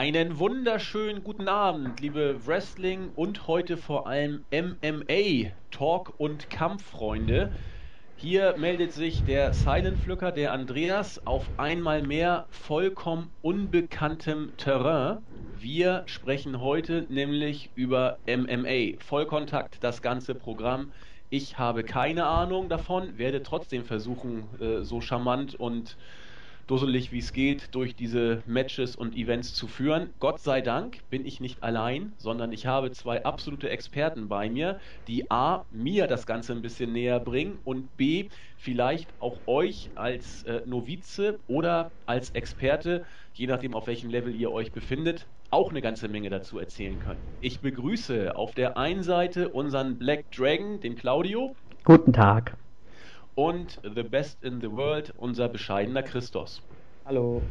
[0.00, 7.52] Einen wunderschönen guten Abend, liebe Wrestling und heute vor allem MMA, Talk und Kampffreunde.
[8.14, 15.18] Hier meldet sich der Silent Flücker, der Andreas, auf einmal mehr vollkommen unbekanntem Terrain.
[15.52, 20.94] Wir sprechen heute nämlich über MMA, Vollkontakt, das ganze Programm.
[21.28, 25.98] Ich habe keine Ahnung davon, werde trotzdem versuchen, äh, so charmant und
[26.70, 30.10] dusselig wie es geht durch diese Matches und Events zu führen.
[30.20, 34.78] Gott sei Dank bin ich nicht allein, sondern ich habe zwei absolute Experten bei mir,
[35.08, 40.44] die A, mir das Ganze ein bisschen näher bringen und B, vielleicht auch euch als
[40.44, 45.80] äh, Novize oder als Experte, je nachdem auf welchem Level ihr euch befindet, auch eine
[45.82, 47.20] ganze Menge dazu erzählen können.
[47.40, 51.56] Ich begrüße auf der einen Seite unseren Black Dragon, den Claudio.
[51.82, 52.56] Guten Tag
[53.34, 56.62] und The Best in the World, unser bescheidener Christos.
[57.04, 57.42] Hallo.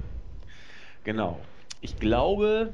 [1.04, 1.40] Genau.
[1.82, 2.74] Ich glaube,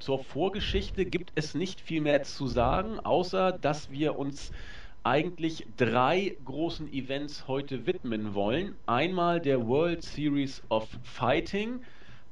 [0.00, 4.50] zur Vorgeschichte gibt es nicht viel mehr zu sagen, außer dass wir uns
[5.04, 8.76] eigentlich drei großen Events heute widmen wollen.
[8.86, 11.82] Einmal der World Series of Fighting.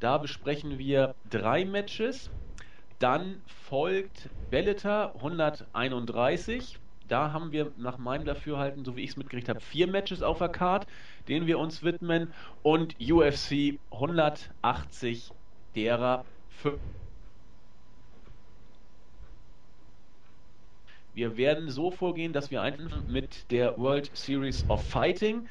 [0.00, 2.30] Da besprechen wir drei Matches.
[2.98, 6.81] Dann folgt Bellator 131.
[7.08, 10.38] Da haben wir nach meinem Dafürhalten, so wie ich es mitgekriegt habe, vier Matches auf
[10.38, 10.86] der Card,
[11.28, 12.32] denen wir uns widmen.
[12.62, 15.34] Und UFC 180
[15.74, 16.82] derer fünf.
[21.12, 25.48] Wir werden so vorgehen, dass wir einfach mit der World Series of Fighting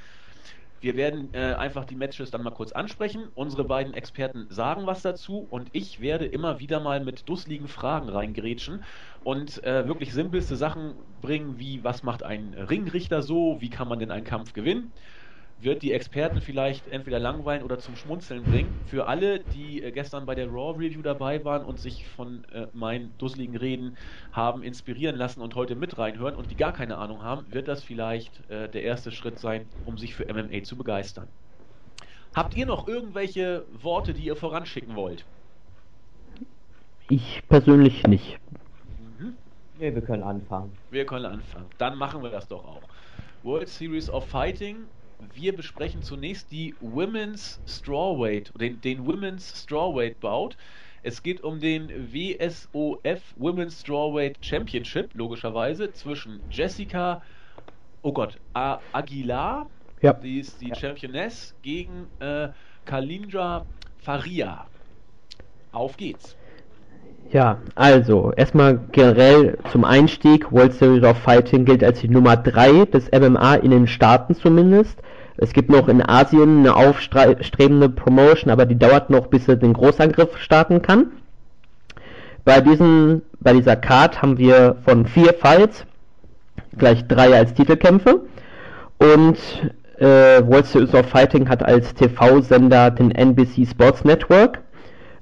[0.82, 3.30] wir werden äh, einfach die Matches dann mal kurz ansprechen.
[3.36, 8.10] Unsere beiden Experten sagen was dazu und ich werde immer wieder mal mit dusseligen Fragen
[8.10, 8.84] reingrätschen
[9.24, 14.00] und äh, wirklich simpelste Sachen bringen, wie was macht ein Ringrichter so, wie kann man
[14.00, 14.94] denn einen Kampf gewinnen
[15.62, 18.74] wird die Experten vielleicht entweder langweilen oder zum Schmunzeln bringen.
[18.88, 22.68] Für alle, die äh, gestern bei der Raw Review dabei waren und sich von äh,
[22.74, 23.98] meinen dusseligen Reden
[24.32, 27.84] haben inspirieren lassen und heute mit reinhören und die gar keine Ahnung haben, wird das
[27.84, 31.28] vielleicht äh, der erste Schritt sein, um sich für MMA zu begeistern.
[32.34, 35.26] Habt ihr noch irgendwelche Worte, die ihr voranschicken wollt?
[37.10, 38.40] Ich persönlich nicht.
[39.20, 39.36] Mhm.
[39.78, 40.72] Nee, wir können anfangen.
[40.92, 41.66] Wir können anfangen.
[41.78, 42.82] Dann machen wir das doch auch.
[43.44, 44.86] World Series of Fighting
[45.34, 50.52] wir besprechen zunächst die Women's Strawweight, den, den Women's Strawweight Bout.
[51.04, 57.22] Es geht um den WSOF Women's Strawweight Championship, logischerweise, zwischen Jessica,
[58.04, 59.68] oh Gott, A Aguilar,
[60.02, 60.14] ja.
[60.14, 60.74] die ist die.
[60.76, 62.50] Championess, gegen äh,
[62.86, 63.66] Kalindra
[64.00, 64.66] Faria.
[65.72, 66.36] Auf geht's.
[67.32, 70.52] Ja, also erstmal generell zum Einstieg.
[70.52, 75.02] World Series of Fighting gilt als die Nummer 3 des MMA in den Staaten zumindest.
[75.42, 79.74] Es gibt noch in Asien eine aufstrebende Promotion, aber die dauert noch, bis er den
[79.74, 81.08] Großangriff starten kann.
[82.46, 85.86] Bei, diesen, bei dieser Card haben wir von vier Fights
[86.78, 88.22] gleich drei als Titelkämpfe
[88.98, 89.38] und
[89.98, 94.60] äh, World Series of Fighting hat als TV-Sender den NBC Sports Network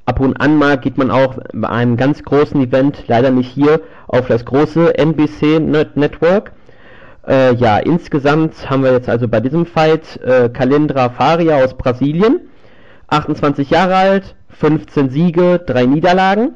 [0.10, 3.80] Ab und an mal geht man auch bei einem ganz großen Event, leider nicht hier,
[4.08, 6.52] auf das große NBC Network.
[7.30, 12.40] Äh, ja, insgesamt haben wir jetzt also bei diesem Fight äh, Kalindra Faria aus Brasilien,
[13.08, 16.56] 28 Jahre alt, 15 Siege, 3 Niederlagen,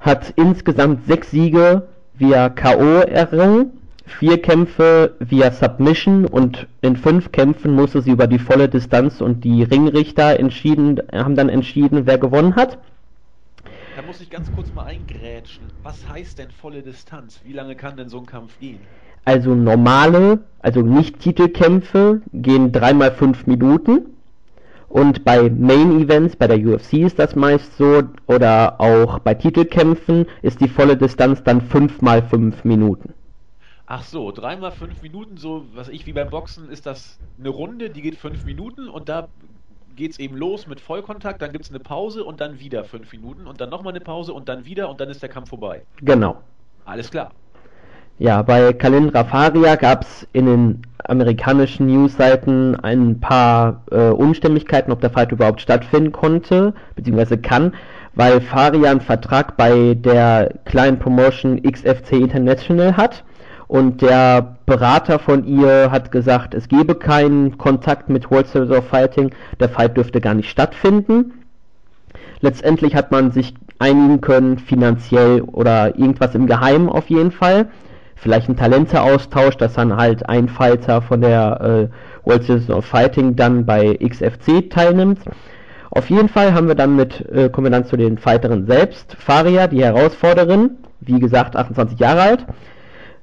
[0.00, 3.02] hat insgesamt 6 Siege via K.O.
[3.02, 3.70] errungen
[4.06, 9.44] vier Kämpfe via Submission und in fünf Kämpfen musste sie über die volle Distanz und
[9.44, 12.78] die Ringrichter entschieden, haben dann entschieden, wer gewonnen hat.
[13.94, 15.62] Da muss ich ganz kurz mal eingrätschen.
[15.84, 17.40] Was heißt denn volle Distanz?
[17.44, 18.80] Wie lange kann denn so ein Kampf gehen?
[19.24, 24.06] Also normale, also nicht Titelkämpfe gehen dreimal fünf Minuten.
[24.88, 30.26] Und bei Main Events, bei der UFC ist das meist so, oder auch bei Titelkämpfen
[30.42, 33.14] ist die volle Distanz dann fünfmal fünf Minuten.
[33.86, 37.90] Ach so, dreimal fünf Minuten, so was ich wie beim Boxen ist das eine Runde,
[37.90, 39.28] die geht fünf Minuten und da
[39.96, 43.12] geht es eben los mit Vollkontakt, dann gibt es eine Pause und dann wieder fünf
[43.12, 45.82] Minuten und dann nochmal eine Pause und dann wieder und dann ist der Kampf vorbei.
[46.02, 46.40] Genau.
[46.84, 47.32] Alles klar.
[48.20, 55.00] Ja, bei Kalindra Faria gab es in den amerikanischen Newsseiten ein paar äh, Unstimmigkeiten, ob
[55.00, 57.72] der Fight überhaupt stattfinden konnte, beziehungsweise kann,
[58.14, 63.24] weil Faria einen Vertrag bei der kleinen Promotion XFC International hat
[63.68, 68.86] und der Berater von ihr hat gesagt, es gebe keinen Kontakt mit World Series of
[68.86, 71.32] Fighting, der Fight dürfte gar nicht stattfinden.
[72.42, 77.70] Letztendlich hat man sich einigen können, finanziell oder irgendwas im Geheimen auf jeden Fall.
[78.20, 81.88] Vielleicht ein Talenteaustausch, dass dann halt ein Fighter von der
[82.22, 85.20] äh, World Series of Fighting dann bei XFC teilnimmt.
[85.90, 89.16] Auf jeden Fall haben wir dann mit, äh, kommen wir dann zu den Fighterin selbst.
[89.18, 92.46] Faria, die Herausforderin, wie gesagt 28 Jahre alt.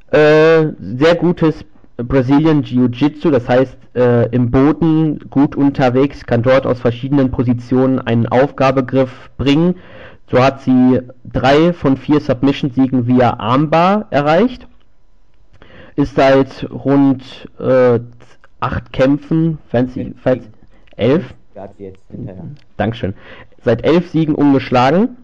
[0.09, 1.63] Äh, sehr gutes
[1.97, 8.27] Brazilian Jiu-Jitsu, das heißt äh, im Boden gut unterwegs, kann dort aus verschiedenen Positionen einen
[8.27, 9.75] Aufgabegriff bringen.
[10.31, 14.67] So hat sie drei von vier Submission-Siegen via Armbar erreicht.
[15.97, 17.99] Ist seit rund äh,
[18.59, 20.44] acht Kämpfen, falls sie, falls,
[20.95, 21.33] elf?
[22.77, 23.15] Dankeschön.
[23.63, 25.17] Seit elf Siegen ungeschlagen.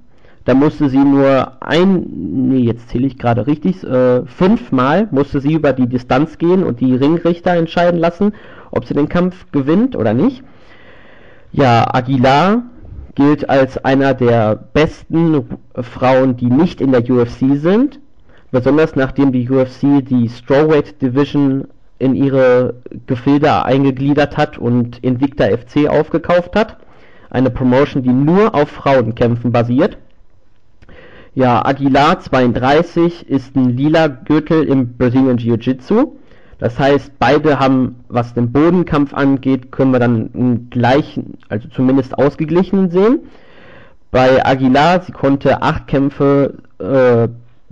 [0.46, 5.54] Da musste sie nur ein, nee, jetzt zähle ich gerade richtig, äh, fünfmal musste sie
[5.54, 8.34] über die Distanz gehen und die Ringrichter entscheiden lassen,
[8.72, 10.44] ob sie den Kampf gewinnt oder nicht.
[11.52, 12.64] Ja, Aguilar
[13.14, 15.46] gilt als einer der besten
[15.80, 18.00] Frauen, die nicht in der UFC sind,
[18.54, 21.66] besonders nachdem die UFC die Strawweight Division
[21.98, 22.76] in ihre
[23.08, 26.78] Gefilde eingegliedert hat und Invicta FC aufgekauft hat.
[27.32, 29.98] Eine Promotion, die nur auf Frauenkämpfen basiert.
[31.34, 36.14] Ja, Aguilar 32 ist ein lila Gürtel im Brazilian Jiu-Jitsu.
[36.60, 42.16] Das heißt, beide haben, was den Bodenkampf angeht, können wir dann einen gleichen, also zumindest
[42.20, 43.22] ausgeglichenen sehen.
[44.12, 47.30] Bei Aguilar, sie konnte acht Kämpfe äh,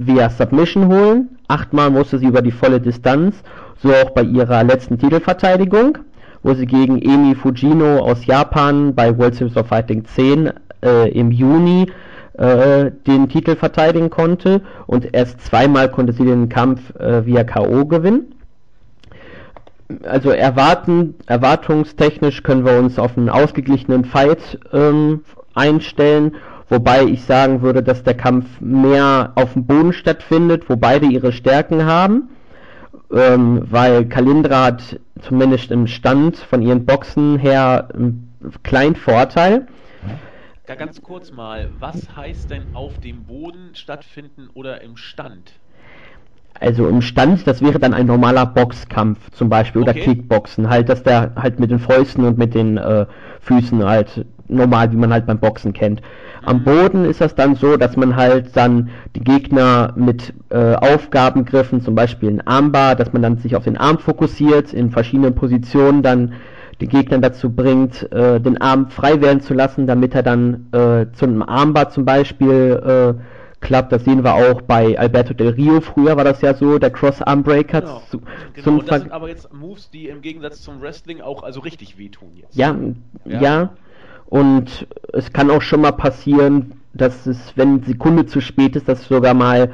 [0.07, 1.29] via Submission holen.
[1.47, 3.35] Achtmal musste sie über die volle Distanz,
[3.81, 5.97] so auch bei ihrer letzten Titelverteidigung,
[6.43, 10.51] wo sie gegen Emi Fujino aus Japan bei World Series of Fighting 10
[10.83, 11.87] äh, im Juni
[12.33, 17.85] äh, den Titel verteidigen konnte und erst zweimal konnte sie den Kampf äh, via K.O.
[17.85, 18.33] gewinnen.
[20.05, 25.21] Also erwarten, erwartungstechnisch können wir uns auf einen ausgeglichenen Fight ähm,
[25.53, 26.35] einstellen,
[26.71, 31.31] wobei ich sagen würde, dass der Kampf mehr auf dem Boden stattfindet, wo beide ihre
[31.31, 32.29] Stärken haben,
[33.13, 38.33] ähm, weil Kalindra hat zumindest im Stand von ihren Boxen her einen
[38.63, 39.67] kleinen Vorteil
[40.71, 45.51] ja, ganz kurz mal, was heißt denn auf dem Boden stattfinden oder im Stand?
[46.61, 49.91] Also im Stand, das wäre dann ein normaler Boxkampf zum Beispiel okay.
[49.91, 53.07] oder Kickboxen, halt, dass der halt mit den Fäusten und mit den äh,
[53.39, 56.03] Füßen halt normal, wie man halt beim Boxen kennt.
[56.43, 56.63] Am mhm.
[56.63, 61.95] Boden ist das dann so, dass man halt dann die Gegner mit äh, Aufgabengriffen, zum
[61.95, 66.33] Beispiel ein Armbar, dass man dann sich auf den Arm fokussiert, in verschiedenen Positionen dann
[66.79, 71.07] den Gegner dazu bringt, äh, den Arm frei werden zu lassen, damit er dann äh,
[71.13, 73.91] zu einem Armbar zum Beispiel äh, klappt.
[73.91, 75.81] Das sehen wir auch bei Alberto Del Rio.
[75.81, 77.81] Früher war das ja so, der Cross-Armbreaker.
[77.81, 78.21] Genau, zu,
[78.53, 82.29] genau das sind aber jetzt Moves, die im Gegensatz zum Wrestling auch also richtig wehtun
[82.35, 82.55] jetzt.
[82.55, 82.75] Ja,
[83.25, 83.69] ja, ja.
[84.25, 89.05] Und es kann auch schon mal passieren, dass es, wenn Sekunde zu spät ist, dass
[89.05, 89.71] sogar mal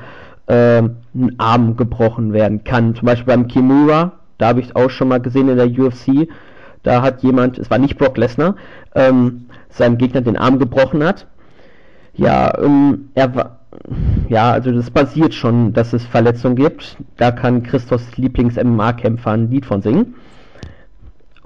[0.48, 2.96] äh, ein Arm gebrochen werden kann.
[2.96, 6.28] Zum Beispiel beim Kimura, da habe ich es auch schon mal gesehen in der UFC,
[6.84, 8.56] da hat jemand, es war nicht Brock Lesnar,
[8.96, 11.28] ähm, seinem Gegner den Arm gebrochen hat.
[12.14, 13.57] Ja, ähm, er war,
[14.30, 16.98] ja, also das passiert schon, dass es Verletzungen gibt.
[17.18, 20.16] Da kann Christos Lieblings-MMA-Kämpfer ein Lied von singen.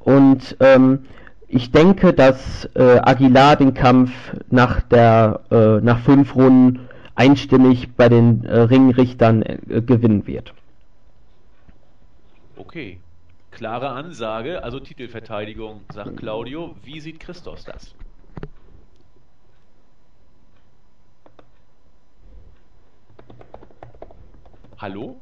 [0.03, 0.99] Und ähm,
[1.47, 4.11] ich denke, dass äh, Aguilar den Kampf
[4.49, 10.53] nach der äh, nach fünf Runden einstimmig bei den äh, Ringrichtern äh, gewinnen wird.
[12.55, 12.99] Okay
[13.61, 16.75] klare Ansage, also Titelverteidigung, sagt Claudio.
[16.83, 17.93] Wie sieht Christos das?
[24.81, 25.15] Hallo?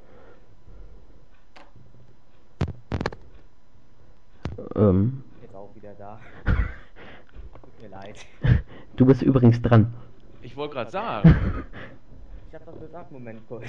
[4.74, 5.22] Ähm.
[5.42, 6.18] Jetzt auch wieder da.
[6.46, 8.26] Tut mir leid.
[8.96, 9.94] Du bist übrigens dran.
[10.42, 11.66] Ich wollte gerade sagen.
[12.48, 13.66] Ich hab doch gesagt, Moment kurz.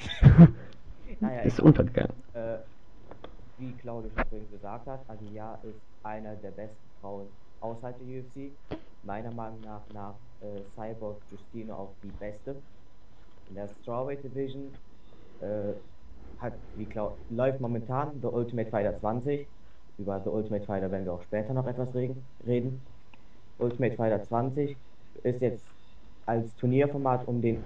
[1.18, 2.14] naja, ist untergegangen.
[2.34, 2.58] Äh,
[3.58, 7.26] wie Claudio schon gesagt hat, Aguilar ist einer der besten Frauen
[7.60, 8.52] außerhalb der UFC.
[9.02, 12.54] Meiner Meinung nach nach äh, Cyborg Justino auch die beste.
[13.48, 14.72] In der Strawweight Division
[16.38, 19.48] hat, wie Clau läuft momentan The Ultimate Fighter 20.
[19.98, 22.86] Über The Ultimate Fighter werden wir auch später noch etwas reden.
[23.58, 24.76] Ultimate Fighter 20
[25.22, 25.66] ist jetzt
[26.26, 27.64] als Turnierformat um den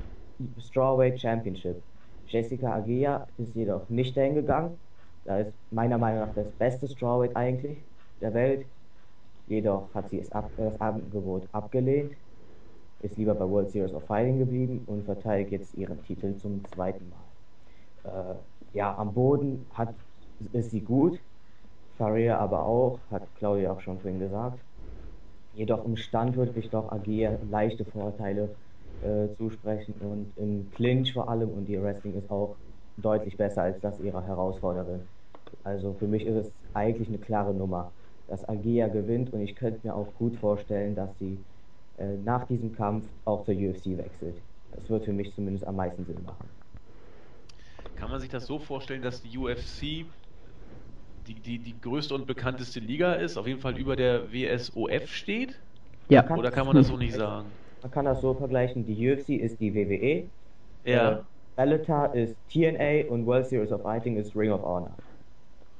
[0.58, 1.82] Strawweight Championship.
[2.26, 4.80] Jessica Agia ist jedoch nicht dahin gegangen,
[5.24, 7.86] da ist meiner Meinung nach das beste Strawweight eigentlich
[8.20, 8.66] der Welt.
[9.46, 12.14] Jedoch hat sie ab, das Angebot abgelehnt,
[13.00, 17.08] ist lieber bei World Series of Fighting geblieben und verteidigt jetzt ihren Titel zum zweiten
[17.10, 17.23] Mal.
[18.04, 18.36] Äh,
[18.72, 19.96] ja, am Boden hat,
[20.52, 21.20] ist sie gut,
[21.96, 24.64] Faria aber auch, hat Claudia auch schon vorhin gesagt.
[25.52, 28.58] Jedoch im Stand würde ich doch Agia leichte Vorteile
[29.00, 32.58] äh, zusprechen und im Clinch vor allem und ihr Wrestling ist auch
[32.96, 35.10] deutlich besser als das ihrer Herausforderin.
[35.62, 37.94] Also für mich ist es eigentlich eine klare Nummer,
[38.26, 41.46] dass Agia gewinnt und ich könnte mir auch gut vorstellen, dass sie
[41.96, 44.44] äh, nach diesem Kampf auch zur UFC wechselt.
[44.72, 46.53] Das wird für mich zumindest am meisten Sinn machen.
[47.96, 50.12] Kann man sich das so vorstellen, dass die UFC
[51.26, 55.62] die, die, die größte und bekannteste Liga ist, auf jeden Fall über der WSOF steht?
[56.08, 56.28] Ja.
[56.34, 57.58] Oder kann man das so nicht sagen?
[57.82, 60.30] Man kann das so vergleichen, die UFC ist die WWE,
[60.84, 61.20] Ja.
[61.20, 61.22] äh,
[61.56, 64.98] Bellator ist TNA und World Series of Fighting ist Ring of Honor.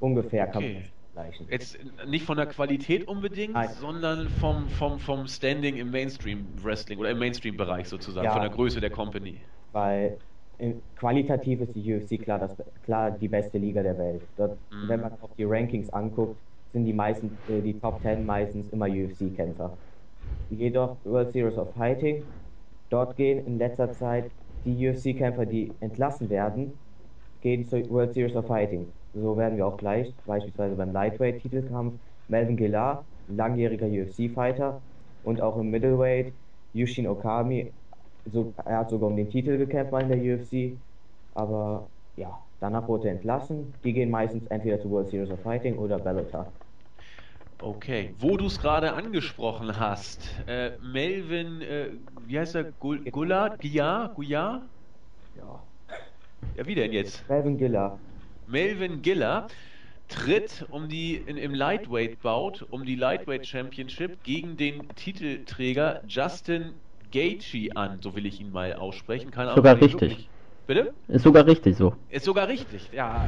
[0.01, 0.83] Ungefähr kann man Okay.
[0.83, 1.49] das vergleichen.
[1.51, 3.69] Jetzt nicht von der Qualität unbedingt, Nein.
[3.69, 8.33] sondern vom, vom, vom Standing im Mainstream Wrestling oder im Mainstream-Bereich sozusagen, Ja.
[8.33, 9.43] von der Größe der Company.
[9.73, 10.19] Weil
[10.97, 14.29] qualitativ ist die UFC klar, das, klar die beste Liga der Welt.
[14.37, 14.89] Dort, Mhm.
[14.89, 16.43] Wenn man auch die Rankings anguckt,
[16.73, 19.79] sind die meisten, äh, die Top 10 meistens immer UFC-Kämpfer.
[20.49, 22.35] Jedoch World Series of Fighting,
[22.91, 24.33] dort gehen in letzter Zeit
[24.65, 26.81] die UFC-Kämpfer, die entlassen werden,
[27.41, 28.95] gehen zur World Series of Fighting.
[29.13, 34.85] So werden wir auch gleich, beispielsweise beim Lightweight-Titelkampf, Melvin Gillard, langjähriger UFC-Fighter,
[35.23, 36.35] und auch im Middleweight,
[36.73, 37.73] Yushin Okami,
[38.25, 40.83] so, er hat sogar um den Titel gekämpft mal in der UFC,
[41.33, 43.81] aber ja, danach wurde er entlassen.
[43.85, 46.53] Die gehen meistens entweder zu World Series of Fighting oder Bellator.
[47.59, 51.93] Okay, wo du es gerade angesprochen hast, äh, Melvin, äh,
[52.27, 54.71] wie heißt er, Gul Gullard, Guyard, Guyard?
[55.35, 55.69] Ja.
[56.55, 57.29] Ja, wie denn jetzt?
[57.29, 58.05] Melvin Giller,
[58.47, 59.49] Melvin Giller
[60.09, 66.84] tritt um die in, im Lightweight Bout um die Lightweight Championship gegen den Titelträger Justin
[67.15, 69.33] Gaethje an, so will ich ihn mal aussprechen.
[69.35, 70.29] Ahnung, Sogar richtig.
[70.67, 70.93] Bitte?
[71.07, 71.95] Ist sogar richtig so.
[72.11, 73.27] Ist sogar richtig, ja.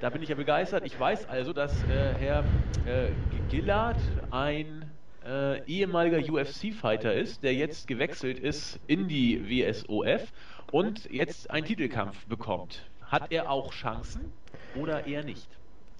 [0.00, 0.84] Da bin ich ja begeistert.
[0.84, 2.40] Ich weiß also, dass äh, Herr
[2.84, 3.08] äh,
[3.48, 3.96] Gillard
[4.30, 4.90] ein
[5.24, 10.32] äh, ehemaliger UFC-Fighter ist, der jetzt gewechselt ist in die WSOF
[10.72, 12.90] und jetzt einen Titelkampf bekommt.
[13.02, 14.32] Hat er auch Chancen
[14.74, 15.48] oder eher nicht?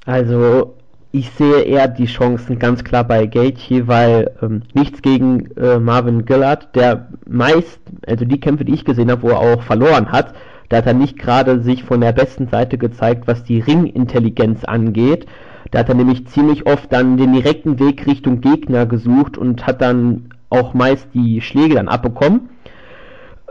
[0.04, 0.76] Also
[1.18, 6.26] ich sehe eher die Chancen ganz klar bei Gaethje, weil ähm, nichts gegen äh, Marvin
[6.26, 10.34] Gillard, der meist, also die Kämpfe, die ich gesehen habe, wo er auch verloren hat,
[10.68, 15.26] da hat er nicht gerade sich von der besten Seite gezeigt, was die Ringintelligenz angeht.
[15.70, 19.80] Da hat er nämlich ziemlich oft dann den direkten Weg Richtung Gegner gesucht und hat
[19.80, 22.50] dann auch meist die Schläge dann abbekommen.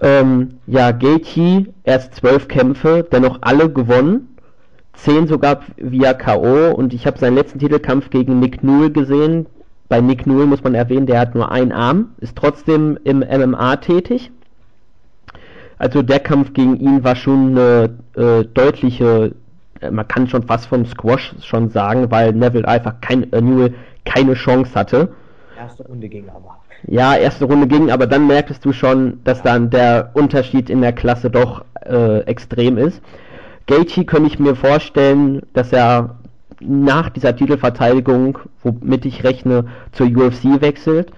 [0.01, 4.34] Ähm, ja, Gaethje, erst zwölf Kämpfe, dennoch alle gewonnen.
[4.95, 6.73] Zehn sogar via K.O.
[6.73, 9.45] und ich habe seinen letzten Titelkampf gegen Nick Newell gesehen.
[9.87, 13.75] Bei Nick Newell muss man erwähnen, der hat nur einen Arm, ist trotzdem im MMA
[13.77, 14.31] tätig.
[15.77, 19.33] Also der Kampf gegen ihn war schon eine äh, deutliche,
[19.81, 23.73] äh, man kann schon fast vom Squash schon sagen, weil Neville einfach kein, äh, Newell
[24.05, 25.09] keine Chance hatte.
[25.57, 26.57] erste Runde ging aber.
[26.87, 30.93] Ja, erste Runde ging, aber dann merktest du schon, dass dann der Unterschied in der
[30.93, 33.01] Klasse doch äh, extrem ist.
[33.67, 36.19] Gaethje könnte ich mir vorstellen, dass er
[36.59, 41.11] nach dieser Titelverteidigung, womit ich rechne, zur UFC wechselt.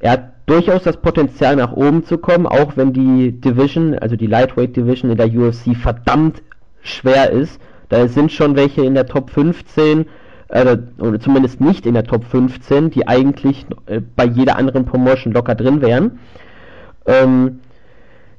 [0.00, 4.26] Er hat durchaus das Potenzial nach oben zu kommen, auch wenn die Division, also die
[4.26, 6.42] Lightweight Division in der UFC verdammt
[6.82, 7.60] schwer ist.
[7.88, 10.06] Da sind schon welche in der Top 15,
[10.48, 15.32] äh, oder zumindest nicht in der Top 15, die eigentlich äh, bei jeder anderen Promotion
[15.32, 16.18] locker drin wären.
[17.06, 17.60] Ähm,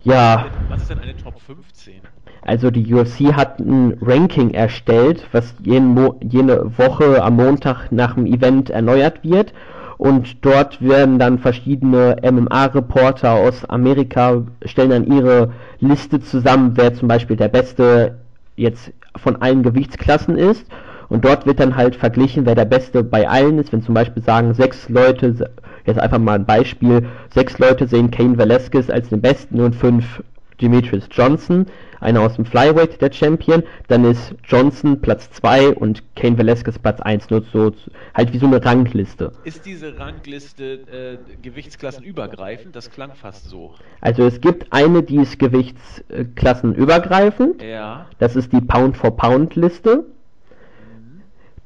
[0.01, 1.95] ja, Was ist denn eine Top 15?
[2.41, 8.25] Also die UFC hat ein Ranking erstellt, was jeden jede Woche am Montag nach dem
[8.25, 9.53] Event erneuert wird.
[9.97, 17.09] Und dort werden dann verschiedene MMA-Reporter aus Amerika stellen dann ihre Liste zusammen, wer zum
[17.09, 18.15] Beispiel der Beste
[18.55, 20.65] jetzt von allen Gewichtsklassen ist.
[21.09, 23.73] Und dort wird dann halt verglichen, wer der Beste bei allen ist.
[23.73, 25.49] Wenn zum Beispiel sagen, sechs Leute,
[25.85, 30.23] jetzt einfach mal ein Beispiel, sechs Leute sehen Kane Velasquez als den Besten und fünf
[30.61, 31.65] Demetrius Johnson,
[31.99, 37.01] einer aus dem Flyweight der Champion, dann ist Johnson Platz 2 und Kane Velasquez Platz
[37.01, 37.71] 1, nur so,
[38.13, 39.31] halt wie so eine Rangliste.
[39.43, 42.75] Ist diese Rangliste äh, gewichtsklassenübergreifend?
[42.75, 43.73] Das klang fast so.
[44.01, 48.05] Also es gibt eine, die ist gewichtsklassenübergreifend, Ja.
[48.19, 50.05] das ist die Pound-for-Pound-Liste.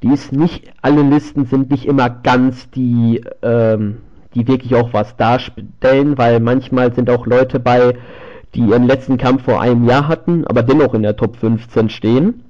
[0.02, 4.02] Die ist nicht, alle Listen sind nicht immer ganz die, ähm,
[4.34, 7.94] die wirklich auch was darstellen, weil manchmal sind auch Leute bei,
[8.54, 12.44] die ihren letzten Kampf vor einem Jahr hatten, aber dennoch in der Top 15 stehen.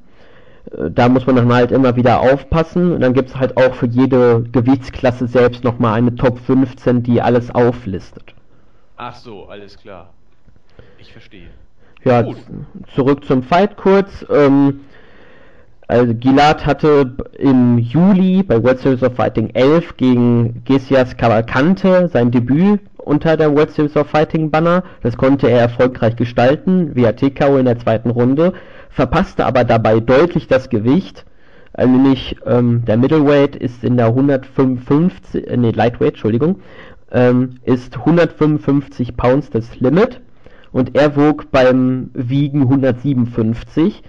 [0.71, 2.93] Äh, Da muss man dann halt immer wieder aufpassen.
[2.93, 7.21] Und dann gibt es halt auch für jede Gewichtsklasse selbst nochmal eine Top 15, die
[7.21, 8.35] alles auflistet.
[8.97, 10.11] Ach so, alles klar.
[10.99, 11.49] Ich verstehe.
[12.05, 12.37] Ja, Gut.
[12.95, 14.25] zurück zum Fight kurz.
[14.31, 14.81] Ähm,
[15.89, 22.31] also Gilad hatte im Juli bei World Series of Fighting 11 gegen Gesias Cavalcante sein
[22.31, 24.83] Debüt unter der World Series of Fighting Banner.
[25.03, 28.55] Das konnte er erfolgreich gestalten, via TKO in der zweiten Runde,
[28.91, 31.25] verpasste aber dabei deutlich das Gewicht.
[31.73, 36.61] Also nämlich ähm, der Middleweight ist in der 155, äh, nee, Lightweight, Entschuldigung,
[37.11, 40.21] ähm, ist 155 Pounds das Limit
[40.73, 44.03] und er wog beim Wiegen 157.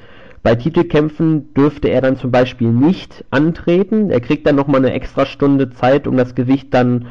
[0.44, 4.12] Bei Titelkämpfen dürfte er dann zum Beispiel nicht antreten.
[4.12, 7.08] Er kriegt dann nochmal eine extra Stunde Zeit, um das Gewicht dann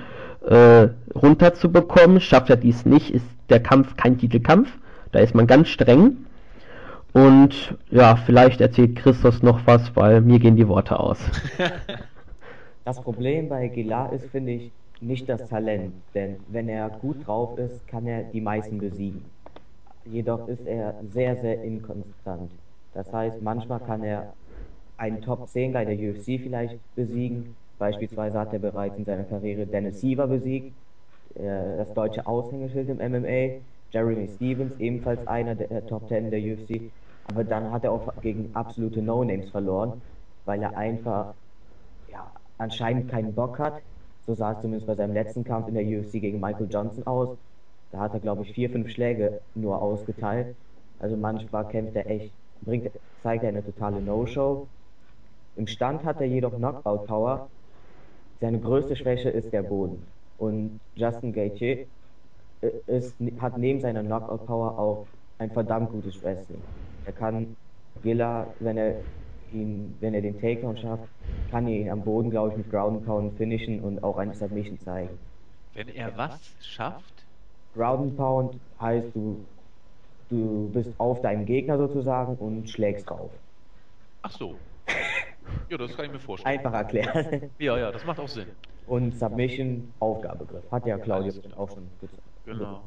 [0.47, 2.21] äh, runterzubekommen.
[2.21, 4.71] Schafft er dies nicht, ist der Kampf kein Titelkampf.
[5.13, 6.17] Da ist man ganz streng.
[7.13, 11.19] Und ja, vielleicht erzählt Christos noch was, weil mir gehen die Worte aus.
[12.85, 14.71] Das Problem bei Gilar ist, finde ich,
[15.01, 19.25] nicht das Talent, denn wenn er gut drauf ist, kann er die meisten besiegen.
[20.05, 22.51] Jedoch ist er sehr, sehr inkonstant.
[22.93, 24.35] Das heißt, manchmal kann er
[24.99, 27.57] einen Top 10 Guy der UFC vielleicht besiegen.
[27.79, 30.75] Beispielsweise hat er bereits in seiner Karriere Dennis Siever besiegt,
[31.35, 33.61] das deutsche Aushängeschild im MMA.
[33.91, 36.91] Jeremy Stevens, ebenfalls einer der Top 10 der UFC.
[37.29, 40.03] Aber dann hat er auch gegen absolute No-Names verloren,
[40.45, 41.35] weil er einfach
[42.11, 43.83] ja, anscheinend keinen Bock hat.
[44.27, 47.39] So sah es zumindest bei seinem letzten Kampf in der UFC gegen Michael Johnson aus.
[47.93, 50.57] Da hat er, glaube ich, vier, fünf Schläge nur ausgeteilt.
[50.99, 52.91] Also manchmal kämpft er echt, bringt,
[53.23, 54.67] zeigt er eine totale No-Show.
[55.57, 57.49] Im Stand hat er jedoch Knockout-Power.
[58.45, 60.07] Seine größte Schwäche ist der Boden.
[60.37, 61.87] Und Justin Gaethje
[62.61, 65.07] äh, ist, hat neben seiner Knockout-Power auch
[65.39, 66.61] ein verdammt gutes Wrestling.
[67.07, 67.57] Er kann
[68.03, 68.97] Gilla, wenn er
[69.51, 71.09] ihn, wenn er den Takedown schafft,
[71.51, 74.35] kann er ihn am Boden, glaube ich, mit Ground and Pound finishen und auch eine
[74.35, 75.19] Submission zeigen.
[75.73, 77.25] Wenn er was schafft?
[77.75, 79.43] Ground and Pound heißt, du,
[80.29, 83.31] du bist auf deinem Gegner sozusagen und schlägst drauf.
[84.21, 84.55] Ach so.
[85.69, 86.59] Ja, das kann ich mir vorstellen.
[86.59, 87.51] Einfach erklärt.
[87.59, 88.49] Ja, ja, das macht auch Sinn.
[88.87, 90.71] Und Submission, Aufgabegriff.
[90.71, 92.23] Hat ja Claudio auch schon gesagt.
[92.45, 92.83] Genau.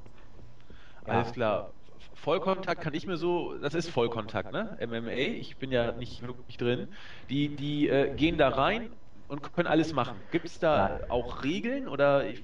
[1.05, 1.13] Ja.
[1.13, 1.71] Alles klar.
[2.13, 4.77] Vollkontakt kann ich mir so, das ist Vollkontakt, ne?
[4.85, 6.87] MMA, ich bin ja nicht wirklich drin.
[7.29, 8.89] Die, die äh, gehen da rein
[9.27, 10.17] und können alles machen.
[10.31, 11.05] Gibt es da ja.
[11.09, 12.27] auch Regeln oder?
[12.27, 12.43] Ich,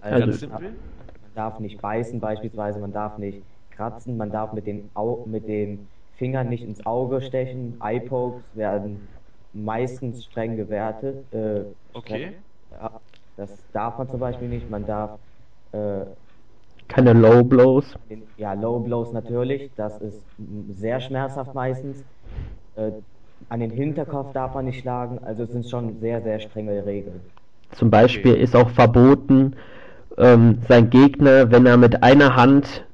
[0.00, 0.60] also, ganz simpel?
[0.60, 5.48] Man darf nicht beißen beispielsweise, man darf nicht kratzen, man darf mit den, Au mit
[5.48, 7.78] den Fingern nicht ins Auge stechen.
[7.80, 9.08] Eye-Pokes werden
[9.52, 11.24] meistens streng gewertet.
[11.32, 11.62] Äh,
[11.94, 12.34] okay.
[12.72, 13.00] Ja,
[13.36, 14.68] das darf man zum Beispiel nicht.
[14.68, 15.18] Man darf
[15.72, 16.00] äh,
[16.88, 17.94] keine Low Blows?
[18.36, 19.70] Ja, Low Blows natürlich.
[19.76, 20.24] Das ist
[20.74, 22.02] sehr schmerzhaft meistens.
[22.76, 22.90] Äh,
[23.48, 25.20] an den Hinterkopf darf man nicht schlagen.
[25.24, 27.20] Also es sind schon sehr, sehr strenge Regeln.
[27.72, 29.54] Zum Beispiel ist auch verboten,
[30.16, 32.84] ähm, sein Gegner, wenn er mit einer Hand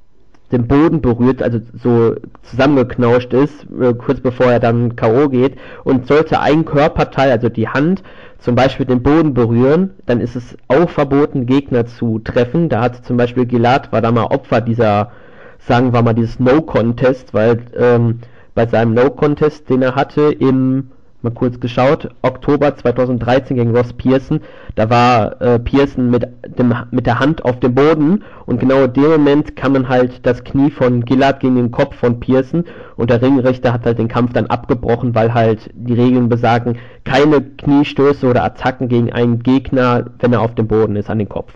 [0.53, 5.29] den Boden berührt, also so zusammengeknauscht ist, äh, kurz bevor er dann K.O.
[5.29, 8.03] geht, und sollte ein Körperteil, also die Hand,
[8.39, 12.69] zum Beispiel den Boden berühren, dann ist es auch verboten, Gegner zu treffen.
[12.69, 15.13] Da hat zum Beispiel Gilad, war da mal Opfer dieser,
[15.61, 18.21] sagen wir mal, dieses No-Contest, weil ähm,
[18.55, 20.91] bei seinem No-Contest, den er hatte im
[21.25, 24.41] mal kurz geschaut, Oktober 2013 gegen Ross Pearson,
[24.77, 28.93] da war äh, Pearson mit, dem, mit der Hand auf dem Boden und genau in
[28.93, 32.65] dem Moment kam dann halt das Knie von Gillard gegen den Kopf von Pearson
[32.97, 37.41] und der Ringrichter hat halt den Kampf dann abgebrochen, weil halt die Regeln besagen, keine
[37.43, 41.53] Kniestöße oder Attacken gegen einen Gegner, wenn er auf dem Boden ist, an den Kopf.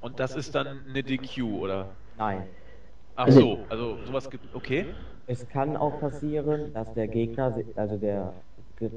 [0.00, 1.86] Und das ist dann eine DQ, oder?
[2.18, 2.42] Nein.
[3.14, 4.86] Ach so, also sowas gibt, okay.
[5.26, 8.32] Es kann auch passieren, dass der Gegner, also der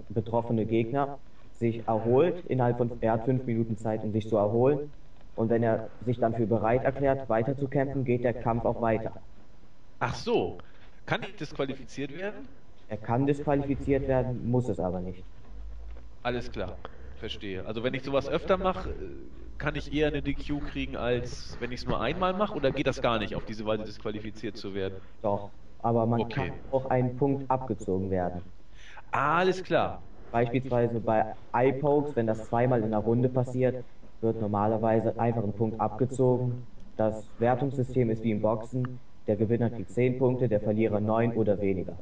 [0.09, 1.19] betroffene Gegner
[1.53, 4.91] sich erholt innerhalb von, er hat fünf Minuten Zeit, um sich zu erholen.
[5.35, 8.81] Und wenn er sich dann für bereit erklärt, weiter zu kämpfen, geht der Kampf auch
[8.81, 9.13] weiter.
[9.99, 10.57] Ach so.
[11.05, 12.47] Kann ich disqualifiziert werden?
[12.89, 15.23] Er kann disqualifiziert werden, muss es aber nicht.
[16.23, 16.77] Alles klar.
[17.17, 17.65] Verstehe.
[17.65, 18.93] Also wenn ich sowas öfter mache,
[19.57, 22.55] kann ich eher eine DQ kriegen, als wenn ich es nur einmal mache?
[22.55, 24.95] Oder geht das gar nicht, auf diese Weise disqualifiziert zu werden?
[25.21, 25.49] Doch,
[25.81, 26.49] aber man okay.
[26.49, 28.41] kann auch einen Punkt abgezogen werden.
[29.15, 30.01] Alles klar.
[30.32, 33.86] Beispielsweise bei Eye-Pokes, wenn das zweimal in einer Runde passiert,
[34.19, 36.67] wird normalerweise einfach ein Punkt abgezogen.
[36.97, 38.99] Das Wertungssystem ist wie im Boxen.
[39.28, 41.97] Der Gewinner kriegt 10 Punkte, der Verlierer 9 oder weniger.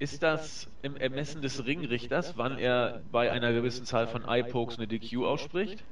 [0.00, 4.88] Ist das im Ermessen des Ringrichters, wann er bei einer gewissen Zahl von Eye-Pokes eine
[4.88, 5.84] DQ ausspricht?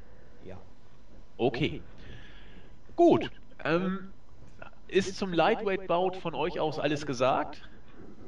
[0.44, 0.56] Ja.
[1.38, 1.80] Okay.
[2.96, 3.30] Gut.
[3.64, 4.12] Ähm,
[4.88, 7.68] ist zum Lightweight-Bout von euch aus alles gesagt?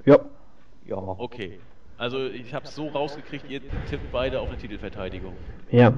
[0.04, 0.18] Ja.
[0.86, 0.96] Ja.
[0.96, 1.60] Okay.
[1.98, 5.36] Also ich habe es so rausgekriegt, ihr tippt beide auf eine Titelverteidigung.
[5.70, 5.92] Ja.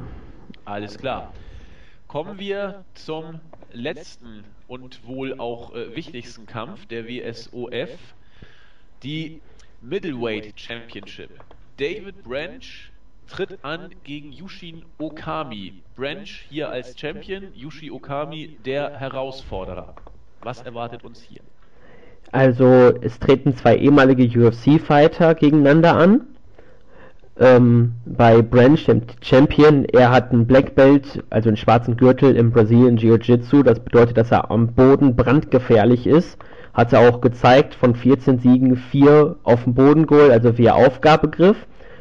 [0.64, 1.32] Alles klar.
[2.08, 3.40] Kommen wir zum
[3.72, 7.90] letzten und wohl auch äh, wichtigsten Kampf der WSOF,
[9.02, 9.42] die
[9.82, 11.30] Middleweight Championship.
[11.76, 12.90] David Branch
[13.28, 15.82] tritt an gegen Yushin Okami.
[15.96, 19.94] Branch hier als Champion, Yushi Okami der Herausforderer.
[20.42, 21.42] Was erwartet uns hier?
[22.32, 26.22] Also es treten zwei ehemalige UFC-Fighter gegeneinander an.
[27.40, 32.50] ähm, bei Branch, dem Champion, er hat ein Black Belt, also einen schwarzen Gürtel im
[32.52, 33.62] Brazilian Jiu-Jitsu.
[33.62, 36.38] Das bedeutet, dass er am Boden brandgefährlich ist.
[36.74, 41.56] Hat er auch gezeigt, von 14 Siegen 4 auf dem Boden geholt, also via Aufgabegriff.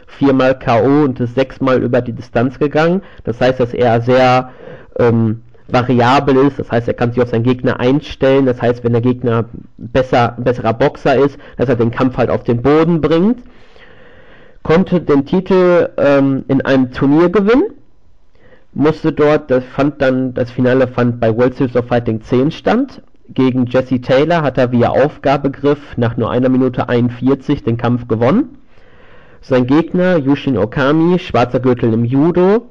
[0.08, 1.06] Viermal K.O.
[1.06, 3.02] und ist sechsmal über die Distanz gegangen.
[3.24, 4.52] Das heißt, dass er sehr
[4.98, 8.94] ähm, variabel ist, das heißt, er kann sich auf seinen Gegner einstellen, das heißt, wenn
[8.94, 9.46] der Gegner
[9.78, 13.40] besser, besserer Boxer ist, dass er den Kampf halt auf den Boden bringt
[14.64, 17.72] konnte den Titel ähm, in einem Turnier gewinnen,
[18.74, 23.02] musste dort, das fand dann, das Finale fand bei World Series of Fighting 10 stand.
[23.32, 28.58] Gegen Jesse Taylor hat er via Aufgabegriff nach nur einer Minute 41 den Kampf gewonnen.
[29.42, 32.68] Sein Gegner, Yushin Okami, schwarzer Gürtel im Judo,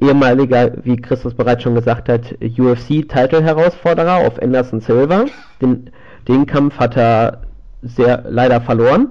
[0.00, 5.26] ehemaliger, wie Christus bereits schon gesagt hat, UFC-Title-Herausforderer auf Anderson Silva.
[5.60, 5.90] Den,
[6.28, 7.42] den Kampf hat er
[7.82, 9.08] sehr leider verloren.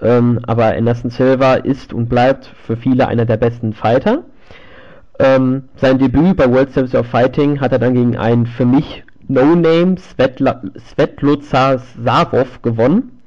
[0.00, 4.24] Ähm, aber Anderson Silva ist und bleibt für viele einer der besten Fighter.
[5.18, 9.04] Ähm, sein Debüt bei World Series of Fighting hat er dann gegen einen für mich
[9.28, 13.20] No-Name Svetlozar Savov gewonnen.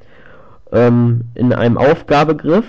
[0.72, 2.66] Ähm, in einem Aufgabegriff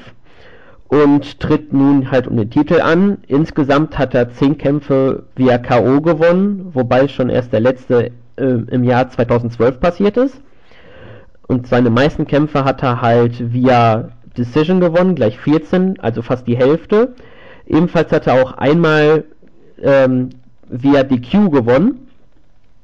[0.89, 3.19] und tritt nun halt um den Titel an.
[3.27, 6.01] Insgesamt hat er 10 Kämpfe via K.O.
[6.01, 10.41] gewonnen, wobei schon erst der letzte äh, im Jahr 2012 passiert ist.
[11.49, 16.57] Und seine meisten Kämpfe hat er halt via Decision gewonnen, gleich 14, also fast die
[16.57, 17.15] Hälfte.
[17.67, 19.25] Ebenfalls hat er auch einmal
[19.83, 20.31] ähm,
[20.69, 22.09] via DQ gewonnen.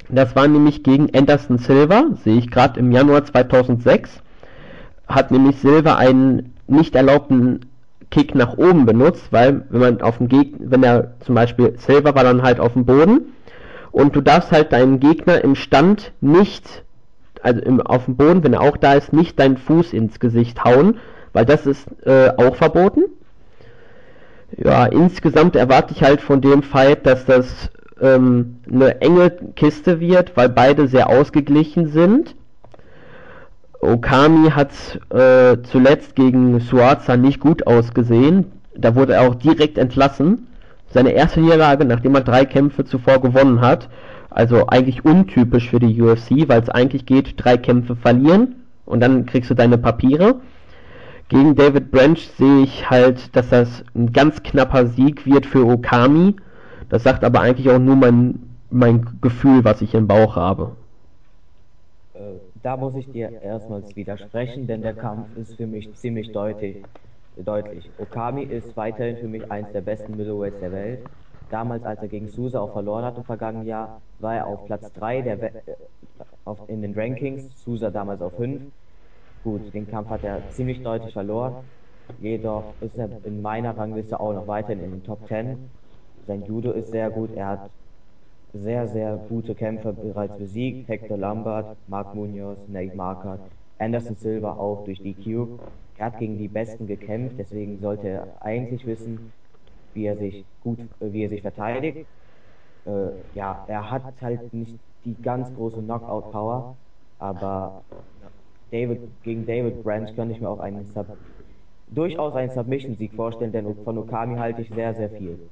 [0.08, 4.22] Das war nämlich gegen Anderson Silva, sehe ich gerade im Januar 2006.
[5.06, 7.60] Hat nämlich Silva einen nicht erlaubten
[8.12, 12.14] Kick nach oben benutzt, weil wenn man auf dem Gegner, wenn er zum Beispiel Silva
[12.14, 13.32] war dann halt auf dem Boden
[13.90, 16.84] und du darfst halt deinen Gegner im Stand nicht
[17.42, 20.64] also im, auf dem Boden, wenn er auch da ist, nicht deinen Fuß ins Gesicht
[20.64, 20.98] hauen,
[21.32, 23.04] weil das ist äh, auch verboten.
[24.56, 27.70] Ja, insgesamt erwarte ich halt von dem Fight, dass das
[28.00, 32.36] ähm, eine enge Kiste wird, weil beide sehr ausgeglichen sind.
[33.82, 34.70] Okami hat
[35.10, 38.52] äh, zuletzt gegen Suaza nicht gut ausgesehen.
[38.76, 40.46] Da wurde er auch direkt entlassen.
[40.88, 43.88] Seine erste Niederlage, nachdem er drei Kämpfe zuvor gewonnen hat,
[44.30, 49.26] also eigentlich untypisch für die UFC, weil es eigentlich geht, drei Kämpfe verlieren und dann
[49.26, 50.36] kriegst du deine Papiere.
[51.28, 56.36] Gegen David Branch sehe ich halt, dass das ein ganz knapper Sieg wird für Okami.
[56.88, 58.38] Das sagt aber eigentlich auch nur mein,
[58.70, 60.76] mein Gefühl, was ich im Bauch habe.
[62.62, 66.86] Äh, da muss ich dir erstmals widersprechen, denn der Kampf ist für mich ziemlich deutlich.
[67.36, 67.92] deutlich.
[67.98, 71.10] Okami ist weiterhin für mich eins der besten Middleweights der Welt.
[71.50, 74.92] Damals, als er gegen Sousa auch verloren hat im vergangenen Jahr, war er auf Platz
[74.92, 75.62] 3 der We
[76.44, 78.72] auf, in den Rankings, Sousa damals auf 5.
[79.42, 81.70] Gut, den Kampf hat er ziemlich deutlich verloren.
[82.18, 85.72] Jedoch ist er in meiner Rangliste auch noch weiterhin in den Top 10.
[86.26, 87.32] Sein Judo ist sehr gut.
[87.32, 87.70] Er hat
[88.52, 90.88] sehr, sehr gute Kämpfer bereits besiegt.
[90.88, 93.40] Hector Lambert, Mark Munoz, Nate Markert,
[93.78, 95.58] Anderson Silva auch durch DQ.
[95.96, 99.32] Er hat gegen die Besten gekämpft, deswegen sollte er eigentlich wissen,
[99.94, 102.08] wie er sich gut, äh, wie er sich verteidigt.
[102.84, 102.90] Äh,
[103.34, 106.76] ja, er hat halt nicht die ganz große Knockout-Power,
[107.18, 107.84] aber
[108.70, 111.06] David, gegen David Branch könnte ich mir auch einen Sub,
[111.86, 115.50] durchaus einen Submission-Sieg vorstellen, denn von Okami halte ich sehr, sehr viel.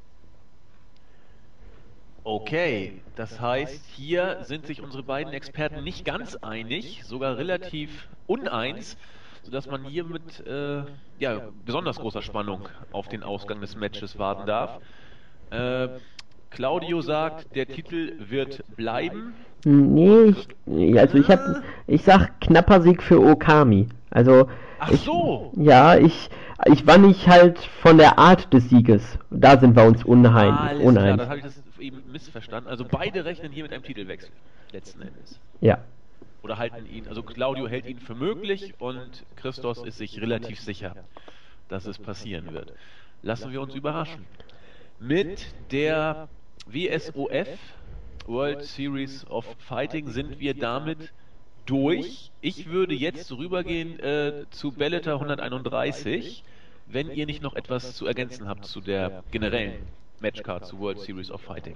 [2.22, 8.96] Okay, das heißt, hier sind sich unsere beiden Experten nicht ganz einig, sogar relativ uneins
[9.42, 10.82] sodass man hier mit äh,
[11.18, 14.78] ja, besonders großer Spannung auf den Ausgang des Matches warten darf.
[15.50, 15.88] Äh,
[16.50, 19.34] Claudio sagt, der Titel wird bleiben.
[19.64, 20.34] Nee,
[20.66, 21.40] ich, also ich hab,
[21.86, 23.88] ich sag knapper Sieg für Okami.
[24.10, 25.52] Also Ach so.
[25.56, 26.30] Ich, ja, ich
[26.66, 29.18] ich war nicht halt von der Art des Sieges.
[29.30, 31.16] Da sind wir uns unheim, ah, unheim.
[31.16, 32.70] Klar, dann habe ich das eben missverstanden.
[32.70, 34.30] Also beide rechnen hier mit einem Titelwechsel
[34.72, 35.40] letzten Endes.
[35.60, 35.82] Ja
[36.42, 40.96] oder halten ihn, also Claudio hält ihn für möglich und Christos ist sich relativ sicher,
[41.68, 42.72] dass es passieren wird.
[43.22, 44.24] Lassen wir uns überraschen.
[44.98, 46.28] Mit der
[46.66, 47.48] WSOF
[48.26, 51.12] World Series of Fighting sind wir damit
[51.66, 52.30] durch.
[52.40, 56.44] Ich würde jetzt rübergehen äh, zu Bellator 131,
[56.86, 59.86] wenn ihr nicht noch etwas zu ergänzen habt zu der generellen
[60.20, 61.74] Matchcard zu World Series of Fighting.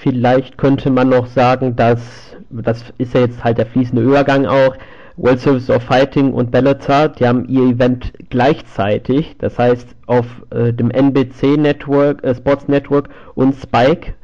[0.00, 4.76] Vielleicht könnte man noch sagen, dass, das ist ja jetzt halt der fließende Übergang auch,
[5.16, 10.72] World Service of Fighting und Bellator, die haben ihr Event gleichzeitig, das heißt auf äh,
[10.72, 14.14] dem NBC Network, äh, Sports Network und Spike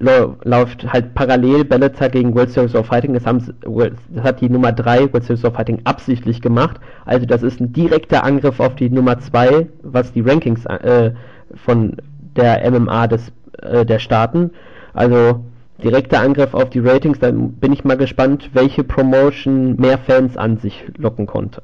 [0.00, 3.14] läuft halt parallel Bellator gegen World Series of Fighting.
[3.14, 6.78] Das, haben, das hat die Nummer 3 World Series of Fighting absichtlich gemacht.
[7.04, 11.10] Also das ist ein direkter Angriff auf die Nummer 2, was die Rankings äh,
[11.56, 11.96] von
[12.38, 14.52] der MMA des, äh, der Staaten.
[14.94, 15.44] Also
[15.82, 17.18] direkter Angriff auf die Ratings.
[17.18, 21.62] Da bin ich mal gespannt, welche Promotion mehr Fans an sich locken konnte.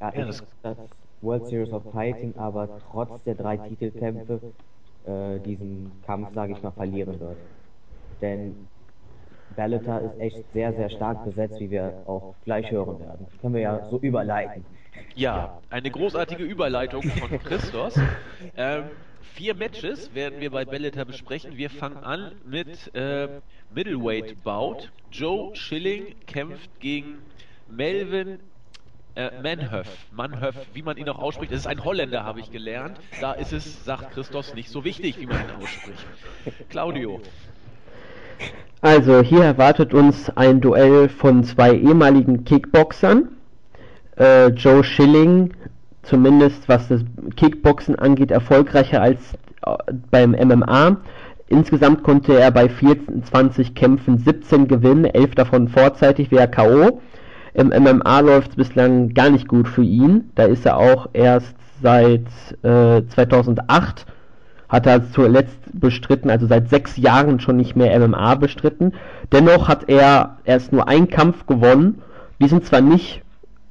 [0.00, 0.76] Ja, ja das, das
[1.22, 4.40] World Series of Fighting aber trotz der drei Titelkämpfe
[5.06, 7.36] äh, diesen Kampf, sage ich mal, verlieren wird.
[8.20, 8.54] Denn
[9.54, 13.26] Bellator ist echt sehr, sehr stark besetzt, wie wir auch gleich hören werden.
[13.40, 14.64] Können wir ja so überleiten.
[15.14, 17.98] Ja, eine großartige Überleitung von Christos.
[18.56, 18.84] ähm,
[19.34, 21.56] vier Matches werden wir bei Bellator besprechen.
[21.56, 23.28] Wir fangen an mit äh,
[23.74, 24.88] Middleweight Bout.
[25.10, 27.18] Joe Schilling kämpft gegen
[27.68, 28.38] Melvin
[29.16, 31.50] äh, Manhoef, Manhoef, wie man ihn auch ausspricht.
[31.52, 32.98] Es ist ein Holländer, habe ich gelernt.
[33.20, 36.06] Da ist es, sagt Christos, nicht so wichtig, wie man ihn ausspricht.
[36.68, 37.20] Claudio.
[38.82, 43.28] Also hier erwartet uns ein Duell von zwei ehemaligen Kickboxern.
[44.18, 45.54] Äh, Joe Schilling,
[46.06, 47.02] zumindest was das
[47.36, 49.20] Kickboxen angeht, erfolgreicher als
[49.64, 50.96] äh, beim MMA.
[51.48, 57.00] Insgesamt konnte er bei 24 Kämpfen 17 gewinnen, 11 davon vorzeitig via K.O.
[57.54, 60.30] Im MMA läuft es bislang gar nicht gut für ihn.
[60.34, 62.26] Da ist er auch erst seit
[62.62, 64.06] äh, 2008
[64.68, 68.94] hat er zuletzt bestritten, also seit sechs Jahren schon nicht mehr MMA bestritten.
[69.32, 72.02] Dennoch hat er erst nur einen Kampf gewonnen.
[72.40, 73.22] Die sind zwar nicht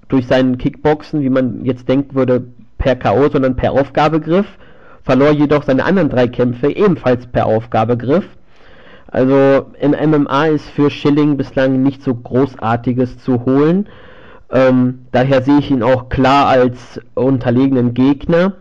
[0.08, 4.46] durch seinen Kickboxen, wie man jetzt denken würde, per K.O., sondern per Aufgabegriff,
[5.04, 8.26] verlor jedoch seine anderen drei Kämpfe ebenfalls per Aufgabegriff.
[9.08, 13.88] Also im MMA ist für Schilling bislang nicht so Großartiges zu holen.
[14.52, 18.54] Ähm, daher sehe ich ihn auch klar als unterlegenen Gegner.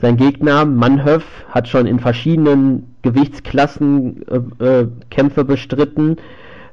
[0.00, 4.24] Sein Gegner Manhöf hat schon in verschiedenen Gewichtsklassen
[4.60, 6.16] äh, äh, Kämpfe bestritten,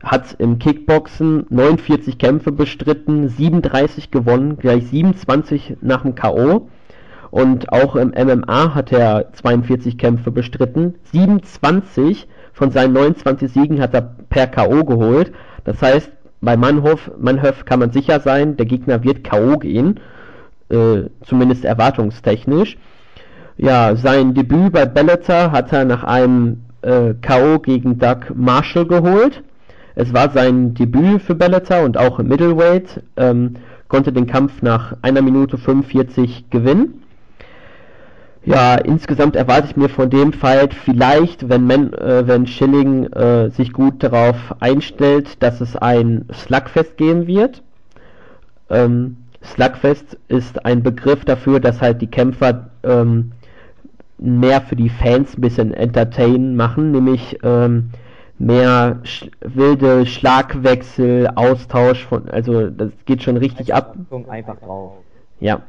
[0.04, 6.70] hat im Kickboxen 49 Kämpfe bestritten, 37 gewonnen, gleich 27 nach dem KO.
[7.30, 13.94] Und auch im MMA hat er 42 Kämpfe bestritten, 27 von seinen 29 Siegen hat
[13.94, 14.84] er per K.O.
[14.84, 15.32] geholt.
[15.64, 16.12] Das heißt,
[16.42, 19.58] bei Mannhof, Mannhof kann man sicher sein, der Gegner wird K.O.
[19.58, 20.00] gehen.
[20.70, 22.78] Äh, zumindest erwartungstechnisch.
[23.58, 27.60] Ja, sein Debüt bei Bellator hat er nach einem äh, K.O.
[27.60, 29.44] gegen Doug Marshall geholt.
[29.96, 33.04] Es war sein Debüt für Bellator und auch im Middleweight.
[33.18, 33.56] Ähm,
[33.88, 37.04] konnte den Kampf nach einer Minute 45 gewinnen.
[38.44, 43.50] Ja, insgesamt erwarte ich mir von dem Fight vielleicht, wenn, Man, äh, wenn Schilling äh,
[43.52, 47.62] sich gut darauf einstellt, dass es ein Slugfest geben wird.
[48.70, 53.34] Ähm, Slugfest ist ein Begriff dafür, dass halt die Kämpfer ähm,
[54.18, 57.90] mehr für die Fans ein bisschen entertain machen, nämlich ähm,
[58.42, 63.96] mehr sch wilde Schlagwechsel, Austausch von, also das geht schon richtig ab.
[64.28, 64.94] Einfach drauf.
[65.40, 65.62] Ja.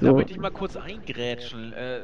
[0.00, 0.06] So.
[0.06, 1.72] Da möchte ich mal kurz eingrätschen.
[1.72, 2.00] Äh,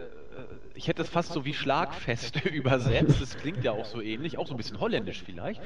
[0.74, 3.20] ich hätte es fast so wie Schlagfeste übersetzt.
[3.20, 5.60] Das klingt ja auch so ähnlich, auch so ein bisschen holländisch vielleicht.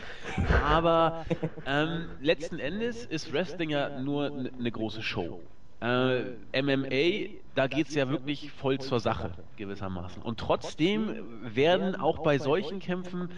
[0.64, 1.24] Aber
[1.66, 4.26] ähm, letzten Endes ist Wrestling ja nur
[4.58, 5.40] eine große Show.
[5.80, 10.22] Äh, MMA, da geht es ja wirklich voll zur Sache, gewissermaßen.
[10.22, 13.28] Und trotzdem werden auch bei solchen Kämpfen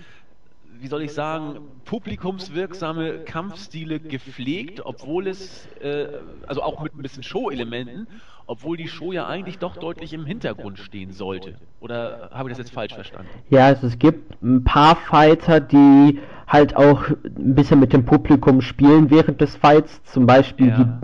[0.79, 6.07] wie soll ich sagen, publikumswirksame Kampfstile gepflegt, obwohl es, äh,
[6.46, 8.07] also auch mit ein bisschen Show-Elementen,
[8.46, 11.55] obwohl die Show ja eigentlich doch deutlich im Hintergrund stehen sollte.
[11.81, 13.29] Oder habe ich das jetzt falsch verstanden?
[13.50, 18.61] Ja, also es gibt ein paar Fighter, die halt auch ein bisschen mit dem Publikum
[18.61, 20.02] spielen während des Fights.
[20.05, 21.00] Zum Beispiel ja.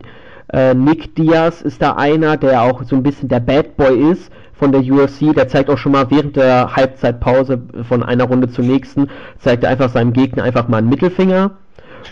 [0.53, 4.13] die, äh, Nick Diaz ist da einer, der auch so ein bisschen der Bad Boy
[4.13, 4.31] ist
[4.63, 8.65] von der UFC, der zeigt auch schon mal während der Halbzeitpause von einer Runde zur
[8.65, 9.09] nächsten,
[9.41, 11.51] zeigt er einfach seinem Gegner einfach mal einen Mittelfinger,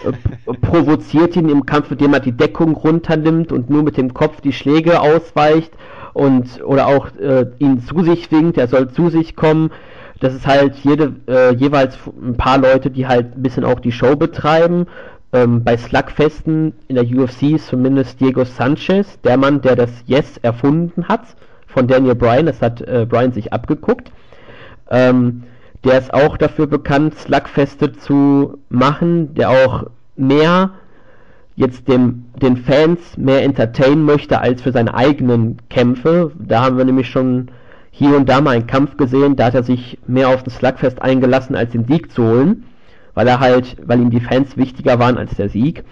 [0.05, 4.41] äh, provoziert ihn im Kampf, indem er die Deckung runternimmt und nur mit dem Kopf
[4.41, 5.71] die Schläge ausweicht
[6.13, 9.71] und oder auch äh, ihn zu sich winkt, er soll zu sich kommen.
[10.19, 13.93] Das ist halt jede, äh, jeweils ein paar Leute, die halt ein bisschen auch die
[13.93, 14.87] Show betreiben.
[15.33, 20.37] Ähm, bei Slugfesten in der UFC ist zumindest Diego Sanchez, der Mann, der das Yes
[20.39, 21.37] erfunden hat
[21.73, 24.13] von Daniel Bryan, das hat äh, Bryan sich abgeguckt.
[24.91, 25.45] Ähm,
[25.85, 29.85] der ist auch dafür bekannt, Slugfeste zu machen, der auch
[30.17, 30.73] mehr
[31.57, 36.33] jetzt dem, den Fans mehr entertainen möchte als für seine eigenen Kämpfe.
[36.39, 37.51] Da haben wir nämlich schon
[37.91, 41.03] hier und da mal einen Kampf gesehen, da hat er sich mehr auf das Slugfest
[41.03, 42.65] eingelassen, als den Sieg zu holen,
[43.15, 45.85] weil er halt, weil ihm die Fans wichtiger waren als der Sieg.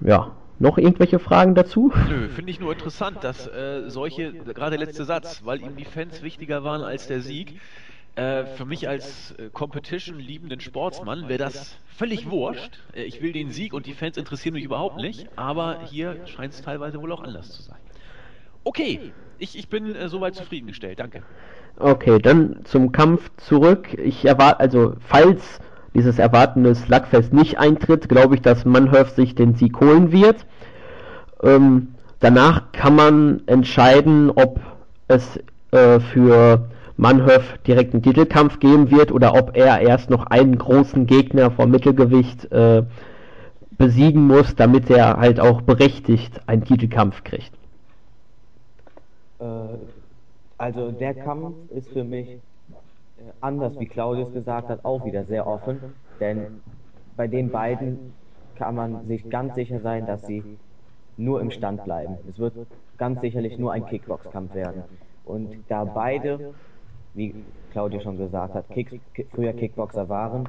[0.00, 1.92] Ja, noch irgendwelche Fragen dazu?
[2.08, 5.84] Nö, finde ich nur interessant, dass äh, solche, gerade der letzte Satz, weil ihm die
[5.84, 7.60] Fans wichtiger waren als der Sieg,
[8.14, 12.78] Äh, für mich als äh, Competition-liebenden Sportsmann wäre das völlig wurscht.
[12.94, 16.52] Äh, ich will den Sieg und die Fans interessieren mich überhaupt nicht, aber hier scheint
[16.52, 17.78] es teilweise wohl auch anders zu sein.
[18.64, 19.00] Okay,
[19.38, 21.22] ich, ich bin äh, soweit zufriedengestellt, danke.
[21.78, 23.94] Okay, dann zum Kampf zurück.
[23.94, 25.58] Ich erwarte, also falls
[25.94, 30.46] dieses erwartende Slugfest nicht eintritt, glaube ich, dass Manhurf sich den Sieg holen wird.
[31.42, 31.88] Ähm,
[32.20, 34.60] danach kann man entscheiden, ob
[35.08, 35.38] es
[35.72, 41.06] äh, für Manhöf direkt einen Titelkampf geben wird oder ob er erst noch einen großen
[41.06, 42.84] Gegner vom Mittelgewicht äh,
[43.78, 47.52] besiegen muss, damit er halt auch berechtigt einen Titelkampf kriegt.
[49.40, 49.44] Äh,
[50.58, 52.38] also der Kampf ist für mich
[53.40, 56.62] anders, wie Claudius gesagt hat, auch wieder sehr offen, denn
[57.16, 58.14] bei den beiden
[58.56, 60.42] kann man sich ganz sicher sein, dass sie
[61.16, 62.16] nur im Stand bleiben.
[62.28, 62.54] Es wird
[62.96, 64.82] ganz sicherlich nur ein Kickbox-Kampf werden.
[65.24, 66.52] Und da beide
[67.14, 67.34] wie
[67.70, 70.48] Claudia schon gesagt hat, Kick, früher Kickboxer waren,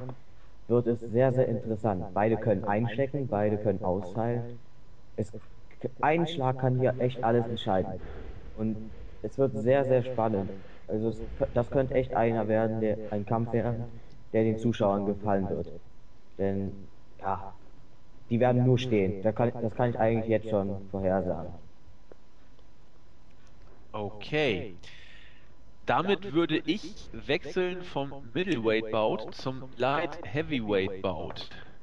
[0.68, 2.04] wird es sehr, sehr interessant.
[2.14, 4.58] Beide können einstecken, beide können austeilen.
[5.16, 5.32] Es,
[6.00, 8.00] ein Schlag kann hier echt alles entscheiden.
[8.56, 8.76] Und
[9.22, 10.50] es wird sehr, sehr spannend.
[10.88, 11.14] Also
[11.54, 13.84] das könnte echt einer werden, der ein Kampf werden,
[14.32, 15.68] der den Zuschauern gefallen wird.
[16.38, 16.72] Denn
[17.20, 17.54] ja,
[18.30, 19.22] die werden nur stehen.
[19.22, 21.52] Da kann, das kann ich eigentlich jetzt schon vorhersagen.
[23.92, 24.74] Okay.
[25.86, 31.34] Damit würde ich wechseln vom Middleweight Bout zum Light Heavyweight Bout.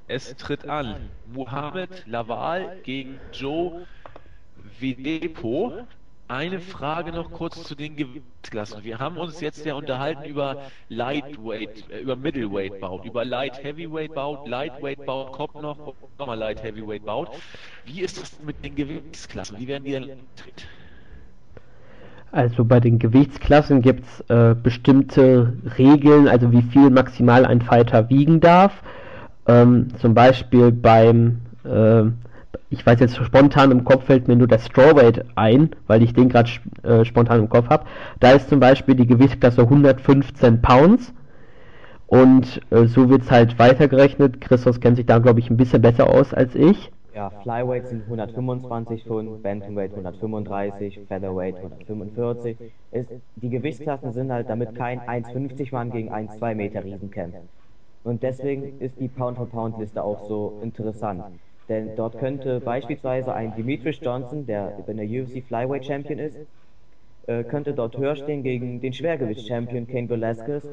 [0.08, 3.86] Es tritt an Muhammad Laval gegen Joe
[4.80, 5.86] Videpo.
[6.32, 8.86] Eine Frage noch kurz zu den Gewichtsklassen.
[8.86, 14.16] Wir haben uns jetzt ja unterhalten über Lightweight, äh, über Middleweight Bout, über Light Heavyweight
[14.16, 17.28] Bout, Lightweight Bout kommt noch, nochmal Light Heavyweight Bout.
[17.84, 19.60] Wie ist das mit den Gewichtsklassen?
[19.60, 19.94] Wie werden die
[20.38, 20.68] tritt?
[22.32, 28.10] Also bei den Gewichtsklassen gibt es äh, bestimmte Regeln, also wie viel maximal ein Fighter
[28.10, 28.82] wiegen darf.
[29.48, 32.04] Ähm, zum Beispiel beim, äh,
[32.70, 36.30] ich weiß jetzt spontan im Kopf fällt mir nur das Strawweight ein, weil ich den
[36.30, 36.50] gerade
[36.84, 37.86] äh, spontan im Kopf habe.
[38.20, 41.14] Da ist zum Beispiel die Gewichtsklasse 115 Pounds.
[42.08, 44.42] Und äh, so wird es halt weitergerechnet.
[44.42, 46.92] Christos kennt sich da, glaube ich, ein bisschen besser aus als ich.
[47.16, 52.58] Ja, Flyweight sind 125 Pfund, Bantamweight 135, Featherweight 145.
[52.92, 57.40] Ist, die Gewichtsklassen sind halt, damit kein 1,50 Mann gegen 1,2 Meter Riesen kämpft.
[58.04, 61.24] Und deswegen ist die Pound-for-Pound-Liste auch so interessant.
[61.72, 66.38] Denn dort könnte beispielsweise ein Demetrius Johnson, der in der UFC Flyweight Champion ist,
[67.28, 70.66] äh, könnte dort höher stehen gegen den Schwergewichts-Champion Kane Velasquez,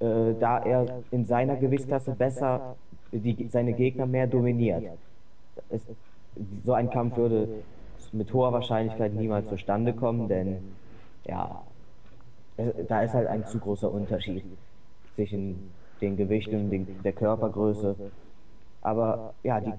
[0.00, 2.76] äh, da er in seiner Gewichtsklasse besser
[3.12, 4.84] die, seine Gegner mehr dominiert
[5.68, 5.82] es,
[6.64, 7.48] so ein Kampf würde
[8.12, 10.56] mit hoher Wahrscheinlichkeit niemals zustande kommen, denn
[11.26, 11.62] ja,
[12.88, 14.44] da ist halt ein zu großer Unterschied
[15.14, 17.96] zwischen den Gewichten und den, der Körpergröße.
[18.82, 19.72] Aber ja, die,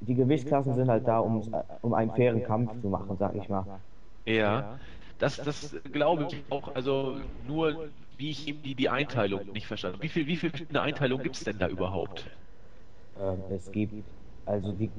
[0.00, 1.42] die Gewichtsklassen sind halt da, um,
[1.82, 3.64] um einen fairen Kampf zu machen, sag ich mal.
[4.26, 4.78] Ja,
[5.18, 6.74] das, das glaube ich auch.
[6.74, 10.04] Also nur, wie ich eben die, die Einteilung nicht verstanden habe.
[10.04, 12.26] Wie viel, wie viel verschiedene Einteilungen gibt es denn da überhaupt?
[13.20, 14.04] Ähm, es gibt
[14.46, 14.90] also die,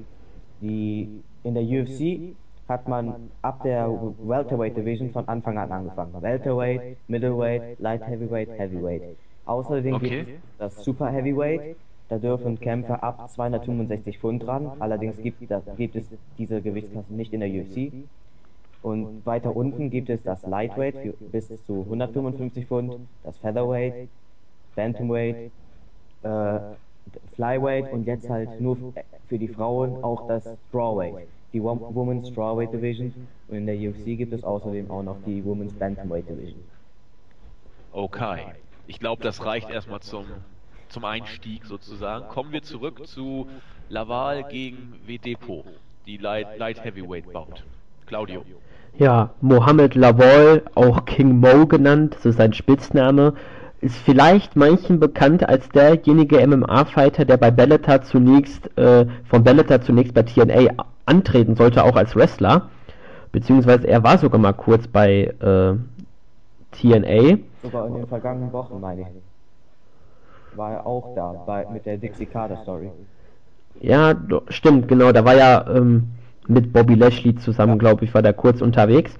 [0.61, 2.35] die in der UFC
[2.67, 3.87] hat man ab der
[4.23, 6.13] Welterweight Division von Anfang an angefangen.
[6.19, 9.17] Welterweight, Middleweight, Light Heavyweight, Heavyweight.
[9.45, 10.09] Außerdem okay.
[10.09, 11.75] gibt es das Super Heavyweight.
[12.09, 14.71] Da dürfen Kämpfer ab 265 Pfund ran.
[14.79, 16.03] Allerdings gibt, das, gibt es
[16.37, 17.91] diese Gewichtsklasse nicht in der UFC.
[18.83, 24.07] Und weiter unten gibt es das Lightweight für bis zu 155 Pfund, das Featherweight,
[24.75, 25.51] Bantamweight,
[26.21, 26.59] äh,
[27.35, 28.77] Flyweight und jetzt halt nur
[29.27, 34.33] für die Frauen auch das Strawweight, die Women's Strawweight Division und in der UFC gibt
[34.33, 36.63] es außerdem auch noch die Women's Bantamweight Division.
[37.91, 38.41] Okay,
[38.87, 40.25] ich glaube, das reicht erstmal zum,
[40.89, 42.27] zum Einstieg sozusagen.
[42.27, 43.47] Kommen wir zurück zu
[43.89, 45.63] Laval gegen Vedepo,
[46.05, 47.63] die Light, Light Heavyweight baut.
[48.05, 48.43] Claudio.
[48.97, 53.33] Ja, Mohamed Laval, auch King Mo genannt, das ist sein Spitzname,
[53.81, 60.13] ist vielleicht manchen bekannt als derjenige MMA-Fighter, der bei Bellator zunächst, äh, von Bellator zunächst
[60.13, 62.69] bei TNA antreten sollte, auch als Wrestler.
[63.31, 65.75] Beziehungsweise er war sogar mal kurz bei äh,
[66.71, 67.37] TNA.
[67.63, 69.07] Sogar in den vergangenen Wochen, meine ich.
[70.55, 72.89] War er auch da, bei, mit der Dixie Carter Story.
[73.81, 74.15] Ja,
[74.49, 75.11] stimmt, genau.
[75.11, 76.11] Da war ja ähm,
[76.47, 77.77] mit Bobby Lashley zusammen, ja.
[77.77, 79.15] glaube ich, war der kurz unterwegs.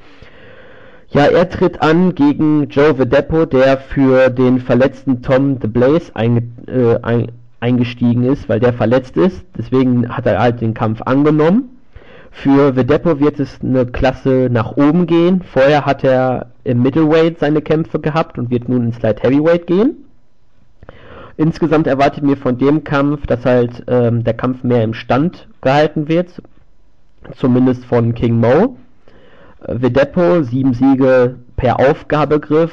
[1.10, 6.44] Ja, er tritt an gegen Joe Vedepo, der für den verletzten Tom the Blaze einge
[6.68, 9.44] äh, ein eingestiegen ist, weil der verletzt ist.
[9.58, 11.70] Deswegen hat er halt den Kampf angenommen.
[12.32, 15.42] Für Vedepo wird es eine Klasse nach oben gehen.
[15.42, 20.05] Vorher hat er im Middleweight seine Kämpfe gehabt und wird nun ins Light Heavyweight gehen.
[21.38, 26.08] Insgesamt erwartet mir von dem Kampf, dass halt ähm, der Kampf mehr im Stand gehalten
[26.08, 26.42] wird,
[27.36, 28.78] zumindest von King Mo.
[29.66, 32.72] Äh, Vedepo, sieben Siege per Aufgabegriff.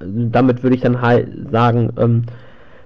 [0.00, 2.24] Damit würde ich dann halt sagen, ähm,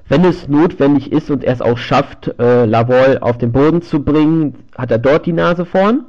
[0.08, 4.04] wenn es notwendig ist und er es auch schafft, äh, Lavol auf den Boden zu
[4.04, 6.04] bringen, hat er dort die Nase vorn.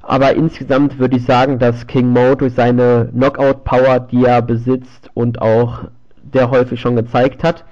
[0.00, 5.40] Aber insgesamt würde ich sagen, dass King Mo durch seine Knockout-Power, die er besitzt und
[5.40, 5.84] auch
[6.22, 7.64] der häufig schon gezeigt hat,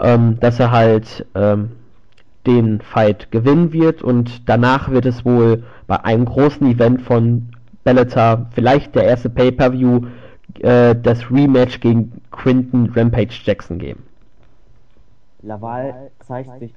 [0.00, 1.72] ähm, dass er halt ähm,
[2.46, 7.48] den Fight gewinnen wird und danach wird es wohl bei einem großen Event von
[7.84, 10.06] Bellator, vielleicht der erste Pay-Per-View,
[10.60, 14.02] äh, das Rematch gegen Quinton Rampage Jackson geben.
[15.42, 16.72] Laval zeigt sich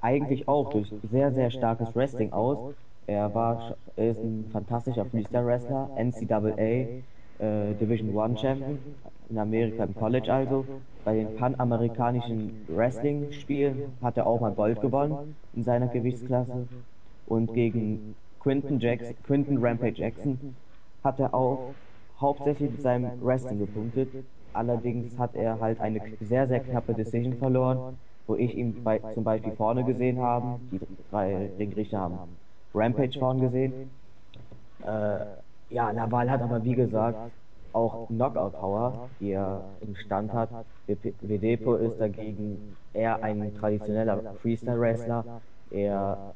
[0.00, 2.74] eigentlich auch durch sehr, sehr starkes Wrestling aus.
[3.08, 7.02] Er war ist ein fantastischer Freestyle-Wrestler, NCAA
[7.42, 8.78] äh, Division One Champion
[9.32, 10.64] in Amerika im College also.
[11.04, 16.68] Bei den panamerikanischen Wrestling-Spielen hat er auch mal Gold gewonnen in seiner Gewichtsklasse.
[17.26, 20.54] Und gegen Quinton, Jackson, Quinton Rampage Jackson
[21.02, 21.74] hat er auch
[22.20, 24.08] hauptsächlich mit seinem Wrestling gepunktet.
[24.52, 29.24] Allerdings hat er halt eine sehr, sehr knappe Decision verloren, wo ich ihn bei, zum
[29.24, 30.60] Beispiel vorne gesehen habe.
[30.70, 30.78] Die
[31.10, 32.18] drei Ringrichter haben
[32.74, 33.90] Rampage vorne gesehen.
[34.86, 37.32] Äh, ja, Laval hat aber wie gesagt
[37.72, 40.50] auch Knockout-Power, die er im Stand hat.
[40.86, 45.24] Vedepo ist dagegen eher ein traditioneller Freestyle-Wrestler.
[45.70, 46.34] Er,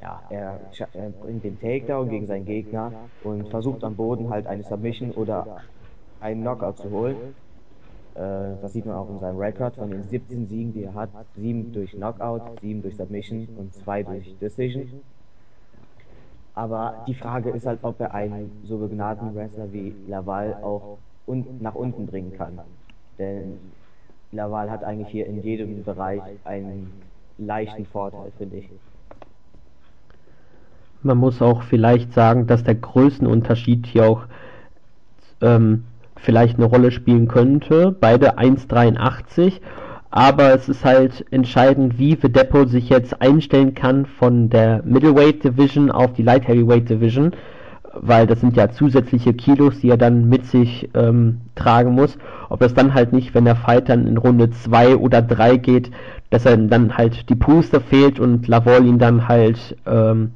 [0.00, 0.60] ja, er,
[0.92, 5.62] er, bringt den Takedown gegen seinen Gegner und versucht am Boden halt eine Submission oder
[6.20, 7.16] einen Knockout zu holen.
[8.14, 11.10] Äh, das sieht man auch in seinem Rekord von den 17 Siegen, die er hat.
[11.36, 15.00] 7 durch Knockout, 7 durch Submission und 2 durch Decision.
[16.54, 21.44] Aber die Frage ist halt, ob er einen so begnadeten Wrestler wie Laval auch un
[21.60, 22.60] nach unten bringen kann.
[23.18, 23.58] Denn
[24.30, 26.92] Laval hat eigentlich hier in jedem Bereich einen
[27.38, 28.68] leichten Vorteil, finde ich.
[31.02, 34.24] Man muss auch vielleicht sagen, dass der Größenunterschied hier auch
[35.42, 35.84] ähm,
[36.16, 37.94] vielleicht eine Rolle spielen könnte.
[37.98, 39.60] Beide 1,83
[40.16, 45.90] aber es ist halt entscheidend, wie Vedepo sich jetzt einstellen kann von der Middleweight Division
[45.90, 47.32] auf die Light Heavyweight Division,
[47.94, 52.16] weil das sind ja zusätzliche Kilos, die er dann mit sich ähm, tragen muss.
[52.48, 55.90] Ob das dann halt nicht, wenn der Fight dann in Runde 2 oder 3 geht,
[56.30, 60.30] dass er dann halt die Puste fehlt und Lavol ihn dann halt, ähm,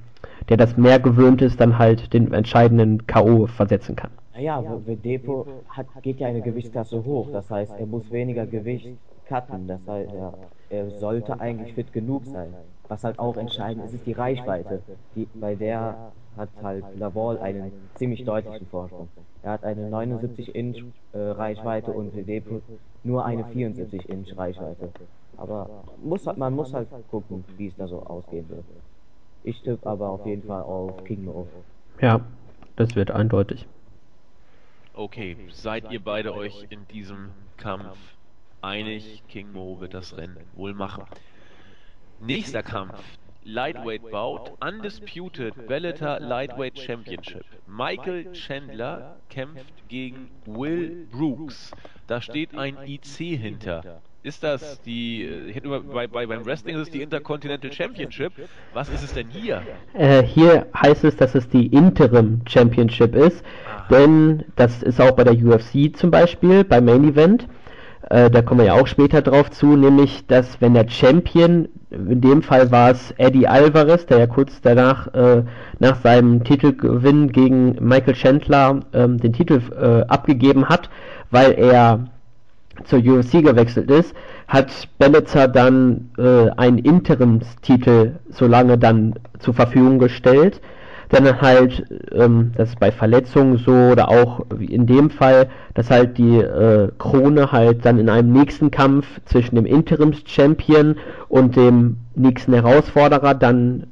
[0.48, 3.46] der das mehr gewöhnt ist, dann halt den entscheidenden K.O.
[3.46, 4.10] versetzen kann.
[4.34, 8.88] Naja, Vedepo hat, geht ja eine Gewichtsklasse hoch, das heißt, er muss weniger Gewicht
[9.28, 9.68] cutten.
[9.68, 10.34] Das heißt, er,
[10.70, 12.54] er sollte eigentlich fit genug sein.
[12.88, 14.82] Was halt auch entscheidend ist, ist die Reichweite.
[15.14, 19.08] Die, bei der hat halt Laval einen ziemlich deutlichen Vorsprung.
[19.42, 22.62] Er hat eine 79 Inch äh, Reichweite und Depo
[23.04, 24.88] nur eine 74 Inch Reichweite.
[25.36, 25.68] Aber
[26.02, 28.64] muss, man muss halt gucken, wie es da so ausgehen wird.
[29.44, 31.46] Ich tippe aber auf jeden Fall auf King Mo.
[32.00, 32.20] Ja,
[32.76, 33.66] das wird eindeutig.
[34.94, 37.96] Okay, seid ihr beide euch in diesem Kampf
[38.62, 41.04] einig, King Mo wird das Rennen wohl machen.
[42.20, 42.98] Nächster Kampf.
[43.44, 47.44] Lightweight Bout, Undisputed Bellator Lightweight Championship.
[47.66, 51.70] Michael Chandler kämpft gegen Will Brooks.
[52.06, 54.02] Da steht ein IC hinter.
[54.22, 58.32] Ist das die, ich immer, bei, bei, beim Wrestling ist es die Intercontinental Championship.
[58.74, 59.62] Was ist es denn hier?
[59.94, 63.42] Äh, hier heißt es, dass es die Interim Championship ist.
[63.66, 63.86] Aha.
[63.88, 67.46] Denn das ist auch bei der UFC zum Beispiel, beim Main Event.
[68.10, 72.20] Äh, da kommen wir ja auch später drauf zu, nämlich, dass wenn der Champion, in
[72.20, 75.42] dem Fall war es Eddie Alvarez, der ja kurz danach, äh,
[75.78, 80.88] nach seinem Titelgewinn gegen Michael Chandler ähm, den Titel äh, abgegeben hat,
[81.30, 82.06] weil er
[82.84, 84.14] zur UFC gewechselt ist,
[84.46, 90.60] hat Bellator dann äh, einen Interimstitel so lange dann zur Verfügung gestellt
[91.08, 96.18] dann halt, ähm, das ist bei Verletzungen so oder auch in dem Fall, dass halt
[96.18, 100.96] die äh, Krone halt dann in einem nächsten Kampf zwischen dem Interims-Champion
[101.28, 103.86] und dem nächsten Herausforderer dann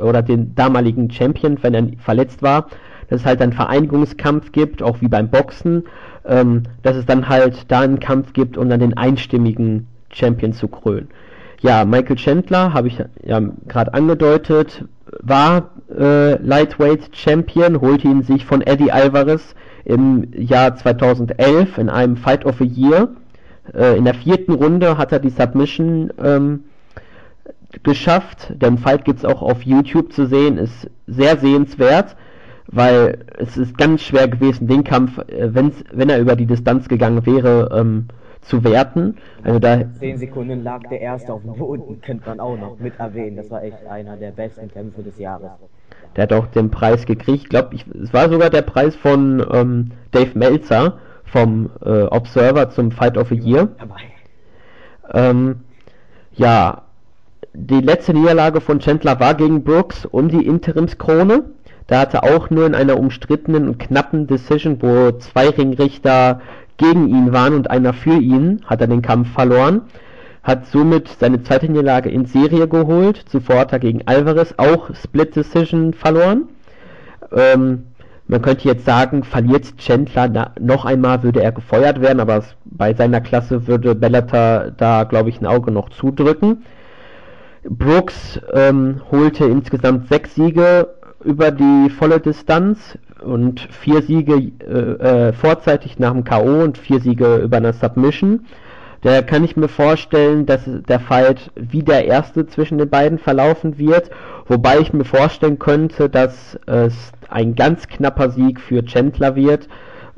[0.00, 2.68] oder den damaligen Champion, wenn er verletzt war,
[3.08, 5.84] dass es halt einen Vereinigungskampf gibt, auch wie beim Boxen,
[6.24, 10.68] ähm, dass es dann halt da einen Kampf gibt, um dann den einstimmigen Champion zu
[10.68, 11.08] krönen.
[11.62, 14.84] Ja, Michael Chandler, habe ich ja gerade angedeutet,
[15.20, 19.54] war äh, Lightweight Champion, holte ihn sich von Eddie Alvarez
[19.84, 23.10] im Jahr 2011 in einem Fight of the Year.
[23.72, 26.64] Äh, in der vierten Runde hat er die Submission ähm,
[27.84, 28.54] geschafft.
[28.60, 32.16] Den Fight gibt es auch auf YouTube zu sehen, ist sehr sehenswert,
[32.66, 36.88] weil es ist ganz schwer gewesen, den Kampf, äh, wenn's, wenn er über die Distanz
[36.88, 38.08] gegangen wäre, ähm,
[38.42, 39.16] zu werten.
[39.42, 42.98] Also da 10 Sekunden lag der erste auf dem Boden, könnte man auch noch mit
[42.98, 43.36] erwähnen.
[43.36, 45.50] Das war echt einer der besten Kämpfe des Jahres.
[46.16, 47.44] Der hat auch den Preis gekriegt.
[47.44, 52.90] Ich glaube, es war sogar der Preis von ähm, Dave Meltzer vom äh, Observer zum
[52.90, 53.68] Fight of the Year.
[55.12, 55.60] Ähm,
[56.34, 56.82] ja,
[57.54, 61.44] die letzte Niederlage von Chandler war gegen Brooks um die Interimskrone.
[61.86, 66.40] Da hatte auch nur in einer umstrittenen und knappen Decision, wo zwei Ringrichter
[66.82, 69.82] gegen ihn waren und einer für ihn, hat er den Kampf verloren.
[70.42, 73.24] Hat somit seine zweite Niederlage in Serie geholt.
[73.28, 76.48] Zuvor hat er gegen Alvarez auch Split Decision verloren.
[77.32, 77.84] Ähm,
[78.26, 82.56] man könnte jetzt sagen, verliert Chandler na, noch einmal, würde er gefeuert werden, aber es,
[82.64, 86.64] bei seiner Klasse würde Bellator da, glaube ich, ein Auge noch zudrücken.
[87.64, 90.88] Brooks ähm, holte insgesamt sechs Siege
[91.24, 96.62] über die volle Distanz und vier Siege äh, äh, vorzeitig nach dem K.O.
[96.62, 98.46] und vier Siege über eine Submission.
[99.02, 103.76] Da kann ich mir vorstellen, dass der Fight wie der erste zwischen den beiden verlaufen
[103.76, 104.10] wird,
[104.46, 109.68] wobei ich mir vorstellen könnte, dass es ein ganz knapper Sieg für Chandler wird.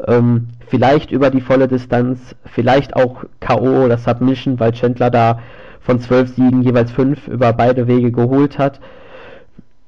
[0.06, 3.84] Ähm, vielleicht über die volle Distanz, vielleicht auch K.O.
[3.84, 5.38] oder Submission, weil Chandler da
[5.80, 8.80] von zwölf Siegen jeweils fünf über beide Wege geholt hat.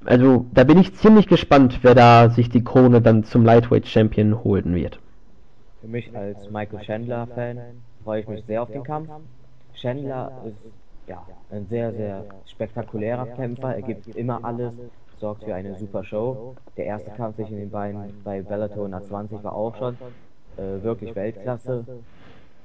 [0.06, 4.44] Also da bin ich ziemlich gespannt, wer da sich die Krone dann zum Lightweight Champion
[4.44, 5.00] holen wird.
[5.80, 7.58] Für mich als Michael Chandler Fan
[8.04, 9.08] freue ich mich sehr auf den Kampf.
[9.74, 10.56] Chandler ist
[11.08, 13.74] ja ein sehr, sehr spektakulärer Kämpfer.
[13.74, 14.72] Er gibt immer alles,
[15.18, 16.54] sorgt für eine super Show.
[16.76, 19.96] Der erste Kampf zwischen den beiden bei Bellator 120 war auch schon
[20.56, 21.84] äh, wirklich Weltklasse.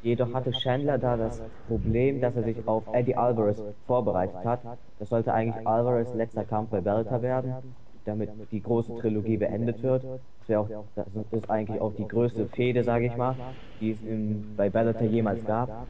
[0.03, 4.61] Jedoch hatte Chandler da das Problem, dass er sich auf Eddie Alvarez vorbereitet hat.
[4.99, 7.75] Das sollte eigentlich Alvarez letzter Kampf bei Bellator werden,
[8.05, 10.03] damit die große Trilogie beendet wird.
[10.47, 13.35] Das, auch, das ist eigentlich auch die größte Fehde, sage ich mal,
[13.79, 15.87] die es in, bei Bellator jemals gab.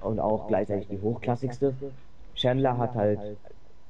[0.00, 1.74] Und auch gleichzeitig die hochklassigste.
[2.34, 3.38] Chandler hat halt,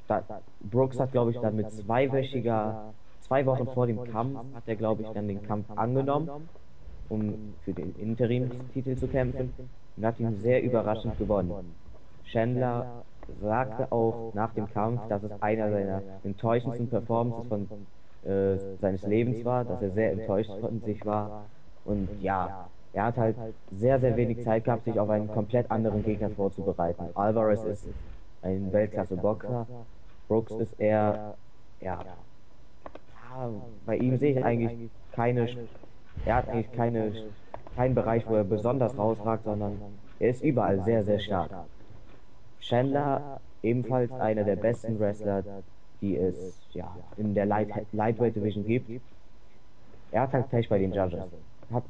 [0.06, 0.22] da,
[0.60, 5.02] Brooks hat glaube ich dann mit zweiwöchiger, zwei Wochen vor dem Kampf, hat er glaube
[5.02, 6.48] ich dann den Kampf angenommen
[7.08, 9.52] um für den Interimstitel zu kämpfen
[9.96, 11.52] und hat ihn sehr überraschend gewonnen.
[12.24, 13.04] Chandler
[13.40, 17.68] sagte auch nach dem Kampf, dass es einer seiner enttäuschendsten Performances von
[18.24, 21.44] äh, seines Lebens war, dass er sehr enttäuscht von sich war
[21.84, 23.36] und ja, er hat halt
[23.72, 27.04] sehr, sehr wenig Zeit gehabt, sich auf einen komplett anderen Gegner vorzubereiten.
[27.14, 27.86] Alvarez ist
[28.42, 29.66] ein Weltklasse-Boxer,
[30.28, 31.34] Brooks ist eher,
[31.80, 32.00] ja,
[33.84, 35.46] bei ihm sehe ich eigentlich keine
[36.24, 37.12] er hat eigentlich keine,
[37.74, 39.80] keinen Bereich, wo er besonders rausragt, sondern
[40.18, 41.50] er ist überall sehr, sehr stark.
[42.60, 45.44] Chandler, ebenfalls einer der besten Wrestler,
[46.00, 48.90] die es ja, in der Light, Lightweight Division gibt.
[50.10, 51.20] Er hat halt Pech bei den Judges.
[51.72, 51.84] Hat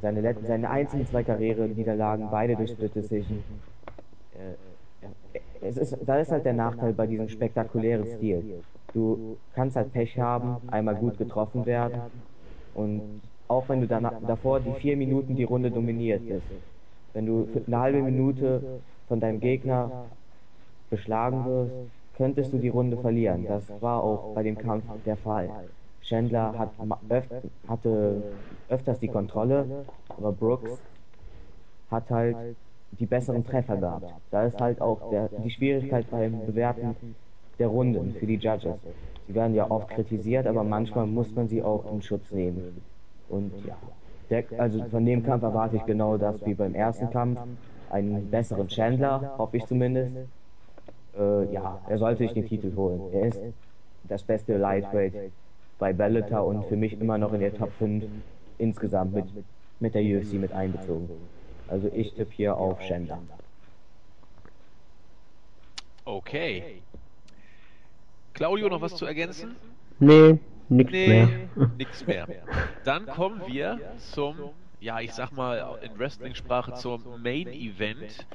[0.00, 3.42] seine, seine einzigen zwei Karriere-Niederlagen, beide durch Split Decision.
[4.34, 4.54] Äh,
[5.62, 8.62] es ist, da ist halt der Nachteil bei diesem spektakulären Stil.
[8.92, 12.00] Du kannst halt Pech haben, einmal gut getroffen werden
[12.74, 16.46] und auch wenn du danach, davor die vier Minuten die Runde dominiert bist.
[17.12, 20.06] Wenn du eine halbe Minute von deinem Gegner
[20.88, 21.72] beschlagen wirst,
[22.16, 23.46] könntest du die Runde verlieren.
[23.48, 25.50] Das war auch bei dem Kampf der Fall.
[26.02, 26.70] Chandler hat,
[27.10, 27.24] öf
[27.68, 28.22] hatte
[28.68, 30.78] öfters die Kontrolle, aber Brooks
[31.90, 32.36] hat halt
[32.92, 34.06] die besseren Treffer gehabt.
[34.30, 36.94] Da ist halt auch der, die Schwierigkeit beim Bewerten
[37.58, 38.76] der Runden für die Judges.
[39.26, 42.80] Sie werden ja oft kritisiert, aber manchmal muss man sie auch in Schutz nehmen.
[43.30, 43.76] Und ja,
[44.28, 47.38] der, also von dem Kampf erwarte ich genau das wie beim ersten Kampf.
[47.90, 50.12] Einen besseren Chandler, hoffe ich zumindest.
[51.18, 53.00] Äh, ja, er sollte sich den Titel holen.
[53.12, 53.40] Er ist
[54.04, 55.14] das beste Lightweight
[55.78, 58.04] bei Bellator und für mich immer noch in der Top 5
[58.58, 59.24] insgesamt mit,
[59.80, 61.08] mit der UFC mit einbezogen.
[61.68, 63.18] Also ich tippe hier auf Chandler.
[66.04, 66.82] Okay.
[68.34, 69.56] Claudio, noch was zu ergänzen?
[69.98, 70.38] Nee,
[70.70, 71.28] Nix nee, mehr.
[71.78, 72.26] Nix mehr.
[72.84, 74.36] Dann kommen wir zum,
[74.80, 78.26] ja, ich sag mal in Wrestling-Sprache zum Main Event.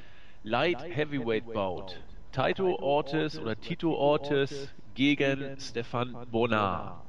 [0.42, 1.96] Light Heavyweight Bout.
[2.32, 7.02] Taito Ortiz oder Tito Ortiz gegen Stefan Bonar.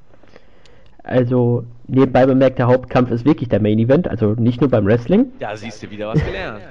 [1.03, 5.33] Also, nebenbei bemerkt, der Hauptkampf ist wirklich der Main Event, also nicht nur beim Wrestling.
[5.39, 6.61] Da siehst du wieder was gelernt.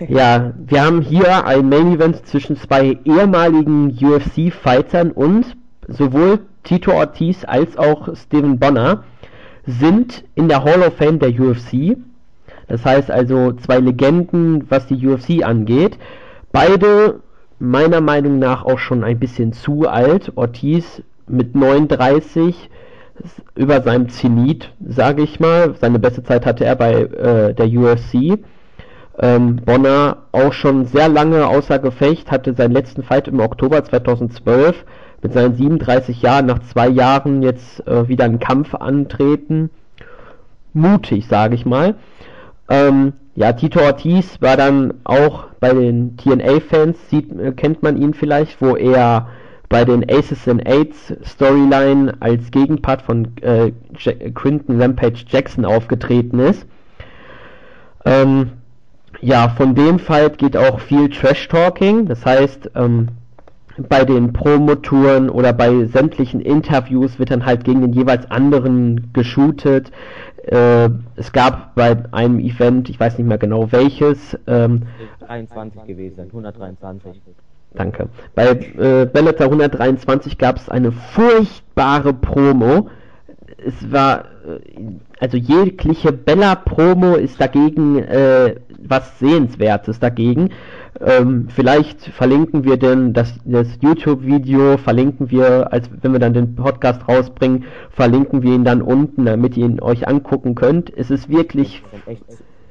[0.08, 5.56] ja, wir haben hier ein Main Event zwischen zwei ehemaligen UFC-Fightern und
[5.88, 9.04] sowohl Tito Ortiz als auch Steven Bonner
[9.66, 11.96] sind in der Hall of Fame der UFC.
[12.68, 15.96] Das heißt also zwei Legenden, was die UFC angeht.
[16.50, 17.20] Beide
[17.60, 20.32] meiner Meinung nach auch schon ein bisschen zu alt.
[20.34, 22.68] Ortiz mit 39,
[23.54, 25.74] über seinem Zenit, sage ich mal.
[25.80, 28.40] Seine beste Zeit hatte er bei äh, der UFC.
[29.18, 34.84] Ähm, Bonner auch schon sehr lange außer Gefecht, hatte seinen letzten Fight im Oktober 2012
[35.26, 39.70] mit seinen 37 Jahren nach zwei Jahren jetzt äh, wieder einen Kampf antreten.
[40.72, 41.96] Mutig, sage ich mal.
[42.68, 48.62] Ähm, ja, Tito Ortiz war dann auch bei den TNA-Fans, äh, kennt man ihn vielleicht,
[48.62, 49.26] wo er
[49.68, 53.72] bei den Aces and Aids Storyline als Gegenpart von äh,
[54.32, 56.64] Quinton Rampage Jackson aufgetreten ist.
[58.04, 58.52] Ähm,
[59.20, 63.08] ja, von dem Fight geht auch viel Trash-Talking, das heißt, ähm,
[63.88, 69.90] bei den Promotouren oder bei sämtlichen Interviews wird dann halt gegen den jeweils anderen geshootet.
[70.44, 74.82] Äh, es gab bei einem Event, ich weiß nicht mehr genau welches, ähm,
[75.26, 77.20] 23 gewesen, 123.
[77.74, 78.08] Danke.
[78.34, 82.88] Bei äh, Bellator 123 gab es eine furchtbare Promo.
[83.58, 84.60] Es war, äh,
[85.18, 90.50] also jegliche Bella-Promo ist dagegen äh, was Sehenswertes dagegen.
[91.00, 96.54] Ähm, vielleicht verlinken wir denn das, das YouTube-Video, verlinken wir, als wenn wir dann den
[96.54, 100.96] Podcast rausbringen, verlinken wir ihn dann unten, damit ihr ihn euch angucken könnt.
[100.96, 101.82] Es ist wirklich.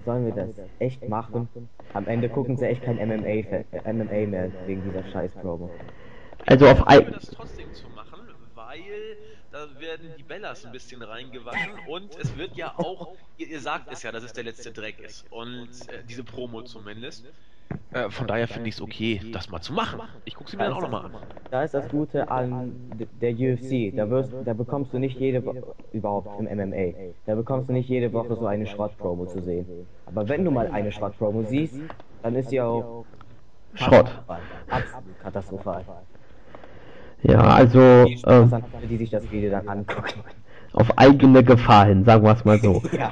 [0.05, 1.49] Sollen wir das echt machen?
[1.93, 3.43] Am Ende gucken sie echt kein MMA,
[3.91, 5.69] MMA mehr wegen dieser scheiß Promo.
[6.45, 7.11] Also auf ein...
[7.11, 8.19] das trotzdem zu machen,
[8.53, 8.75] weil
[9.55, 13.89] da werden die Bellas ein bisschen reingewaschen und es wird ja auch, ihr, ihr sagt
[13.89, 17.25] es ja, dass es der letzte Dreck ist und äh, diese Promo zumindest.
[17.93, 20.01] Äh, von daher finde ich es okay, das mal zu machen.
[20.25, 21.15] Ich gucke sie mir dann auch nochmal an.
[21.51, 22.91] Da ist das Gute an
[23.21, 23.95] der UFC.
[23.95, 27.87] Da, wirst, da bekommst du nicht jede Woche, überhaupt im MMA, da bekommst du nicht
[27.87, 29.87] jede Woche so eine Schrott-Promo zu sehen.
[30.05, 31.79] Aber wenn du mal eine Schrott-Promo siehst,
[32.23, 33.05] dann ist sie auch
[33.73, 34.11] Schrott.
[34.67, 35.85] Absolut katastrophal.
[37.27, 37.79] Ja, also.
[37.79, 38.51] Ähm,
[38.89, 40.21] die sich das Video dann angucken.
[40.73, 42.81] Auf eigene Gefahr hin, sagen wir es mal so.
[42.91, 43.11] ja.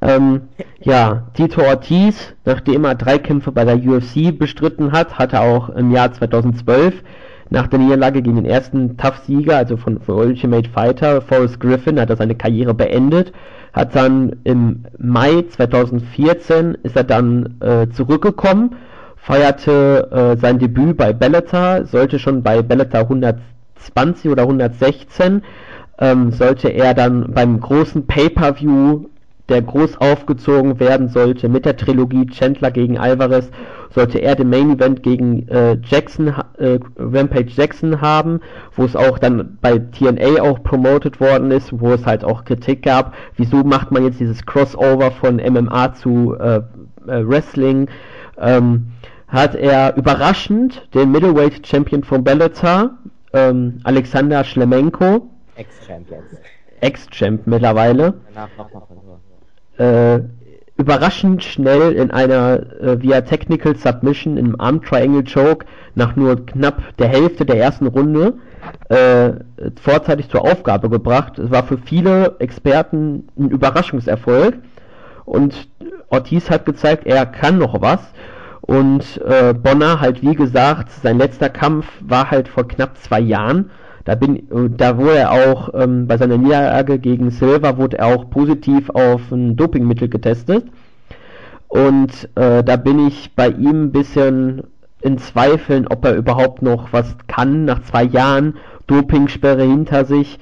[0.00, 0.42] Ähm,
[0.80, 5.90] ja, Tito Ortiz, nachdem er drei Kämpfe bei der UFC bestritten hat, hatte auch im
[5.90, 7.02] Jahr 2012
[7.50, 12.10] nach der Niederlage gegen den ersten Tough-Sieger, also von, von Ultimate Fighter, Forrest Griffin, hat
[12.10, 13.32] er seine Karriere beendet,
[13.72, 18.76] hat dann im Mai 2014 ist er dann äh, zurückgekommen,
[19.24, 25.42] feierte äh, sein Debüt bei Bellator, sollte schon bei Bellator 120 oder 116
[25.98, 29.06] ähm, sollte er dann beim großen Pay-per-View
[29.50, 33.50] der groß aufgezogen werden sollte mit der Trilogie Chandler gegen Alvarez,
[33.90, 38.40] sollte er den Main Event gegen äh, Jackson, äh, Rampage Jackson haben,
[38.74, 42.82] wo es auch dann bei TNA auch promoted worden ist, wo es halt auch Kritik
[42.82, 46.56] gab, wieso macht man jetzt dieses Crossover von MMA zu äh,
[47.06, 47.88] äh, Wrestling,
[48.38, 48.86] ähm,
[49.34, 52.90] hat er überraschend den Middleweight Champion von Bellator,
[53.32, 56.24] ähm, Alexander Schlemenko, Ex-Champions.
[56.80, 58.14] Ex-Champ mittlerweile.
[58.34, 58.82] Danach nochmal
[59.78, 60.20] äh,
[60.76, 66.96] überraschend schnell in einer äh, via Technical Submission im Arm Triangle Choke nach nur knapp
[66.98, 68.34] der Hälfte der ersten Runde
[68.88, 69.32] äh,
[69.80, 71.38] vorzeitig zur Aufgabe gebracht.
[71.38, 74.56] Es war für viele Experten ein Überraschungserfolg
[75.24, 75.68] und
[76.08, 78.00] Ortiz hat gezeigt, er kann noch was.
[78.66, 83.70] Und äh, Bonner halt wie gesagt, sein letzter Kampf war halt vor knapp zwei Jahren
[84.04, 84.46] da bin,
[84.76, 89.32] da wurde er auch ähm, bei seiner Niederlage gegen Silva wurde er auch positiv auf
[89.32, 90.66] ein Dopingmittel getestet.
[91.68, 94.64] Und äh, da bin ich bei ihm ein bisschen
[95.00, 100.38] in Zweifeln, ob er überhaupt noch was kann nach zwei Jahren Dopingsperre hinter sich.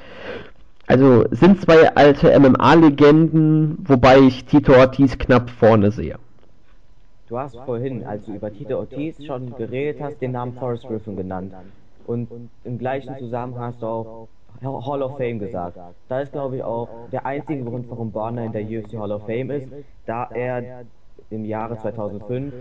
[0.89, 6.17] Also sind zwei alte MMA-Legenden, wobei ich Tito Ortiz knapp vorne sehe.
[7.33, 11.17] Du hast vorhin, als du über Tito Ortiz schon geredet hast, den Namen Forrest Griffin
[11.17, 11.55] genannt.
[12.07, 12.29] Und
[12.63, 14.29] im gleichen Zusammenhang hast du auch
[14.63, 15.79] Hall of Fame gesagt.
[16.11, 19.25] Da ist, glaube ich, auch der einzige Grund, warum Barner in der UFC Hall of
[19.25, 19.73] Fame ist,
[20.05, 20.85] da er
[21.31, 22.53] im Jahre 2005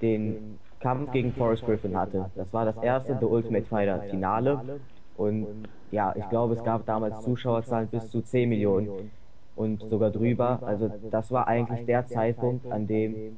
[0.00, 2.30] den Kampf gegen Forrest Griffin hatte.
[2.36, 4.78] Das war das erste The Ultimate Fighter Finale.
[5.16, 5.48] Und
[5.90, 9.10] ja, ich glaube, es gab damals Zuschauerzahlen bis zu 10 Millionen
[9.56, 10.60] und sogar drüber.
[10.64, 13.36] Also das war eigentlich der Zeitpunkt, an dem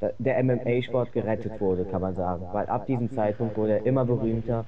[0.00, 2.44] der MMA-Sport gerettet wurde, kann man sagen.
[2.52, 4.64] Weil ab diesem Zeitpunkt wurde er immer berühmter,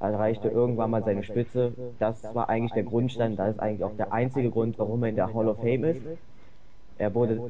[0.00, 1.72] erreichte irgendwann mal seine Spitze.
[1.98, 5.16] Das war eigentlich der Grundstein, das ist eigentlich auch der einzige Grund, warum er in
[5.16, 6.02] der Hall of Fame ist.
[6.98, 7.40] Er wurde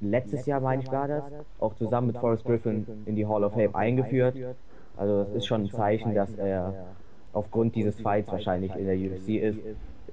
[0.00, 1.24] letztes Jahr, meine ich, war das,
[1.58, 4.36] auch zusammen mit Forrest Griffin in die Hall of Fame eingeführt.
[4.96, 6.74] Also das ist schon ein Zeichen, dass er
[7.32, 9.58] aufgrund dieses Fights wahrscheinlich in der UFC ist,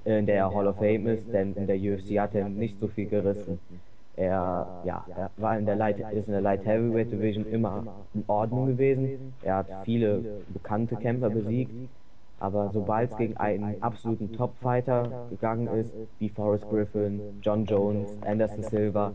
[0.04, 3.06] in der Hall of Fame ist, denn in der UFC hat er nicht so viel
[3.06, 3.58] gerissen.
[4.16, 7.84] Er, ja, er war in der Light, ist in der Light Heavyweight Division immer
[8.14, 9.34] in Ordnung gewesen.
[9.42, 11.72] Er hat viele bekannte Kämpfer besiegt,
[12.40, 18.62] Aber sobald es gegen einen absoluten Top-Fighter gegangen ist, wie Forrest Griffin, John Jones, Anderson
[18.62, 19.12] Silva,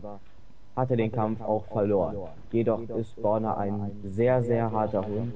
[0.76, 2.16] hat er den Kampf auch verloren.
[2.52, 5.32] Jedoch ist Borna ein sehr, sehr harter Hund.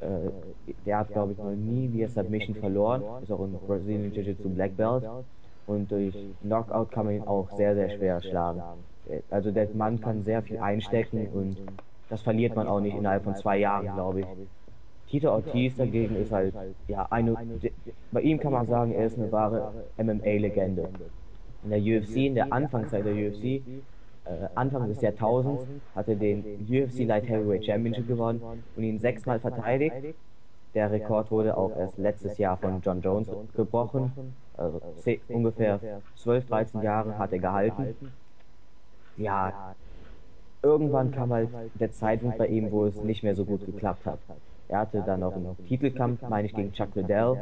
[0.00, 3.02] Äh, der hat, glaube ich, noch nie via Submission verloren.
[3.22, 5.02] Ist auch im Brazilian Jiu-Jitsu Black Belt.
[5.68, 8.62] Und durch Knockout kann man ihn auch sehr, sehr schwer schlagen.
[9.30, 11.56] Also der Mann kann sehr viel einstecken und
[12.08, 14.26] das verliert man auch nicht innerhalb von zwei Jahren, glaube ich.
[15.10, 16.54] Tito Ortiz dagegen ist halt,
[16.86, 17.36] ja, eine,
[18.12, 20.88] bei ihm kann man sagen, er ist eine wahre MMA-Legende.
[21.64, 23.60] In der UFC, in der Anfangszeit der UFC, äh,
[24.54, 25.62] Anfang des Jahrtausends,
[25.94, 28.42] hat er den UFC Light Heavyweight Championship gewonnen
[28.76, 30.14] und ihn sechsmal verteidigt.
[30.74, 34.12] Der Rekord wurde auch erst letztes Jahr von John Jones gebrochen.
[34.58, 34.80] Also
[35.28, 35.80] ungefähr
[36.16, 38.12] 12, 13 Jahre hat er gehalten.
[39.16, 39.74] Ja,
[40.62, 44.18] irgendwann kam halt der Zeitpunkt bei ihm, wo es nicht mehr so gut geklappt hat.
[44.68, 47.36] Er hatte dann auch einen Titelkampf, meine ich, gegen Chuck Liddell,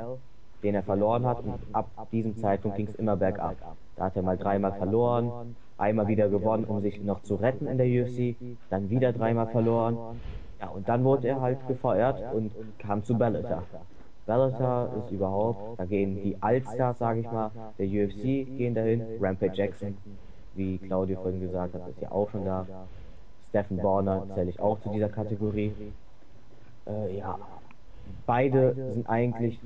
[0.63, 1.43] den er verloren hat.
[1.43, 3.57] Und ab diesem Zeitpunkt ging es immer bergab.
[3.97, 7.79] Da hat er mal dreimal verloren, einmal wieder gewonnen, um sich noch zu retten in
[7.79, 8.37] der UFC,
[8.71, 9.97] dann wieder dreimal verloren.
[10.61, 13.63] Ja, und dann wurde er halt gefeuert und kam zu Bellator.
[14.27, 19.55] Bellator ist überhaupt, da gehen die Allstars, sage ich mal, der UFC gehen dahin, Rampage
[19.55, 19.97] Jackson,
[20.55, 22.67] wie Claudio vorhin gesagt hat, ist ja auch schon da.
[23.51, 25.73] Stephen Warner zähle ich auch zu dieser Kategorie.
[26.87, 27.39] Äh, ja,
[28.27, 29.61] beide sind eigentlich,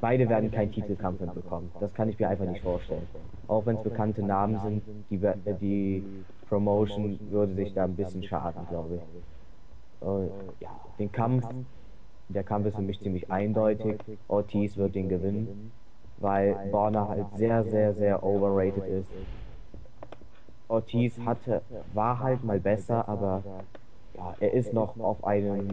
[0.00, 1.70] beide werden keinen Titelkampf bekommen.
[1.80, 3.06] Das kann ich mir einfach nicht vorstellen.
[3.48, 5.20] Auch wenn es bekannte Namen sind, die,
[5.60, 10.06] die Promotion würde sich da ein bisschen schaden, glaube ich.
[10.06, 11.44] Äh, ja, den Kampf,
[12.28, 13.96] der Kampf ist für mich ziemlich eindeutig.
[14.28, 15.72] Ortiz wird den gewinnen,
[16.18, 19.08] weil Borner halt sehr, sehr, sehr overrated ist.
[20.68, 21.62] Ortiz hatte,
[21.94, 23.42] war halt mal besser, aber
[24.14, 25.70] ja, er ist noch auf einem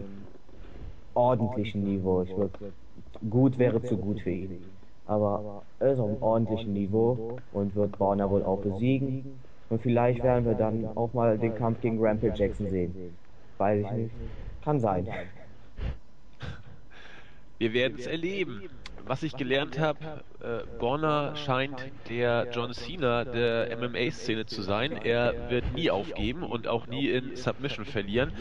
[1.14, 2.22] ordentlichen Niveau.
[2.22, 2.72] Ich würde,
[3.28, 4.64] gut wäre zu gut für ihn.
[5.06, 9.38] Aber er ist auf einem ordentlichen Niveau und wird Borna wohl auch besiegen.
[9.68, 13.16] Und vielleicht werden wir dann auch mal den Kampf gegen Rampage Jackson sehen.
[13.58, 14.10] Weiß ich nicht.
[14.62, 15.06] Kann sein.
[17.58, 18.62] Wir werden es erleben.
[19.06, 21.76] Was ich gelernt habe, äh, Borna scheint
[22.08, 24.92] der John Cena der MMA-Szene zu sein.
[24.92, 28.32] Er wird nie aufgeben und auch nie in Submission verlieren.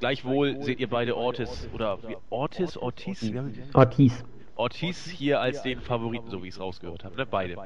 [0.00, 1.98] Gleichwohl seht ihr beide Ortiz oder
[2.30, 3.30] Ortiz, Ortiz?
[3.74, 4.24] Ortiz.
[4.56, 7.26] Ortiz hier als den Favoriten, so wie ich es rausgehört habe, ne?
[7.26, 7.56] Beide.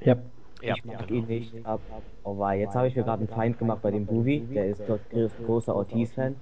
[0.00, 0.16] Ja.
[0.62, 1.80] Ja, ich mag ihn nicht, ab,
[2.22, 5.00] aber jetzt habe ich mir gerade einen Feind gemacht bei dem Buvi, der ist dort
[5.46, 6.36] großer Ortiz-Fan,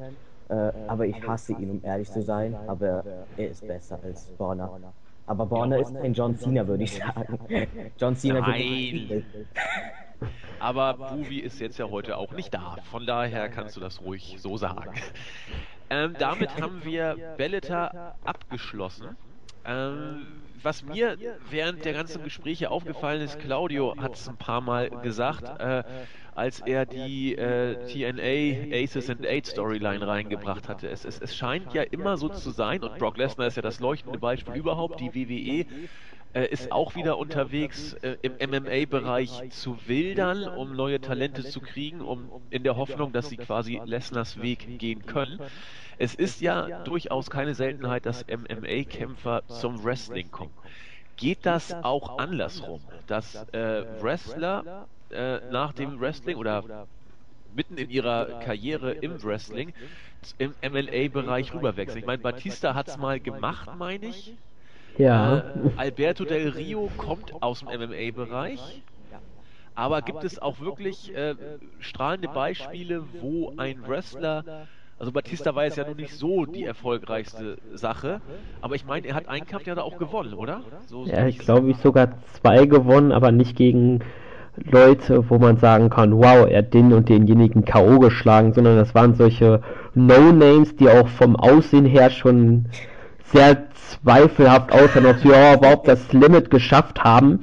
[0.49, 3.05] äh, aber ich hasse ihn, um ehrlich zu sein, aber
[3.37, 4.71] er ist besser als Borna.
[5.27, 7.39] Aber Borna ist ein John Cena, würde ich sagen.
[7.99, 9.25] John Cena Nein.
[10.61, 12.77] Aber Buvi ist jetzt ja heute auch nicht da.
[12.91, 14.91] Von daher kannst du das ruhig so sagen.
[15.91, 19.17] Ähm, damit haben wir Belleta abgeschlossen.
[19.65, 20.27] Ähm,
[20.63, 21.17] was mir
[21.51, 25.85] während der ganzen Gespräche aufgefallen ist, Claudio hat es ein paar Mal gesagt, äh,
[26.39, 30.89] als er die äh, TNA Aces and Eight Storyline reingebracht hatte.
[30.89, 33.81] Es, es, es scheint ja immer so zu sein, und Brock Lesnar ist ja das
[33.81, 35.67] leuchtende Beispiel überhaupt, die WWE
[36.35, 42.01] äh, ist auch wieder unterwegs äh, im MMA-Bereich zu wildern, um neue Talente zu kriegen,
[42.01, 45.41] um in der Hoffnung, dass sie quasi Lesners Weg gehen können.
[45.97, 50.55] Es ist ja durchaus keine Seltenheit, dass MMA-Kämpfer zum Wrestling kommen.
[51.19, 56.89] Geht das auch andersrum, dass äh, Wrestler äh, nach dem Wrestling oder
[57.51, 59.75] mitten in ihrer Karriere im Wrestling
[60.39, 62.01] im MLA-Bereich rüberwechseln?
[62.01, 64.39] Ich meine, Batista hat es mal gemacht, meine ich.
[64.97, 65.39] Ja.
[65.39, 68.85] Äh, Alberto Del Rio kommt aus dem MMA-Bereich.
[69.75, 71.37] Aber gibt es auch wirklich äh,
[71.79, 74.47] strahlende Beispiele, wo ein Wrestler
[74.99, 78.21] also Batista war jetzt ja nun nicht so die erfolgreichste Sache,
[78.61, 80.63] aber ich meine, er hat einen Kampf ja da auch gewonnen, oder?
[80.87, 84.01] So, ja, ich glaube, ich sogar zwei gewonnen, aber nicht gegen
[84.57, 87.99] Leute, wo man sagen kann, wow, er hat den und denjenigen K.O.
[88.01, 89.63] geschlagen, sondern das waren solche
[89.95, 92.67] No-Names, die auch vom Aussehen her schon
[93.33, 97.41] sehr zweifelhaft aussahen, ob sie überhaupt das Limit geschafft haben.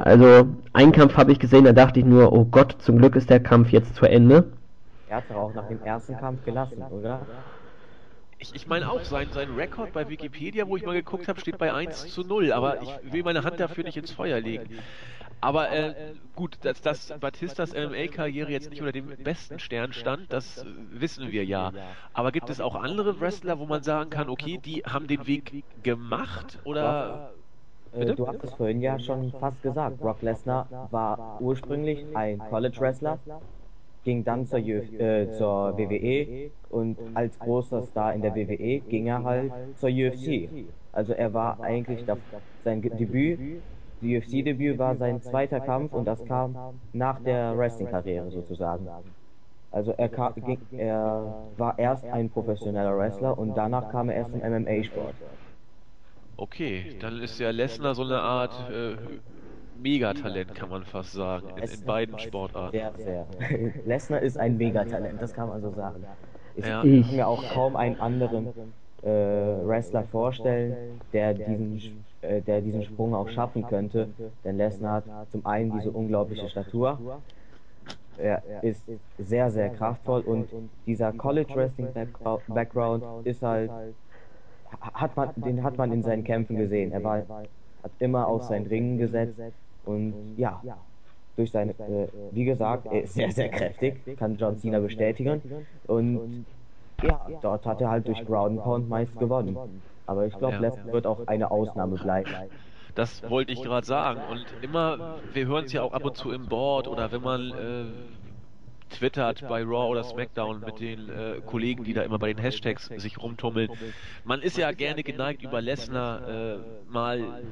[0.00, 3.30] Also, einen Kampf habe ich gesehen, da dachte ich nur, oh Gott, zum Glück ist
[3.30, 4.52] der Kampf jetzt zu Ende.
[5.08, 7.20] Er hat doch auch nach dem ersten Kampf gelassen, oder?
[8.40, 11.58] Ich, ich meine auch, sein, sein Rekord bei Wikipedia, wo ich mal geguckt habe, steht
[11.58, 14.78] bei 1 zu 0, aber ich will meine Hand dafür nicht ins Feuer legen.
[15.40, 15.94] Aber äh,
[16.34, 21.44] gut, dass, dass Batistas MMA-Karriere jetzt nicht unter dem besten Stern stand, das wissen wir
[21.44, 21.72] ja.
[22.12, 25.64] Aber gibt es auch andere Wrestler, wo man sagen kann, okay, die haben den Weg
[25.82, 27.32] gemacht oder...
[27.92, 29.98] Äh, du hast es vorhin ja schon fast gesagt.
[29.98, 33.18] Brock Lesnar war ursprünglich ein College-Wrestler,
[34.08, 36.30] ging dann zur, äh, zur WWE
[36.70, 40.50] und als großer Star in der WWE ging er halt zur UFC.
[40.92, 42.18] Also er war eigentlich das,
[42.64, 43.42] sein Debüt,
[44.00, 46.58] die UFC-Debüt war sein zweiter Kampf und das kam
[46.92, 48.88] nach der Wrestling-Karriere sozusagen.
[49.70, 54.32] Also er, kam, ging, er war erst ein professioneller Wrestler und danach kam er erst
[54.32, 55.16] zum MMA-Sport.
[56.38, 58.96] Okay, dann ist ja Lesnar so eine Art äh,
[59.80, 62.76] Megatalent, kann man fast sagen, in, in beiden Sportarten.
[62.76, 63.26] Sehr, sehr.
[63.86, 66.04] Lesnar ist ein Megatalent, das kann man so sagen.
[66.54, 66.82] Ich Ja.
[66.82, 68.48] kann mir auch kaum einen anderen
[69.02, 74.08] äh, Wrestler vorstellen, der diesen, äh, der diesen Sprung auch schaffen könnte.
[74.44, 77.22] Denn Lesnar hat zum einen diese unglaubliche Statur,
[78.16, 78.84] er ist
[79.18, 80.48] sehr, sehr kraftvoll und
[80.86, 83.70] dieser College Wrestling Backgrou- Background ist halt,
[84.80, 86.92] hat man, den hat man in seinen Kämpfen gesehen.
[86.92, 87.18] Er war,
[87.82, 89.38] hat immer auf seinen Ringen gesetzt
[89.88, 90.62] und ja,
[91.36, 95.42] durch seine, äh, wie gesagt, er ist sehr, sehr kräftig, kann John Cena bestätigen
[95.86, 96.46] und
[97.00, 99.82] ja, dort hat er halt durch Ground Pound meist gewonnen.
[100.06, 100.60] Aber ich glaube, Ja.
[100.60, 102.30] Lesnar wird auch eine Ausnahme bleiben.
[102.94, 104.20] Das wollte ich gerade sagen.
[104.30, 107.52] Und immer, wir hören es ja auch ab und zu im Board oder wenn man
[107.52, 107.84] äh,
[108.88, 112.86] twittert bei Raw oder SmackDown mit den äh, Kollegen, die da immer bei den Hashtags
[112.96, 113.70] sich rumtummeln.
[114.24, 117.42] Man ist ja gerne geneigt, über Lesnar äh, mal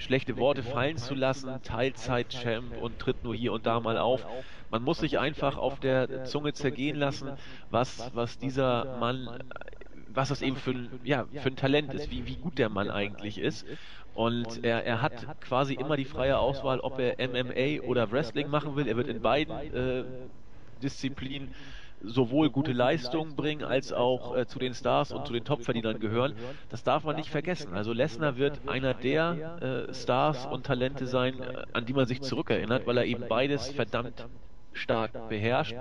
[0.00, 4.26] schlechte Worte fallen zu lassen, Teilzeit-Champ und tritt nur hier und da mal auf.
[4.68, 7.34] Man muss sich einfach auf der Zunge zergehen lassen,
[7.68, 9.30] was, was dieser Mann,
[10.06, 12.90] was das eben für ein, ja, für ein Talent ist, wie, wie gut der Mann
[12.90, 13.66] eigentlich ist.
[14.12, 18.76] Und er, er hat quasi immer die freie Auswahl, ob er MMA oder Wrestling machen
[18.76, 18.88] will.
[18.88, 20.04] Er wird in beiden äh,
[20.82, 21.50] Disziplinen
[22.02, 26.34] sowohl gute Leistungen bringen, als auch äh, zu den Stars und zu den Topverdienern gehören.
[26.68, 27.74] Das darf man nicht vergessen.
[27.74, 32.22] Also Lesnar wird einer der äh, Stars und Talente sein, äh, an die man sich
[32.22, 34.26] zurückerinnert, weil er eben beides verdammt
[34.72, 35.76] stark beherrscht.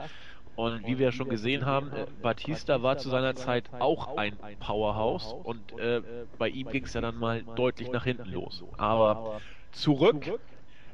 [0.55, 5.33] Und wie wir schon gesehen haben, äh, Batista war zu seiner Zeit auch ein Powerhouse
[5.43, 6.01] und äh,
[6.37, 8.65] bei ihm ging es ja dann mal deutlich nach hinten los.
[8.77, 9.39] Aber
[9.71, 10.33] zurück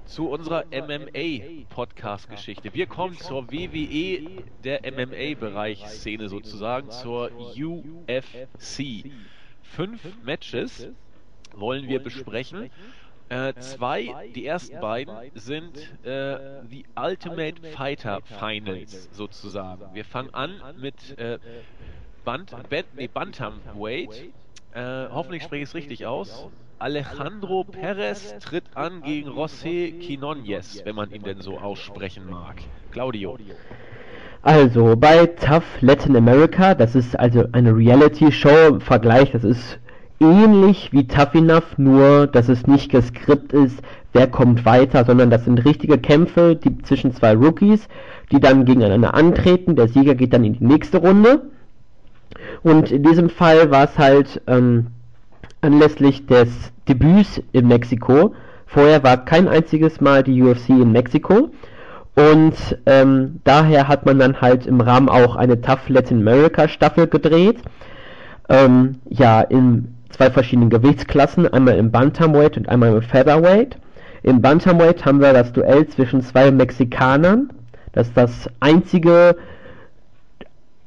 [0.05, 2.73] zu unserer MMA-Podcast-Geschichte.
[2.73, 9.11] Wir kommen zur WWE der MMA-Bereich-Szene sozusagen, zur UFC.
[9.61, 10.87] Fünf Matches
[11.53, 12.69] wollen wir besprechen.
[13.27, 19.95] Äh, zwei, die ersten beiden, sind äh, die Ultimate Fighter Finals sozusagen.
[19.95, 21.39] Wir fangen an mit äh,
[22.23, 24.31] Bant, Bant, nee, Bantamweight.
[24.75, 26.47] Äh, hoffentlich spreche ich es richtig aus.
[26.79, 32.57] Alejandro Perez tritt an gegen José Quinones, wenn man ihn denn so aussprechen mag.
[32.91, 33.37] Claudio.
[34.41, 39.79] Also bei Tough Latin America, das ist also eine Reality-Show im Vergleich, das ist
[40.19, 45.45] ähnlich wie Tough Enough, nur dass es nicht geskript ist, wer kommt weiter, sondern das
[45.45, 47.87] sind richtige Kämpfe die zwischen zwei Rookies,
[48.29, 49.77] die dann gegeneinander antreten.
[49.77, 51.43] Der Sieger geht dann in die nächste Runde.
[52.63, 54.87] Und in diesem Fall war es halt ähm,
[55.61, 56.49] anlässlich des
[56.87, 58.33] Debüts in Mexiko.
[58.65, 61.49] Vorher war kein einziges Mal die UFC in Mexiko.
[62.15, 62.55] Und
[62.85, 67.57] ähm, daher hat man dann halt im Rahmen auch eine Tough Latin America Staffel gedreht.
[68.47, 73.77] Ähm, ja, in zwei verschiedenen Gewichtsklassen, einmal im Bantamweight und einmal im Featherweight.
[74.23, 77.49] Im Bantamweight haben wir das Duell zwischen zwei Mexikanern.
[77.91, 79.35] Das ist das einzige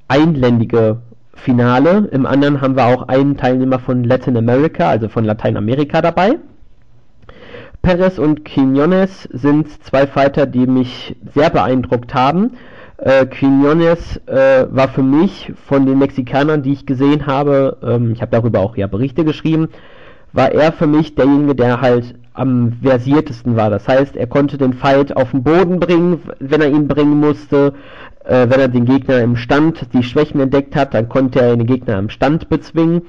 [0.08, 1.02] einländige
[1.38, 2.08] Finale.
[2.12, 6.38] Im anderen haben wir auch einen Teilnehmer von Latin America, also von Lateinamerika dabei.
[7.82, 12.52] Perez und Quinones sind zwei Fighter, die mich sehr beeindruckt haben.
[12.98, 18.20] Äh, Quinones äh, war für mich von den Mexikanern, die ich gesehen habe, ähm, ich
[18.20, 19.68] habe darüber auch ja Berichte geschrieben,
[20.32, 23.70] war er für mich derjenige, der halt am versiertesten war.
[23.70, 27.74] Das heißt, er konnte den Fight auf den Boden bringen, wenn er ihn bringen musste.
[28.28, 31.66] Äh, wenn er den Gegner im Stand, die Schwächen entdeckt hat, dann konnte er den
[31.66, 33.02] Gegner im Stand bezwingen.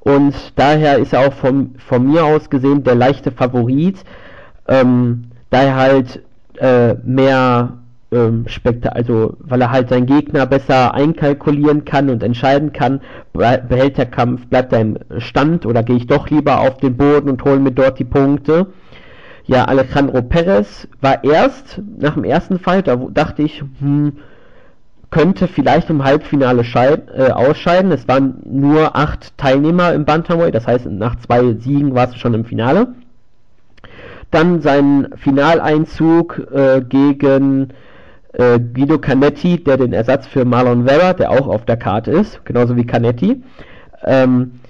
[0.00, 3.98] Und daher ist er auch von, von mir aus gesehen der leichte Favorit,
[4.66, 6.22] ähm, da er halt
[6.58, 7.74] äh, mehr
[8.12, 13.00] ähm, spekta also weil er halt seinen Gegner besser einkalkulieren kann und entscheiden kann,
[13.32, 16.96] be- behält der Kampf, bleibt er im Stand oder gehe ich doch lieber auf den
[16.96, 18.68] Boden und hole mir dort die Punkte.
[19.44, 24.12] Ja, Alejandro Perez war erst, nach dem ersten Fight, da dachte ich, hm,
[25.16, 27.90] könnte vielleicht im Halbfinale äh, ausscheiden.
[27.90, 32.34] Es waren nur acht Teilnehmer im Bantamweight, das heißt nach zwei Siegen war es schon
[32.34, 32.88] im Finale.
[34.30, 37.68] Dann sein Finaleinzug äh, gegen
[38.34, 42.44] äh, Guido Canetti, der den Ersatz für Marlon Vera, der auch auf der Karte ist,
[42.44, 43.42] genauso wie Canetti,
[44.04, 44.60] ähm,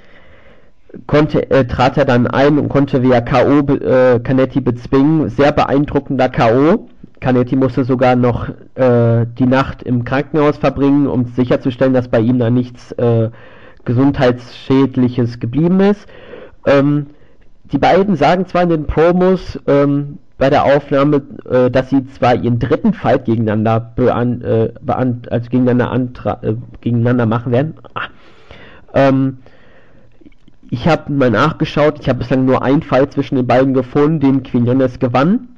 [1.09, 3.67] konnte, äh, trat er dann ein und konnte via K.O.
[3.73, 5.29] äh, Canetti bezwingen.
[5.29, 6.89] Sehr beeindruckender K.O.
[7.21, 12.39] Canetti musste sogar noch äh, die Nacht im Krankenhaus verbringen, um sicherzustellen, dass bei ihm
[12.39, 13.31] da nichts äh,
[13.85, 16.07] gesundheitsschädliches geblieben ist.
[16.67, 17.07] Ähm,
[17.73, 22.35] die beiden sagen zwar in den Promos ähm, bei der Aufnahme, äh, dass sie zwar
[22.35, 27.75] ihren dritten Fight gegeneinander bean, äh, bean, also gegeneinander, äh, gegeneinander machen werden.
[27.95, 28.09] Ah.
[28.95, 29.39] Ähm,
[30.69, 34.43] ich habe mal nachgeschaut, ich habe bislang nur einen Fight zwischen den beiden gefunden, den
[34.43, 35.49] Quinones gewann.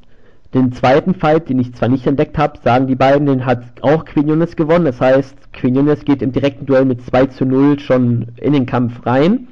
[0.55, 4.07] Den zweiten Fight, den ich zwar nicht entdeckt habe, sagen die beiden, den hat auch
[4.07, 4.87] Quinones gewonnen.
[4.87, 9.05] Das heißt, Quinones geht im direkten Duell mit 2 zu 0 schon in den Kampf
[9.05, 9.49] rein.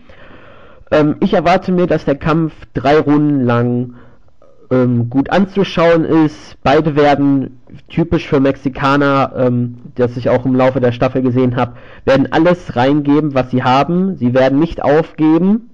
[0.90, 3.94] Ähm, ich erwarte mir, dass der Kampf drei Runden lang
[4.70, 6.56] ähm, gut anzuschauen ist.
[6.62, 11.74] Beide werden typisch für Mexikaner, ähm, das ich auch im Laufe der Staffel gesehen habe,
[12.04, 14.16] werden alles reingeben, was sie haben.
[14.16, 15.70] Sie werden nicht aufgeben.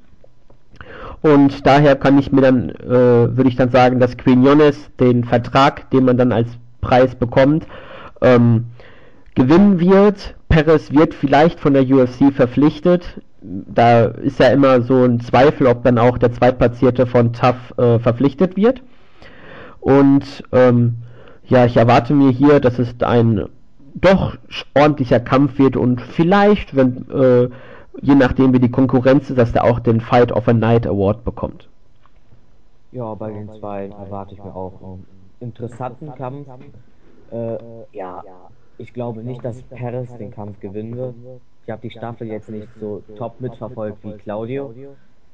[1.23, 5.89] Und daher kann ich mir dann, äh, würde ich dann sagen, dass Quinones den Vertrag,
[5.91, 6.49] den man dann als
[6.81, 7.66] Preis bekommt,
[8.20, 8.66] ähm,
[9.37, 10.35] gewinnen wird.
[10.49, 13.20] Perez wird vielleicht von der UFC verpflichtet.
[13.41, 17.99] Da ist ja immer so ein Zweifel, ob dann auch der Zweitplatzierte von TAF äh,
[18.01, 18.83] verpflichtet wird.
[19.81, 20.97] Und ähm,
[21.45, 23.47] ja, ich erwarte mir hier, dass es ein
[23.95, 24.37] doch
[24.75, 27.49] ordentlicher Kampf wird und vielleicht, wenn äh,
[28.01, 31.24] je nachdem wie die Konkurrenz ist, dass der auch den Fight of a Night Award
[31.24, 31.68] bekommt.
[32.93, 35.07] Ja, bei den zwei erwarte ich mir auch einen
[35.40, 36.47] interessanten Kampf.
[37.30, 37.57] Äh,
[37.93, 38.22] ja,
[38.78, 41.14] ich glaube nicht, dass Perez den Kampf gewinnen wird.
[41.64, 44.74] Ich habe die Staffel jetzt nicht so top mitverfolgt wie Claudio,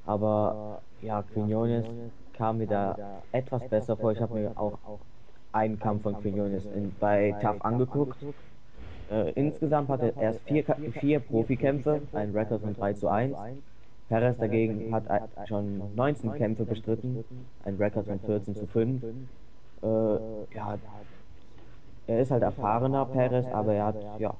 [0.06, 1.86] aber ja, Quinones
[2.34, 2.96] kam mir da
[3.32, 4.12] etwas besser vor.
[4.12, 4.78] Ich habe mir auch
[5.52, 6.62] einen Kampf von Quinones
[7.00, 8.16] bei TAF angeguckt
[9.10, 10.64] äh, insgesamt hat er erst vier,
[11.00, 13.34] vier Profikämpfe, ein Rekord von 3 zu 1.
[14.08, 15.04] Perez dagegen hat
[15.46, 17.24] schon 19 Kämpfe bestritten,
[17.64, 19.02] ein Rekord von 14 zu 5.
[19.02, 20.78] Äh, ja,
[22.08, 24.34] er ist halt erfahrener Perez, aber er hat ja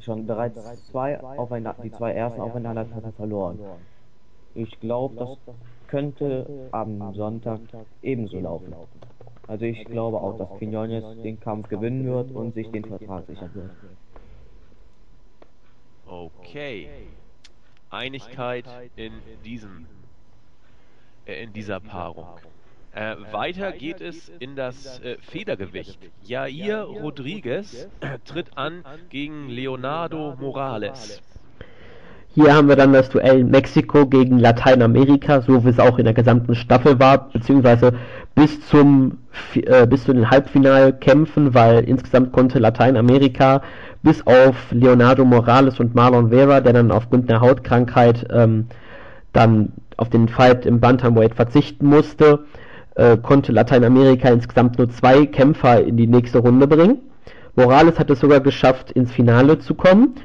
[0.00, 0.58] schon bereits
[0.90, 3.58] zwei aufeinander, die zwei ersten Aufeinandertreffen verloren.
[4.54, 7.60] Ich glaube, das könnte am Sonntag
[8.02, 8.72] ebenso laufen.
[9.46, 13.50] Also ich glaube auch, dass Quinones den Kampf gewinnen wird und sich den Vertrag sichern
[13.54, 13.70] wird.
[16.06, 16.88] Okay.
[17.90, 18.64] Einigkeit
[18.96, 19.12] in
[19.44, 19.86] diesem
[21.26, 22.26] äh, in dieser Paarung.
[22.92, 25.98] Äh, weiter geht es in das äh, Federgewicht.
[26.22, 27.88] Jair Rodriguez
[28.24, 31.20] tritt an gegen Leonardo Morales.
[32.34, 36.14] Hier haben wir dann das Duell Mexiko gegen Lateinamerika, so wie es auch in der
[36.14, 37.92] gesamten Staffel war, beziehungsweise
[38.34, 39.18] bis zum
[39.54, 43.62] äh, bis zu den Halbfinalkämpfen, weil insgesamt konnte Lateinamerika
[44.02, 48.66] bis auf Leonardo Morales und Marlon Vera, der dann aufgrund der Hautkrankheit ähm,
[49.32, 52.40] dann auf den Fight im Bantamweight verzichten musste,
[52.96, 56.98] äh, konnte Lateinamerika insgesamt nur zwei Kämpfer in die nächste Runde bringen.
[57.54, 60.16] Morales hat es sogar geschafft, ins Finale zu kommen.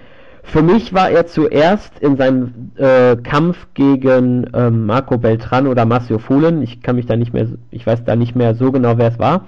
[0.44, 6.18] Für mich war er zuerst in seinem äh, Kampf gegen ähm, Marco Beltran oder Marcio
[6.18, 9.10] Fulen, ich kann mich da nicht mehr, ich weiß da nicht mehr so genau, wer
[9.10, 9.46] es war.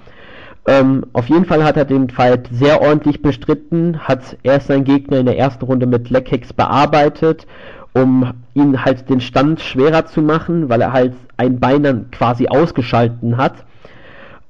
[0.66, 5.18] Ähm, auf jeden Fall hat er den Fight sehr ordentlich bestritten, hat erst seinen Gegner
[5.18, 7.46] in der ersten Runde mit Leckkicks bearbeitet,
[7.94, 12.46] um ihn halt den Stand schwerer zu machen, weil er halt ein Bein dann quasi
[12.46, 13.54] ausgeschalten hat.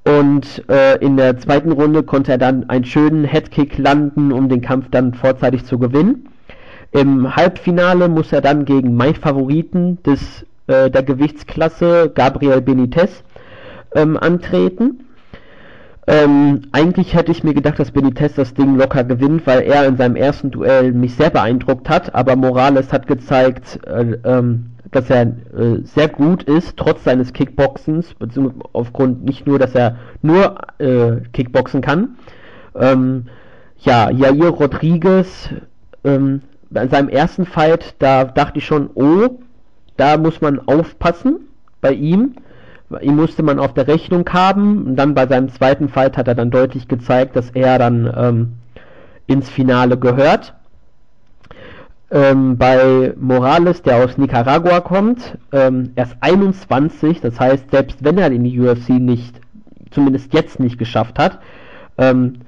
[0.05, 4.61] Und äh, in der zweiten Runde konnte er dann einen schönen Headkick landen, um den
[4.61, 6.29] Kampf dann vorzeitig zu gewinnen.
[6.93, 13.23] Im Halbfinale muss er dann gegen mein Favoriten des, äh, der Gewichtsklasse, Gabriel Benitez,
[13.95, 15.03] ähm, antreten.
[16.05, 19.97] Ähm, eigentlich hätte ich mir gedacht, dass Benitez das Ding locker gewinnt, weil er in
[19.97, 25.21] seinem ersten Duell mich sehr beeindruckt hat, aber Morales hat gezeigt, äh, ähm, dass er
[25.21, 31.21] äh, sehr gut ist, trotz seines Kickboxens, beziehungsweise aufgrund nicht nur, dass er nur äh,
[31.31, 32.17] Kickboxen kann.
[32.75, 33.25] Ähm,
[33.79, 35.49] ja, Jair Rodriguez
[36.03, 36.41] ähm,
[36.73, 39.29] bei seinem ersten Fight, da dachte ich schon, oh,
[39.95, 41.47] da muss man aufpassen
[41.81, 42.35] bei ihm.
[43.01, 44.85] Ihn musste man auf der Rechnung haben.
[44.85, 48.53] Und dann bei seinem zweiten Fight hat er dann deutlich gezeigt, dass er dann ähm,
[49.27, 50.53] ins Finale gehört.
[52.11, 58.19] Ähm, bei Morales, der aus Nicaragua kommt, ähm, er ist 21, das heißt, selbst wenn
[58.19, 59.41] er in die UFC nicht,
[59.89, 61.39] zumindest jetzt nicht geschafft hat,
[61.97, 62.41] ähm,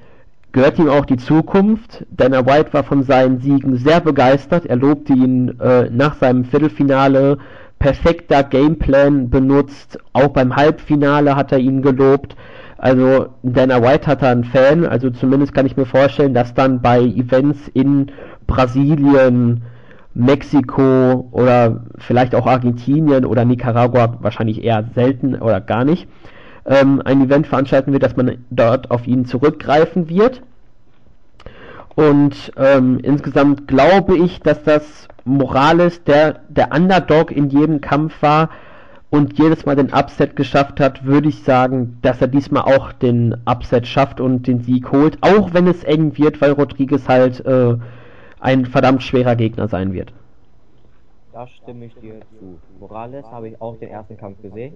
[0.55, 2.05] gehört ihm auch die Zukunft.
[2.11, 4.65] Dana White war von seinen Siegen sehr begeistert.
[4.65, 7.37] Er lobte ihn äh, nach seinem Viertelfinale.
[7.77, 9.99] Perfekter Gameplan benutzt.
[10.13, 12.37] Auch beim Halbfinale hat er ihn gelobt.
[12.77, 14.85] Also Dana White hat da einen Fan.
[14.85, 18.13] Also zumindest kann ich mir vorstellen, dass dann bei Events in
[18.47, 19.63] Brasilien,
[20.13, 26.07] Mexiko oder vielleicht auch Argentinien oder Nicaragua wahrscheinlich eher selten oder gar nicht
[26.65, 30.41] ähm, ein Event veranstalten wird, dass man dort auf ihn zurückgreifen wird.
[31.95, 38.49] Und ähm, insgesamt glaube ich, dass das Morales, der der Underdog in jedem Kampf war
[39.09, 43.35] und jedes Mal den Upset geschafft hat, würde ich sagen, dass er diesmal auch den
[43.45, 47.77] Upset schafft und den Sieg holt, auch wenn es eng wird, weil Rodriguez halt äh,
[48.39, 50.13] ein verdammt schwerer Gegner sein wird.
[51.31, 52.59] Da stimme ich dir zu.
[52.79, 54.73] Morales habe ich auch den ersten Kampf gesehen.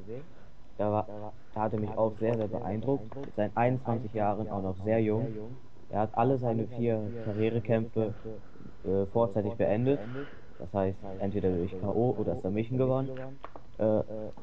[0.79, 3.03] Da, war, da hatte mich auch sehr, sehr beeindruckt.
[3.35, 5.27] Seit 21 Jahren auch noch sehr jung.
[5.89, 8.13] Er hat alle seine vier Karrierekämpfe
[8.85, 9.99] äh, vorzeitig beendet.
[10.57, 12.15] Das heißt, entweder durch K.O.
[12.17, 13.09] oder Submission gewonnen.
[13.77, 13.83] Äh,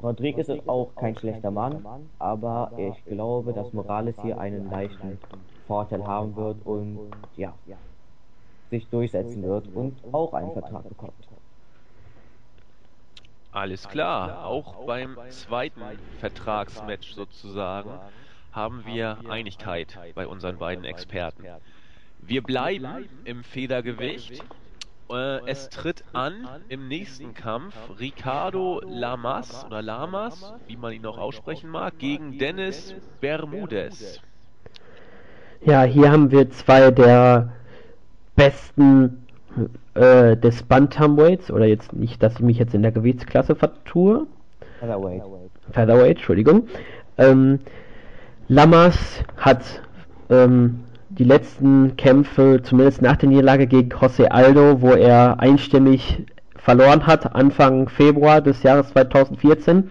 [0.03, 1.83] Rodriguez ist auch kein schlechter Mann,
[2.19, 5.19] aber ich glaube, dass Morales hier einen leichten
[5.65, 6.99] Vorteil haben wird und
[7.35, 7.53] ja,
[8.69, 11.26] sich durchsetzen wird und auch einen Vertrag bekommt.
[13.51, 15.81] Alles klar, auch beim zweiten
[16.19, 17.91] Vertragsmatch sozusagen
[18.51, 21.45] haben wir Einigkeit bei unseren beiden Experten.
[22.19, 24.43] Wir bleiben im Federgewicht.
[25.09, 31.17] Äh, es tritt an im nächsten Kampf Ricardo Lamas oder Lamas, wie man ihn auch
[31.17, 34.19] aussprechen mag, gegen Dennis Bermudez.
[35.61, 37.53] Ja, hier haben wir zwei der
[38.35, 39.26] besten
[39.93, 44.27] äh, des Bantamweights, oder jetzt nicht, dass ich mich jetzt in der Gewichtsklasse vertue.
[44.79, 45.23] Featherweight.
[45.71, 46.67] Featherweight, Entschuldigung.
[47.17, 47.59] Ähm,
[48.47, 49.63] Lamas hat
[50.29, 50.79] ähm,
[51.09, 57.33] die letzten Kämpfe, zumindest nach der Niederlage gegen José Aldo, wo er einstimmig verloren hat,
[57.35, 59.89] Anfang Februar des Jahres 2014,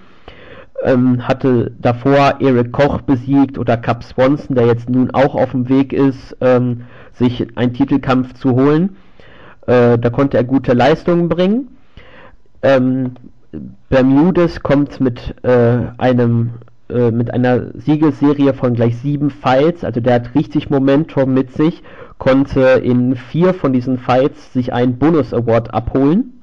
[0.85, 5.69] ähm, hatte davor Eric Koch besiegt oder Cap Swanson, der jetzt nun auch auf dem
[5.69, 8.97] Weg ist, ähm, sich einen Titelkampf zu holen.
[9.67, 11.77] Äh, da konnte er gute Leistungen bringen.
[12.63, 13.13] Ähm,
[13.89, 16.51] Bermudes kommt mit äh, einem
[16.89, 21.83] äh, mit einer Siegesserie von gleich sieben Fights, also der hat richtig Momentum mit sich,
[22.19, 26.43] konnte in vier von diesen Fights sich einen Bonus Award abholen.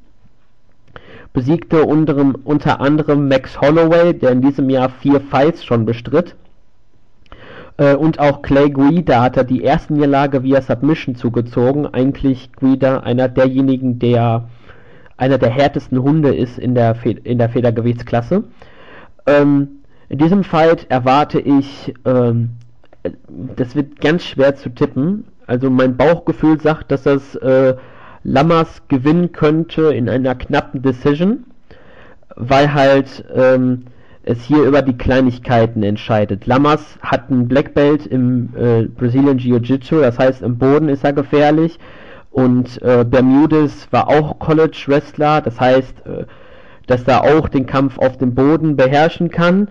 [1.32, 6.36] Besiegte unter, unter anderem Max Holloway, der in diesem Jahr vier Fights schon bestritt.
[7.84, 11.86] Äh, und auch Clay Guida hat er die erste Niederlage via Submission zugezogen.
[11.86, 14.48] Eigentlich Guida einer derjenigen, der
[15.18, 18.46] einer der härtesten Hunde ist in der, Fe in der Federgewichtsklasse.
[19.28, 19.68] Ähm,
[20.10, 22.52] in diesem Fight erwarte ich, ähm,
[23.58, 25.26] das wird ganz schwer zu tippen.
[25.46, 27.76] Also mein Bauchgefühl sagt, dass das äh,
[28.24, 31.46] Lammers gewinnen könnte in einer knappen Decision,
[32.36, 33.86] weil halt ähm,
[34.24, 36.46] es hier über die Kleinigkeiten entscheidet.
[36.46, 41.14] Lammers hat ein Black Belt im äh, Brazilian Jiu-Jitsu, das heißt im Boden ist er
[41.14, 41.78] gefährlich
[42.32, 46.26] und äh, Bermudes war auch College Wrestler, das heißt, äh,
[46.88, 49.68] dass er auch den Kampf auf dem Boden beherrschen kann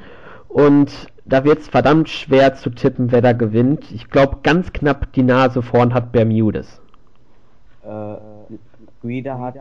[0.48, 0.90] und
[1.24, 3.90] da wird es verdammt schwer zu tippen, wer da gewinnt.
[3.92, 6.80] Ich glaube, ganz knapp die Nase vorn hat Bermudes.
[7.84, 7.88] Äh,
[9.02, 9.56] Guida hat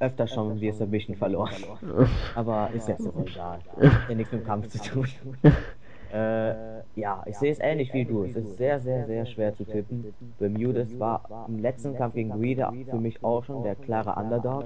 [0.00, 1.52] öfter schon via Submission verloren.
[2.34, 3.60] Aber ist jetzt auch egal.
[3.80, 5.06] Hat ja nichts mit dem Kampf zu tun.
[6.12, 8.24] äh, ja, ich sehe es ähnlich wie du.
[8.24, 10.14] Es ist sehr, sehr, sehr schwer zu tippen.
[10.38, 14.64] Bermudes war im letzten Kampf gegen Guida für mich auch schon der klare Underdog.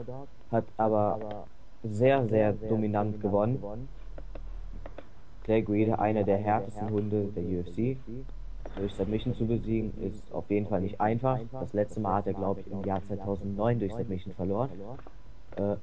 [0.52, 1.46] Hat aber
[1.82, 3.88] sehr, sehr dominant gewonnen.
[5.44, 7.96] Clay Guida, einer der härtesten Hunde der UFC.
[8.76, 11.38] Durch Submission zu besiegen ist auf jeden Fall nicht einfach.
[11.52, 14.70] Das letzte Mal hat er, glaube ich, im Jahr 2009 durch Submission verloren.
[15.56, 15.76] Äh,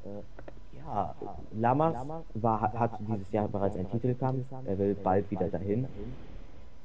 [0.77, 1.15] ja,
[1.59, 1.95] Lamas
[2.33, 4.45] war, hat dieses Jahr bereits einen Titelkampf.
[4.65, 5.85] Er will bald wieder dahin.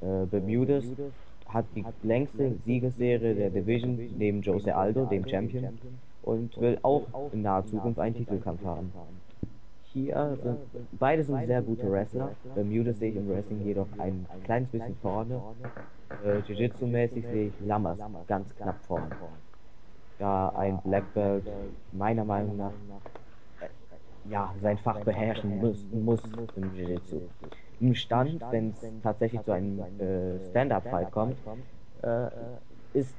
[0.01, 0.85] Äh, Bermudes
[1.49, 5.79] hat die längste Siegesserie der Division neben Jose Aldo, dem Champion,
[6.23, 7.03] und will auch
[7.33, 8.93] in naher Zukunft einen Titelkampf haben.
[9.93, 10.59] Hier sind
[10.99, 12.31] beide sind sehr gute Wrestler.
[12.55, 15.41] Bermuda sehe ich im Wrestling jedoch ein kleines bisschen vorne.
[16.25, 19.11] Äh, Jiu-Jitsu-mäßig sehe ich Lammers ganz knapp vorne.
[20.19, 21.45] Da ein Black Belt
[21.93, 22.73] meiner Meinung nach
[23.61, 26.23] äh, ja, sein Fach beherrschen muss, muss
[26.57, 27.21] im Jiu-Jitsu.
[27.81, 31.37] Im Stand, wenn es tatsächlich zu einem äh, Stand-Up-Fight kommt,
[32.03, 32.29] äh,
[32.95, 33.15] ist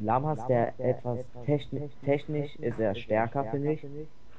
[0.00, 3.86] Lamas der etwas technisch, technisch ist er stärker, finde ich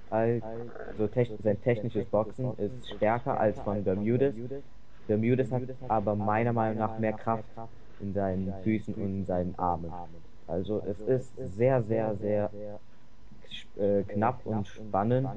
[0.09, 0.43] als,
[0.91, 4.35] also techn sein technisches Boxen ist stärker als von Bermudes.
[5.07, 7.43] Bermudes hat aber meiner Meinung nach mehr Kraft
[7.99, 9.91] in seinen Füßen und in seinen Armen.
[10.47, 12.49] Also es ist sehr, sehr, sehr
[13.77, 15.27] äh, knapp und spannend.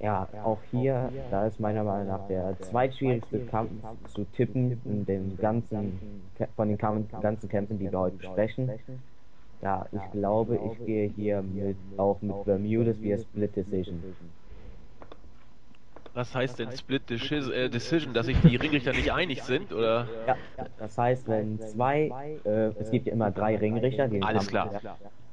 [0.00, 3.70] Ja, auch hier, da ist meiner Meinung nach der zweitschwierigste Kampf
[4.14, 5.98] zu tippen in den ganzen,
[6.54, 8.70] von den ganzen Kämpfen, die wir heute besprechen.
[9.60, 14.02] Ja, ich glaube, ich gehe hier mit, auch mit Bermudas via Split Decision.
[16.14, 20.08] Was heißt denn Split äh, Decision, dass sich die Ringrichter nicht einig sind, oder?
[20.26, 20.36] Ja,
[20.78, 22.12] das heißt, wenn zwei,
[22.44, 24.70] äh, es gibt ja immer drei Ringrichter, die Alles klar.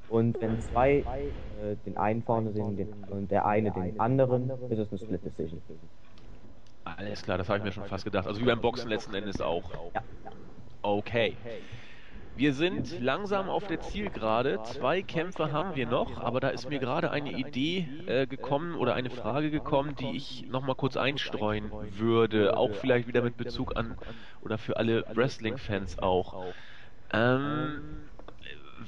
[0.08, 1.04] Und wenn zwei
[1.60, 5.26] äh, den einen vorne sehen den, und der eine den anderen, ist es eine Split
[5.26, 5.62] Decision.
[6.84, 8.28] Alles klar, das habe ich mir schon fast gedacht.
[8.28, 9.72] Also wie beim Boxen letzten Endes auch.
[9.96, 10.04] Ja.
[10.84, 11.36] Okay.
[12.38, 14.62] Wir sind langsam auf der Zielgerade.
[14.64, 18.94] Zwei Kämpfe haben wir noch, aber da ist mir gerade eine Idee äh, gekommen oder
[18.94, 22.58] eine Frage gekommen, die ich nochmal kurz einstreuen würde.
[22.58, 23.96] Auch vielleicht wieder mit Bezug an
[24.42, 26.54] oder für alle Wrestling-Fans auch.
[27.14, 28.05] Ähm,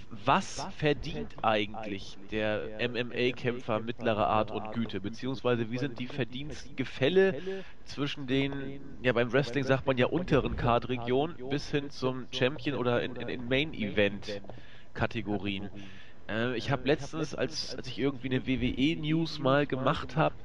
[0.10, 5.02] was verdient eigentlich der MMA-Kämpfer mittlerer Art und Güte?
[5.02, 7.36] Beziehungsweise wie sind die Verdienstgefälle
[7.84, 13.04] zwischen den, ja beim Wrestling sagt man ja unteren Card-Region bis hin zum Champion oder
[13.04, 15.70] in, in, in Main-Event-Kategorien?
[16.30, 20.36] Äh, ich habe letztens, als, als ich irgendwie eine WWE-News mal gemacht habe,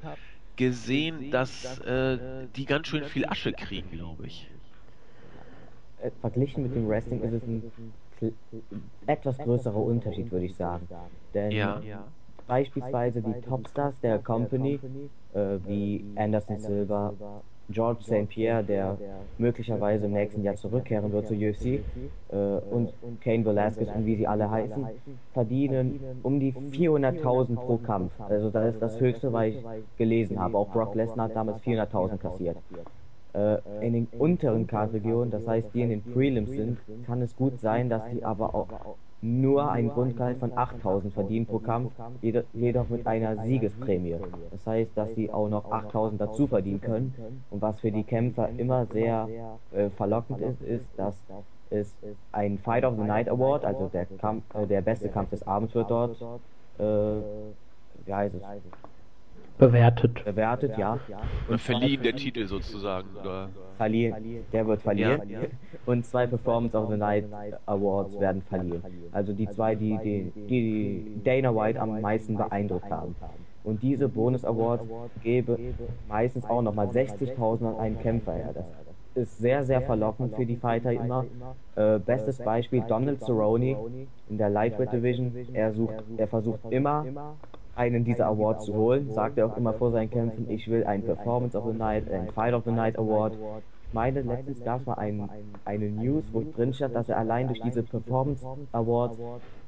[0.55, 4.49] gesehen, dass äh, die ganz schön viel Asche kriegen, glaube ich.
[6.01, 7.93] Äh, verglichen mit dem Wrestling ist es ein
[9.05, 10.87] etwas größerer Unterschied, würde ich sagen.
[11.33, 11.81] Denn ja.
[12.47, 14.79] beispielsweise die Topstars der Company,
[15.33, 17.13] äh, wie Anderson Silva,
[17.69, 18.27] George St.
[18.27, 18.97] Pierre, der
[19.37, 22.35] möglicherweise im nächsten Jahr zurückkehren wird zur UFC, äh,
[22.69, 24.85] und Kane Velasquez und wie sie alle heißen,
[25.31, 28.11] verdienen um die 400.000 pro Kampf.
[28.19, 29.63] Also das ist das Höchste, was ich
[29.97, 30.57] gelesen habe.
[30.57, 32.57] Auch Brock Lesnar hat damals 400.000 kassiert
[33.81, 37.89] in den unteren Card-Regionen, das heißt die in den Prelims sind, kann es gut sein,
[37.89, 38.67] dass die aber auch
[39.23, 44.17] nur ein Grundgehalt von 8000 verdienen pro Kampf, jedoch mit einer Siegesprämie.
[44.51, 47.43] Das heißt, dass sie auch noch 8000 dazu verdienen können.
[47.49, 49.27] Und was für die Kämpfer immer sehr
[49.71, 51.15] äh, verlockend ist, ist, dass
[51.69, 51.95] es
[52.33, 55.73] ein Fight of the Night Award, also der Kampf, äh, der beste Kampf des Abends
[55.73, 56.21] wird dort,
[56.77, 56.83] äh,
[58.05, 58.41] wie heißt es?
[59.57, 60.25] Bewertet.
[60.25, 60.99] Bewertet, ja.
[61.47, 63.49] Und verliehen der Titel sozusagen, oder?
[63.77, 65.29] Verliehen, der wird verlieren.
[65.29, 65.47] Ja, ja.
[65.85, 67.25] Und zwei Performance of the Night
[67.65, 68.81] Awards werden verliehen.
[69.11, 73.15] Also die zwei, die, die, die Dana White am meisten beeindruckt haben.
[73.63, 74.83] Und diese Bonus Awards
[75.21, 75.57] gebe
[76.07, 78.53] meistens auch nochmal 60.000 an einen Kämpfer her.
[78.53, 78.65] Das
[79.15, 81.25] ist sehr, sehr verlockend für die Fighter immer.
[81.75, 83.77] Äh, bestes Beispiel Donald Cerrone
[84.29, 85.33] in der Lightweight Division.
[85.53, 87.05] Er, sucht, er versucht immer
[87.75, 91.03] einen dieser Awards zu holen, sagt er auch immer vor seinen Kämpfen, ich will einen
[91.03, 93.33] Performance of the Night, einen Fight of the Night Award.
[93.87, 95.29] Ich meine, letztens gab es mal ein,
[95.65, 99.17] eine News, wo drin stand, dass er allein durch diese Performance Awards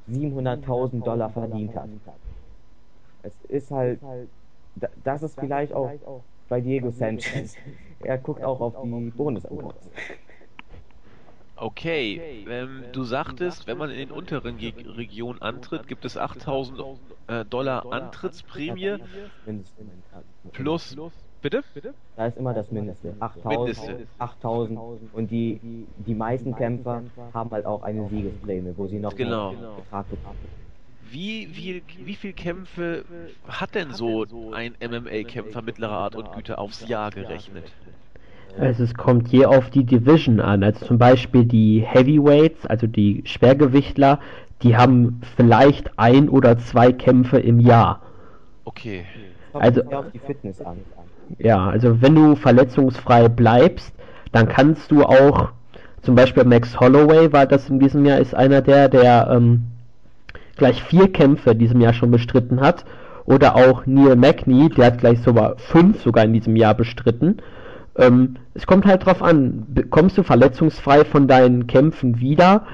[0.09, 1.89] 700.000 Dollar verdient hat.
[3.23, 3.99] Es ist halt,
[5.03, 5.91] das ist vielleicht auch
[6.47, 7.55] bei Diego Sanchez.
[8.03, 9.89] Er guckt auch auf die Bonus Awards.
[11.57, 16.81] Okay, ähm, du sagtest, wenn man in den unteren Ge Regionen antritt, gibt es 8000
[17.27, 18.97] äh, Dollar Antrittsprämie
[20.51, 20.95] plus.
[21.41, 21.63] Bitte?
[22.15, 23.15] Da ist immer das Mindeste.
[23.19, 24.79] 8000, 8000
[25.13, 27.03] und die, die meisten Kämpfer
[27.33, 29.51] haben halt auch eine Siegesprämie, wo sie noch genau.
[29.51, 30.39] Betrag bekommen.
[31.11, 33.05] Wie viel, wie viel Kämpfe
[33.47, 37.71] hat denn so ein MMA-Kämpfer mittlerer Art und Güte aufs Jahr gerechnet?
[38.59, 40.63] Also es kommt je auf die Division an.
[40.63, 44.19] Also zum Beispiel die Heavyweights, also die Schwergewichtler,
[44.61, 48.01] die haben vielleicht ein oder zwei Kämpfe im Jahr.
[48.63, 49.05] Okay.
[49.53, 50.77] Also auf die Fitness an.
[51.39, 53.93] Ja, also wenn du verletzungsfrei bleibst,
[54.31, 55.49] dann kannst du auch,
[56.01, 59.63] zum Beispiel Max Holloway war das in diesem Jahr, ist einer der, der ähm,
[60.57, 62.85] gleich vier Kämpfe in diesem Jahr schon bestritten hat.
[63.25, 67.37] Oder auch Neil Magny, der hat gleich sogar fünf sogar in diesem Jahr bestritten.
[67.97, 72.65] Ähm, es kommt halt drauf an, kommst du verletzungsfrei von deinen Kämpfen wieder,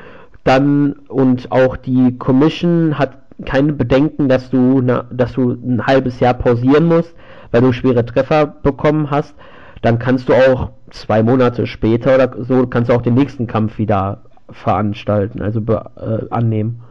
[0.44, 6.20] dann und auch die Commission hat keine Bedenken, dass du, na, dass du ein halbes
[6.20, 7.16] Jahr pausieren musst,
[7.52, 9.36] weil du schwere Treffer bekommen hast,
[9.82, 13.78] dann kannst du auch zwei Monate später oder so kannst du auch den nächsten Kampf
[13.78, 16.84] wieder veranstalten, also äh, annehmen.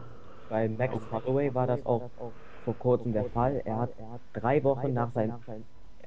[0.49, 2.09] Bei Max Holloway war das auch
[2.65, 3.61] vor kurzem der Fall.
[3.65, 3.89] Er hat,
[4.33, 5.35] drei Wochen nach seinem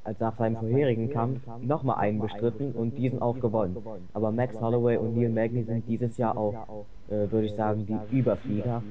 [0.05, 3.77] als nach seinem vorherigen Kampf nochmal einen bestritten und diesen auch gewonnen.
[4.13, 8.17] Aber Max Holloway und Neil Magny sind dieses Jahr auch, äh, würde ich sagen, die
[8.17, 8.83] Überflieger.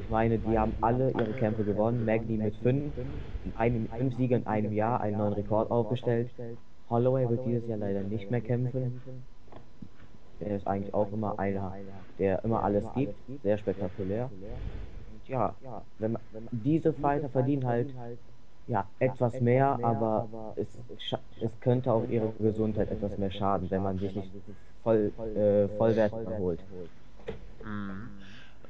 [0.00, 2.04] Ich meine, die haben alle ihre Kämpfe gewonnen.
[2.04, 2.92] Magny mit fünf,
[3.56, 6.30] einem, fünf Siege in einem Jahr einen neuen Rekord aufgestellt.
[6.90, 9.00] Holloway wird dieses Jahr leider nicht mehr kämpfen.
[10.40, 11.74] Er ist eigentlich auch immer einer,
[12.18, 14.30] der immer alles gibt, sehr spektakulär.
[15.26, 16.22] ja, wenn man,
[16.52, 17.88] diese Fighter verdienen halt
[18.68, 20.66] ja, etwas mehr, aber es,
[21.40, 24.30] es könnte auch ihre Gesundheit etwas mehr schaden, wenn man sich nicht
[24.82, 26.60] voll, äh, vollwertig erholt.
[27.64, 28.10] Mhm.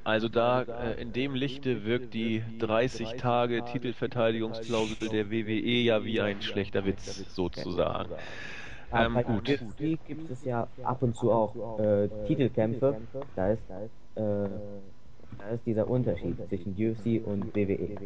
[0.04, 6.20] Also da äh, in dem Lichte wirkt die 30 Tage Titelverteidigungsklausel der WWE ja wie
[6.20, 8.10] ein schlechter Witz sozusagen.
[8.90, 9.48] Ähm, bei gut.
[9.48, 12.96] UFC gibt es ja ab und zu auch äh, Titelkämpfe.
[13.36, 13.80] Da ist, äh,
[14.14, 14.48] da
[15.52, 17.98] ist dieser Unterschied zwischen UFC und WWE.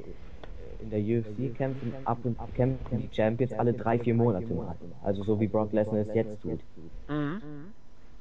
[0.83, 4.75] In der UFC kämpfen ab und kämpfen die Champions alle drei, vier Monate mal.
[5.03, 6.61] Also so wie Brock Lesnar es jetzt tut.
[7.09, 7.73] Mhm.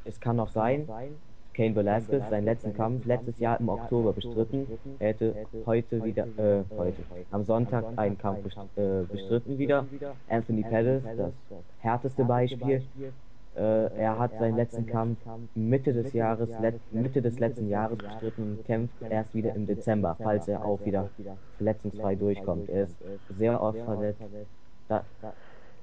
[0.03, 0.87] Es kann auch sein,
[1.53, 4.67] Kane Velasquez seinen letzten Kampf letztes Jahr im Oktober bestritten.
[4.99, 5.35] Er hätte
[5.65, 9.85] heute wieder, äh, heute, am Sonntag einen Kampf äh, bestritten wieder.
[10.29, 11.33] Anthony Pettis, das
[11.79, 12.83] härteste Beispiel.
[13.55, 15.17] Äh, er hat seinen letzten Kampf
[15.55, 16.49] Mitte des Jahres,
[16.91, 21.09] Mitte des letzten Jahres bestritten und kämpft erst wieder im Dezember, falls er auch wieder
[21.57, 22.69] verletzungsfrei durchkommt.
[22.69, 22.95] Er ist
[23.37, 24.21] sehr oft verletzt.
[24.87, 25.03] Da,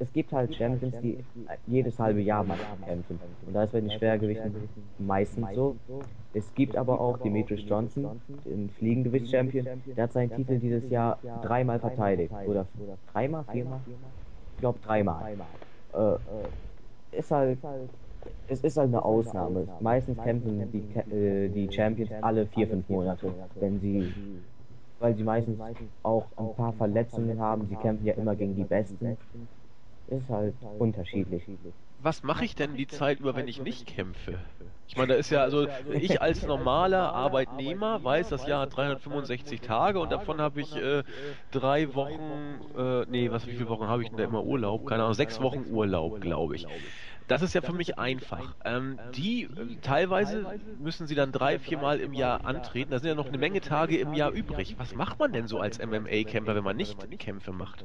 [0.00, 1.18] es gibt halt Champions, die
[1.66, 3.18] jedes halbe Jahr mal kämpfen.
[3.46, 4.68] Und da ist bei den Schwergewichten
[4.98, 5.76] meistens so.
[6.32, 9.66] Es gibt aber auch Demetrius Johnson, den Fliegengewicht-Champion,
[9.96, 12.32] der hat seinen Titel dieses Jahr dreimal verteidigt.
[12.46, 12.66] Oder
[13.12, 13.80] dreimal, viermal?
[14.54, 15.32] Ich glaube dreimal.
[15.92, 16.16] Äh,
[17.12, 17.58] ist halt
[18.48, 19.68] es ist halt eine Ausnahme.
[19.80, 24.12] Meistens kämpfen die, äh, die Champions alle vier, fünf Monate, wenn sie,
[24.98, 25.58] weil sie meistens
[26.02, 27.66] auch ein paar Verletzungen haben.
[27.68, 29.16] Sie kämpfen ja immer gegen die Besten.
[30.08, 31.44] Ist halt unterschiedlich.
[32.00, 34.38] Was mache ich denn die Zeit über, wenn ich nicht kämpfe?
[34.90, 39.60] Ich meine, da ist ja, also ich als normaler Arbeitnehmer weiß, das Jahr hat 365
[39.60, 41.04] Tage und davon habe ich äh,
[41.50, 44.86] drei Wochen, äh, nee, was, wie viele Wochen habe ich denn da immer Urlaub?
[44.86, 46.66] Keine Ahnung, sechs Wochen Urlaub, glaube ich.
[47.26, 48.56] Das ist ja für mich einfach.
[48.64, 52.90] Ähm, die, äh, teilweise müssen sie dann drei, vier Mal im Jahr antreten.
[52.92, 54.78] Da sind ja noch eine Menge Tage im Jahr übrig.
[54.78, 57.84] Was macht man denn so als MMA-Kämpfer, wenn man nicht Kämpfe macht?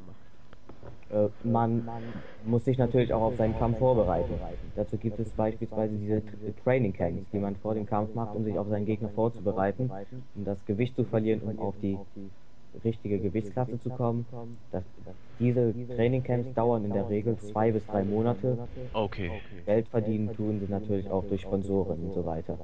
[1.13, 1.87] Äh, man
[2.45, 4.33] muss sich natürlich auch auf seinen Kampf vorbereiten.
[4.75, 6.21] Dazu gibt es beispielsweise diese
[6.63, 9.91] Training Camps, die man vor dem Kampf macht, um sich auf seinen Gegner vorzubereiten,
[10.35, 11.97] um das Gewicht zu verlieren, um auf die
[12.83, 14.25] richtige Gewichtsklasse zu kommen.
[14.71, 14.83] Das,
[15.39, 18.57] diese Training Camps dauern in der Regel zwei bis drei Monate.
[18.93, 19.31] Okay.
[19.65, 22.57] Geld verdienen tun sie natürlich auch durch Sponsoren und so weiter.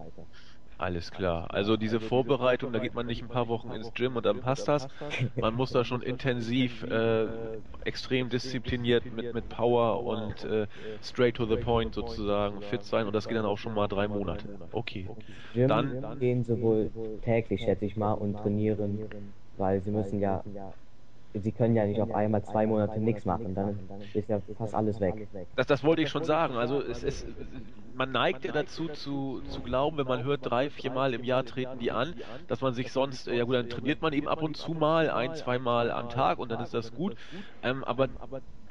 [0.80, 1.54] Alles klar.
[1.54, 4.70] Also diese Vorbereitung, da geht man nicht ein paar Wochen ins Gym und dann passt
[4.70, 4.88] das.
[5.38, 7.28] Man muss da schon intensiv, äh,
[7.84, 10.68] extrem diszipliniert mit, mit Power und äh,
[11.02, 14.08] straight to the point sozusagen fit sein und das geht dann auch schon mal drei
[14.08, 14.48] Monate.
[14.72, 15.12] Okay.
[15.54, 16.92] Gym dann gehen sie wohl
[17.22, 19.02] täglich, schätze ich mal, und trainieren,
[19.58, 20.44] weil sie müssen ja
[21.34, 23.80] sie können ja nicht auf einmal zwei Monate nichts machen, dann
[24.14, 25.30] ist ja fast alles weg.
[25.56, 26.56] Das, das wollte ich schon sagen.
[26.56, 27.28] Also es ist,
[27.94, 31.46] man neigt ja dazu zu, zu glauben, wenn man hört, drei, vier Mal im Jahr
[31.46, 32.16] treten die an,
[32.48, 35.34] dass man sich sonst, ja gut, dann trainiert man eben ab und zu mal, ein,
[35.34, 37.16] zwei Mal am Tag und dann ist das gut.
[37.62, 38.08] Ähm, aber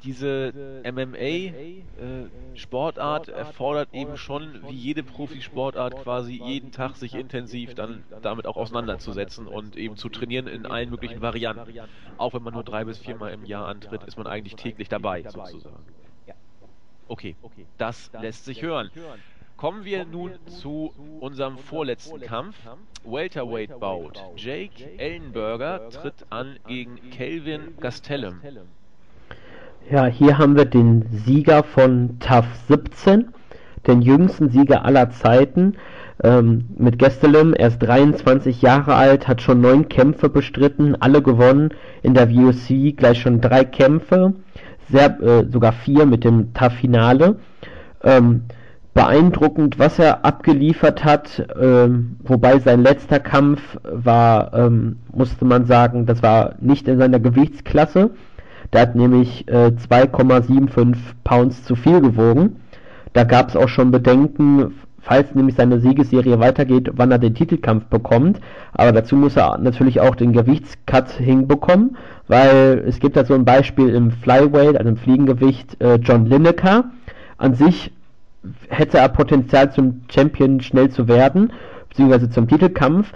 [0.03, 0.53] diese
[0.83, 8.47] MMA-Sportart äh, erfordert eben schon, wie jede Profisportart, quasi jeden Tag sich intensiv dann damit
[8.47, 11.75] auch auseinanderzusetzen und eben zu trainieren in allen möglichen Varianten.
[12.15, 15.23] Auch wenn man nur drei bis viermal im Jahr antritt, ist man eigentlich täglich dabei,
[15.23, 15.83] sozusagen.
[17.07, 17.35] Okay,
[17.77, 18.91] das lässt sich hören.
[19.57, 22.55] Kommen wir nun zu unserem vorletzten Kampf.
[23.03, 24.13] Welterweight Bout.
[24.37, 28.39] Jake Ellenberger tritt an gegen Kelvin Gastelum.
[29.89, 33.33] Ja, hier haben wir den Sieger von TAF 17,
[33.87, 35.77] den jüngsten Sieger aller Zeiten.
[36.21, 41.69] Ähm, mit Gastelum, er ist 23 Jahre alt, hat schon neun Kämpfe bestritten, alle gewonnen.
[42.01, 44.33] In der VOC gleich schon drei Kämpfe,
[44.89, 47.37] sehr, äh, sogar vier mit dem TAF-Finale.
[48.03, 48.43] Ähm,
[48.93, 56.05] beeindruckend, was er abgeliefert hat, ähm, wobei sein letzter Kampf war, ähm, musste man sagen,
[56.05, 58.09] das war nicht in seiner Gewichtsklasse.
[58.73, 62.57] Der hat nämlich äh, 2,75 Pounds zu viel gewogen.
[63.13, 64.73] Da gab es auch schon Bedenken,
[65.09, 68.39] falls nämlich seine Siegesserie weitergeht, wann er den Titelkampf bekommt.
[68.73, 73.43] Aber dazu muss er natürlich auch den Gewichtscut hinbekommen, weil es gibt da so ein
[73.43, 76.91] Beispiel im Flyweight, also im Fliegengewicht, äh, John Lineker.
[77.39, 77.91] An sich
[78.67, 81.53] hätte er Potenzial zum Champion schnell zu werden,
[81.89, 83.11] beziehungsweise zum Titelkampf.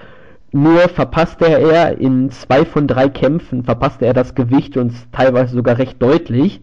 [0.52, 5.78] Nur verpasste er in zwei von drei Kämpfen, verpasste er das Gewicht und teilweise sogar
[5.78, 6.60] recht deutlich.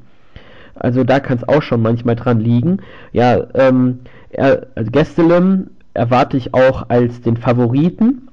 [0.74, 2.78] Also da kann es auch schon manchmal dran liegen.
[3.12, 4.00] Ja, ähm,
[4.30, 8.28] er, also Gestelem erwarte ich auch als den Favoriten.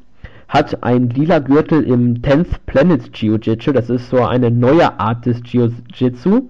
[0.47, 3.73] Hat ein lila Gürtel im 10th Planet Jiu-Jitsu.
[3.73, 6.49] Das ist so eine neue Art des Jiu-Jitsu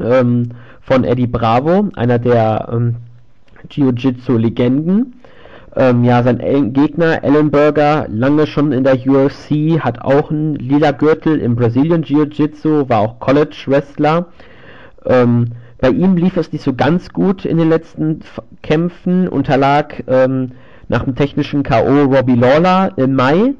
[0.00, 0.50] ähm,
[0.80, 2.96] von Eddie Bravo, einer der ähm,
[3.70, 5.14] Jiu-Jitsu-Legenden.
[5.76, 11.40] Ähm, ja, sein Gegner, Ellenberger, lange schon in der UFC, hat auch einen lila Gürtel
[11.40, 14.26] im Brazilian Jiu-Jitsu, war auch College-Wrestler.
[15.06, 15.46] Ähm,
[15.80, 18.20] bei ihm lief es nicht so ganz gut in den letzten
[18.62, 20.52] Kämpfen, unterlag ähm,
[20.88, 22.04] nach dem technischen K.O.
[22.04, 23.54] Robbie Lawler im Mai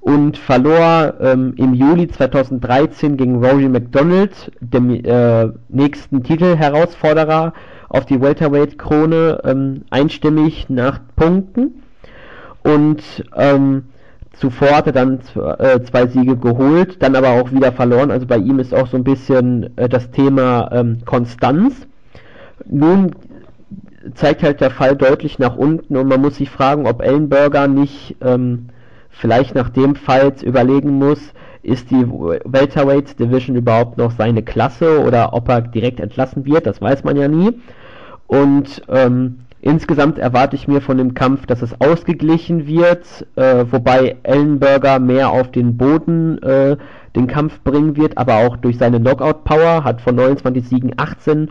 [0.00, 7.52] und verlor ähm, im Juli 2013 gegen Rory McDonald, dem äh, nächsten Titelherausforderer
[7.88, 11.82] auf die Welterweight-Krone, ähm, einstimmig nach Punkten.
[12.62, 13.84] Und ähm,
[14.34, 15.20] zuvor hat er dann
[15.58, 18.10] äh, zwei Siege geholt, dann aber auch wieder verloren.
[18.10, 21.86] Also bei ihm ist auch so ein bisschen äh, das Thema ähm, Konstanz.
[22.66, 23.14] Nun
[24.14, 28.16] zeigt halt der Fall deutlich nach unten und man muss sich fragen, ob Ellenberger nicht
[28.22, 28.68] ähm,
[29.10, 31.20] vielleicht nach dem Fall überlegen muss,
[31.62, 36.80] ist die Welterweight Division überhaupt noch seine Klasse oder ob er direkt entlassen wird, das
[36.80, 37.60] weiß man ja nie.
[38.26, 44.16] Und ähm, insgesamt erwarte ich mir von dem Kampf, dass es ausgeglichen wird, äh, wobei
[44.22, 46.76] Ellenberger mehr auf den Boden äh,
[47.16, 51.50] den Kampf bringen wird, aber auch durch seine Knockout-Power, hat von 29 Siegen 18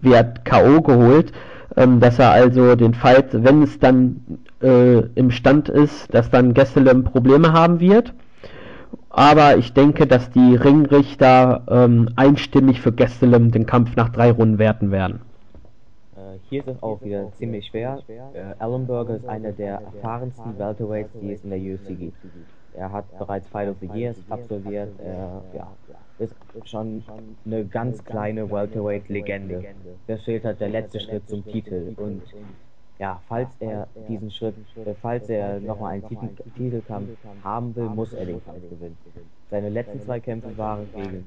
[0.00, 0.80] wird K.O.
[0.82, 1.32] geholt,
[1.76, 6.54] ähm, dass er also den Fight, wenn es dann äh, im Stand ist, dass dann
[6.54, 8.12] Gesselem Probleme haben wird.
[9.10, 14.58] Aber ich denke, dass die Ringrichter ähm, einstimmig für Gesselem den Kampf nach drei Runden
[14.58, 15.20] werten werden.
[16.54, 18.02] Äh, hier ist es auch wieder ziemlich schwer.
[18.08, 22.16] Äh, Ellenberger ist einer der erfahrensten Welterweights, die es in der UFC gibt.
[22.74, 24.90] Er hat bereits Fight of the Years absolviert.
[24.98, 25.72] Er ja,
[26.18, 27.04] ist schon
[27.44, 29.64] eine ganz kleine Welterweight-Legende.
[30.06, 31.94] Das fehlt halt der letzte Schritt zum Titel.
[31.96, 32.22] Und
[32.98, 37.10] ja, falls er diesen Schritt, äh, falls er nochmal einen Titel, Titelkampf
[37.42, 38.96] haben will, muss er den Kampf gewinnen.
[39.50, 41.26] Seine letzten zwei Kämpfe waren gegen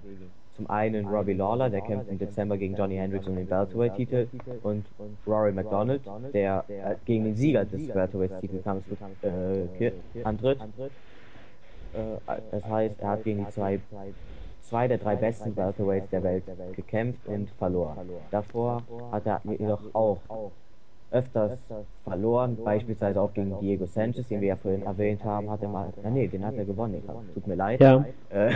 [0.57, 4.27] zum einen Robbie Lawler, der kämpft im Dezember gegen Johnny Hendricks um den Welterweight-Titel
[4.63, 4.85] und
[5.25, 6.01] Rory McDonald,
[6.33, 8.87] der äh, gegen den Sieger des Welterweight-Titelkampfs
[9.21, 9.91] äh,
[10.23, 10.59] antritt.
[11.93, 13.79] Äh, das heißt, er hat gegen die zwei
[14.63, 16.43] zwei der drei besten Welterweights der Welt
[16.75, 18.09] gekämpft und verloren.
[18.31, 18.81] Davor
[19.11, 20.17] hat er jedoch auch
[21.09, 21.57] öfters
[22.03, 25.93] verloren, beispielsweise auch gegen Diego Sanchez, den wir ja vorhin erwähnt haben, hat er mal,
[26.03, 27.01] ah nee, den hat er gewonnen,
[27.33, 27.79] tut mir leid.
[27.79, 28.05] Ja.
[28.29, 28.51] Äh,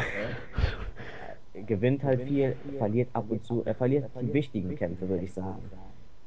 [1.53, 5.71] gewinnt halt viel, verliert ab und zu, er verliert die wichtigen Kämpfe, würde ich sagen.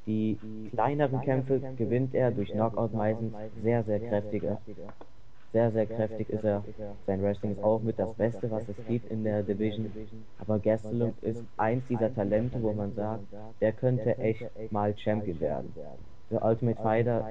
[0.06, 4.62] Die kleineren Kämpfe gewinnt er durch Knockout meistens sehr, sehr kräftige.
[5.52, 6.68] Sehr, sehr kräftig ist er.
[7.06, 9.96] Sein Wrestling ist auch mit das Beste, was es gibt in der Division.
[10.36, 13.24] Aber Gastelum ist eins dieser Talente, wo man sagt,
[13.60, 15.76] der könnte echt mal Champion werden.
[16.28, 17.30] Für Ultimate Fighter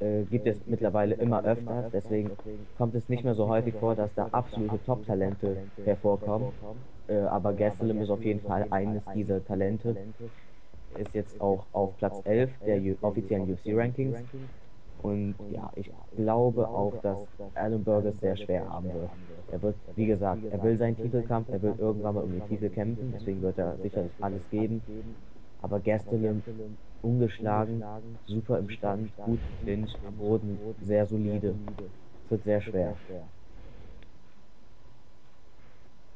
[0.00, 2.38] äh, gibt es mittlerweile immer öfter, deswegen
[2.74, 6.54] kommt es nicht mehr so häufig vor, dass da absolute Top-Talente hervorkommen.
[7.08, 9.98] Äh, aber Gastelum ist auf jeden Fall eines dieser Talente.
[10.94, 14.26] Ist jetzt auch auf Platz 11 der offiziellen UFC-Rankings.
[14.98, 17.18] Und ja, ich glaube auch, dass
[17.54, 19.12] Alan Burgess sehr schwer haben wird.
[19.48, 22.70] Er wird, wie gesagt, er will seinen Titelkampf, er will irgendwann mal um den Titel
[22.70, 24.84] kämpfen, deswegen wird er sicherlich alles geben.
[25.58, 26.44] Aber Gastelum
[27.02, 27.86] ungeschlagen,
[28.26, 31.60] super im Stand, gut Clinch, am Boden, sehr solide.
[32.24, 33.00] Es wird sehr schwer.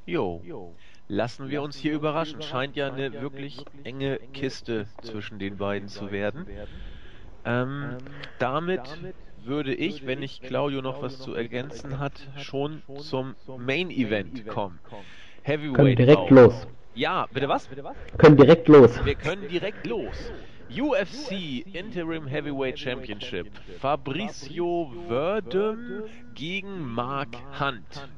[0.06, 0.74] Jo.
[1.08, 2.42] Lassen wir uns hier überraschen.
[2.42, 6.46] Scheint ja eine wirklich enge Kiste zwischen den beiden zu werden.
[7.44, 7.98] Ähm,
[8.38, 8.82] damit
[9.44, 14.80] würde ich, wenn nicht Claudio noch was zu ergänzen hat, schon zum Main Event kommen.
[15.42, 15.76] Heavyweight.
[15.76, 16.66] Können direkt los.
[16.94, 17.66] Ja, bitte was?
[17.68, 17.96] Bitte was?
[18.18, 19.04] Können direkt los.
[19.04, 20.32] Wir können direkt los.
[20.70, 23.48] UFC Interim Heavyweight Championship.
[23.78, 26.04] Fabricio Verdum
[26.34, 28.08] gegen Mark Hunt.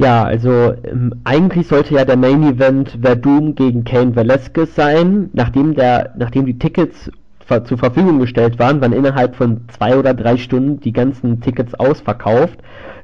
[0.00, 5.74] Ja, also ähm, eigentlich sollte ja der Main Event Verdum gegen Kane Velasquez sein, nachdem
[5.74, 7.10] der, nachdem die Tickets
[7.64, 12.60] zur Verfügung gestellt waren, waren innerhalb von zwei oder drei Stunden die ganzen Tickets ausverkauft.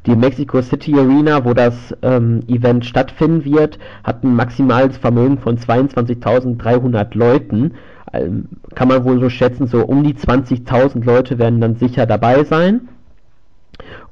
[0.07, 5.59] Die Mexico City Arena, wo das ähm, Event stattfinden wird, hat ein maximales Vermögen von
[5.59, 7.75] 22.300 Leuten.
[8.15, 12.45] Ähm, kann man wohl so schätzen, so um die 20.000 Leute werden dann sicher dabei
[12.45, 12.89] sein.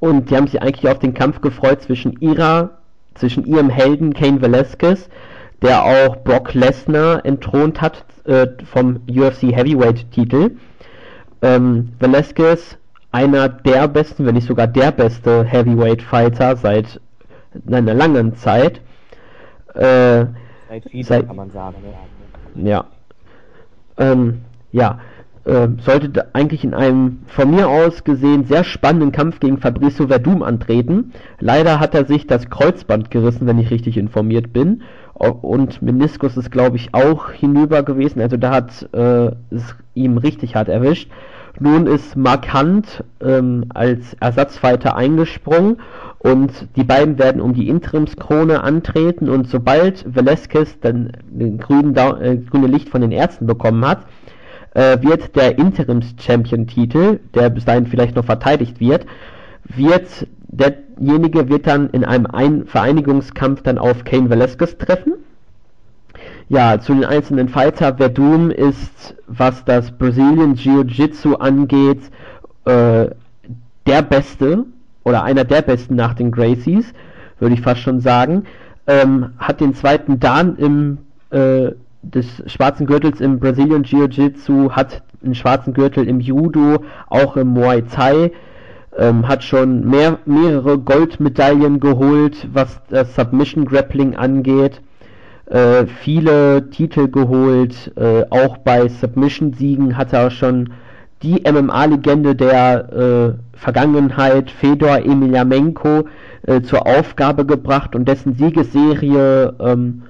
[0.00, 2.78] Und die haben sich eigentlich auf den Kampf gefreut zwischen ihrer,
[3.14, 5.08] zwischen ihrem Helden Kane Velasquez,
[5.62, 10.56] der auch Brock Lesnar entthront hat äh, vom UFC Heavyweight Titel.
[11.42, 12.78] Ähm, Velasquez,
[13.12, 17.00] einer der besten, wenn nicht sogar der beste Heavyweight Fighter seit
[17.66, 18.80] einer langen Zeit.
[19.74, 20.26] Äh,
[20.68, 21.76] seit seit, kann man sagen.
[22.56, 22.84] Ja.
[23.98, 24.40] Ähm,
[24.72, 24.98] ja.
[25.44, 30.42] Äh, sollte eigentlich in einem von mir aus gesehen sehr spannenden Kampf gegen Fabricio Verdum
[30.42, 31.12] antreten.
[31.38, 34.82] Leider hat er sich das Kreuzband gerissen, wenn ich richtig informiert bin
[35.14, 40.56] und Meniskus ist glaube ich auch hinüber gewesen, also da hat äh, es ihm richtig
[40.56, 41.10] hart erwischt.
[41.60, 45.76] Nun ist Markant ähm, als Ersatzfighter eingesprungen
[46.18, 52.38] und die beiden werden um die Interimskrone antreten und sobald Velasquez dann den grünen, äh,
[52.38, 54.00] grüne Licht von den Ärzten bekommen hat,
[54.74, 59.06] äh, wird der Interims-Champion-Titel, der bis dahin vielleicht noch verteidigt wird,
[59.64, 65.14] wird derjenige wird dann in einem Ein Vereinigungskampf dann auf Kane Velasquez treffen.
[66.48, 72.02] Ja, zu den einzelnen Fighter, Verdum ist, was das Brazilian Jiu-Jitsu angeht,
[72.66, 73.06] äh,
[73.86, 74.64] der Beste
[75.04, 76.92] oder einer der Besten nach den Gracies,
[77.38, 78.44] würde ich fast schon sagen.
[78.86, 80.98] Ähm, hat den zweiten Dan im
[81.30, 81.72] äh,
[82.10, 87.82] des schwarzen Gürtels im Brazilian Jiu-Jitsu, hat einen schwarzen Gürtel im Judo, auch im Muay
[87.82, 88.32] Thai,
[88.96, 94.80] ähm, hat schon mehr, mehrere Goldmedaillen geholt, was das Submission Grappling angeht.
[95.46, 100.70] Äh, viele Titel geholt, äh, auch bei Submission-Siegen hat er schon
[101.22, 106.04] die MMA-Legende der äh, Vergangenheit, Fedor Emelianenko,
[106.46, 110.02] äh, zur Aufgabe gebracht und dessen Siegesserie ähm,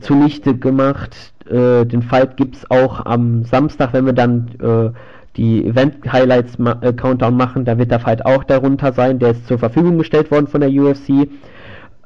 [0.00, 1.14] zunichte gemacht.
[1.46, 4.90] Äh, den Fight gibt es auch am Samstag, wenn wir dann äh,
[5.36, 9.46] die Event-Highlights ma äh, Countdown machen, da wird der Fight auch darunter sein, der ist
[9.46, 11.28] zur Verfügung gestellt worden von der UFC.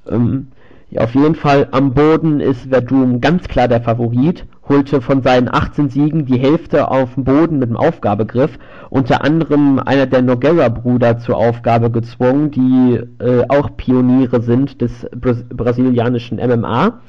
[0.08, 0.48] Ähm,
[0.88, 5.52] ja, auf jeden Fall am Boden ist Verdum ganz klar der Favorit, holte von seinen
[5.52, 8.56] 18 Siegen die Hälfte auf dem Boden mit dem Aufgabegriff,
[8.88, 15.42] unter anderem einer der Nogueira-Brüder zur Aufgabe gezwungen, die äh, auch Pioniere sind des Bras
[15.48, 17.00] brasilianischen MMA.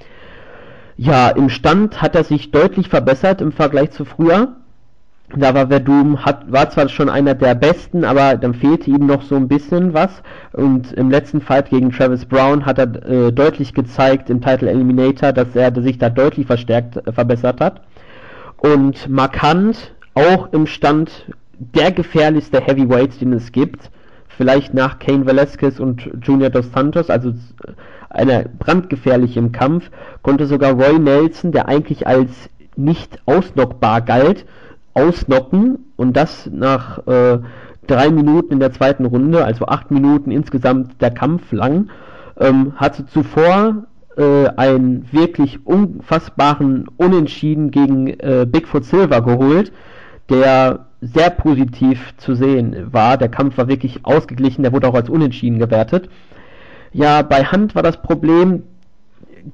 [0.98, 4.56] Ja, im Stand hat er sich deutlich verbessert im Vergleich zu früher.
[5.36, 9.22] Da war Verdum, hat, war zwar schon einer der besten, aber dann fehlte ihm noch
[9.22, 10.24] so ein bisschen was.
[10.53, 15.34] Und im letzten Fight gegen Travis Brown hat er äh, deutlich gezeigt im Title Eliminator,
[15.34, 17.82] dass er sich da deutlich verstärkt äh, verbessert hat.
[18.57, 21.28] Und markant auch im Stand
[21.60, 23.91] der gefährlichste Heavyweight, den es gibt.
[24.30, 27.34] Vielleicht nach Kane Velasquez und Junior Dos Santos, also
[28.10, 29.90] einer brandgefährlich im Kampf,
[30.22, 34.46] konnte sogar Roy Nelson, der eigentlich als nicht ausnockbar galt,
[34.94, 37.40] ausnocken und das nach äh,
[37.88, 41.90] drei Minuten in der zweiten Runde, also acht Minuten insgesamt der Kampf lang,
[42.40, 49.72] ähm, hatte zuvor äh, einen wirklich unfassbaren Unentschieden gegen äh, Bigfoot Silver geholt,
[50.30, 53.18] der sehr positiv zu sehen war.
[53.18, 56.10] Der Kampf war wirklich ausgeglichen, der wurde auch als Unentschieden gewertet.
[56.94, 58.64] Ja, bei Hand war das Problem,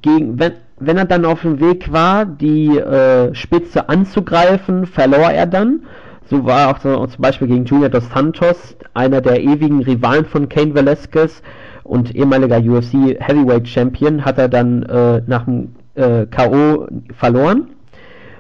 [0.02, 5.46] gegen, wenn, wenn er dann auf dem Weg war, die äh, Spitze anzugreifen, verlor er
[5.46, 5.82] dann.
[6.26, 10.48] So war auch so, zum Beispiel gegen Junior dos Santos, einer der ewigen Rivalen von
[10.48, 11.42] Kane Velasquez
[11.84, 16.88] und ehemaliger UFC Heavyweight Champion, hat er dann äh, nach dem äh, K.O.
[17.16, 17.70] verloren.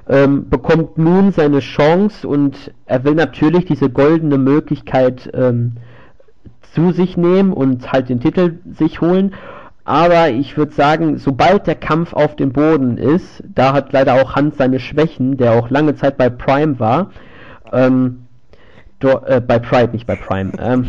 [0.07, 5.73] Ähm, bekommt nun seine Chance und er will natürlich diese goldene Möglichkeit ähm,
[6.73, 9.33] zu sich nehmen und halt den Titel sich holen.
[9.85, 14.35] Aber ich würde sagen, sobald der Kampf auf dem Boden ist, da hat leider auch
[14.35, 17.11] Hans seine Schwächen, der auch lange Zeit bei Prime war,
[17.71, 18.25] ähm,
[18.99, 20.85] do, äh, bei Pride, nicht bei Prime, ähm,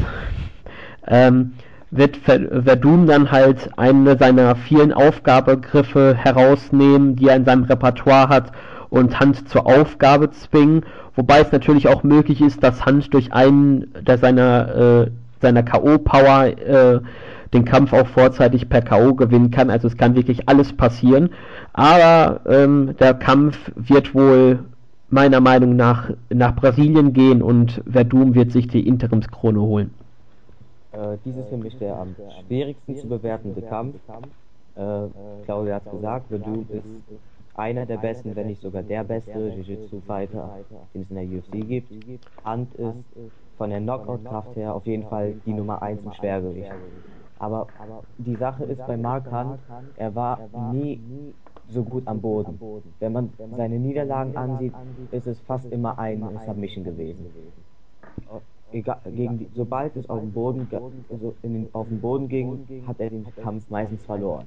[1.06, 1.52] ähm,
[1.90, 8.52] wird Verdun dann halt eine seiner vielen Aufgabegriffe herausnehmen, die er in seinem Repertoire hat
[8.90, 10.84] und Hand zur Aufgabe zwingen,
[11.14, 15.10] wobei es natürlich auch möglich ist, dass Hand durch einen der seiner, äh,
[15.44, 17.00] seiner K.O.-Power äh,
[17.52, 19.14] den Kampf auch vorzeitig per K.O.
[19.14, 19.70] gewinnen kann.
[19.70, 21.30] Also es kann wirklich alles passieren.
[21.72, 24.58] Aber ähm, der Kampf wird wohl
[25.08, 29.94] meiner Meinung nach nach Brasilien gehen und Verdum wird sich die Interimskrone holen.
[30.92, 32.16] Äh, dies ist für mich der am
[32.46, 33.94] schwierigsten zu bewertende Kampf.
[34.76, 34.82] Äh,
[35.44, 36.82] Claudia hat gesagt, Verdum ist
[37.56, 40.50] einer der besten, wenn nicht sogar der beste Jiu-Jitsu-Fighter,
[40.92, 41.92] den es in der UFC gibt.
[42.44, 46.72] Hand ist von der Knockout-Kraft her auf jeden Fall die Nummer 1 im Schwergewicht.
[47.38, 47.66] Aber
[48.18, 49.58] die Sache ist bei Mark Hunt,
[49.96, 50.38] er war
[50.72, 51.00] nie
[51.68, 52.58] so gut am Boden.
[53.00, 54.74] Wenn man seine Niederlagen ansieht,
[55.10, 57.26] ist es fast immer ein Submission gewesen.
[58.72, 60.68] Egal, gegen die, sobald es auf dem Boden,
[61.10, 64.44] also den, auf den Boden ging, hat er den Kampf meistens verloren.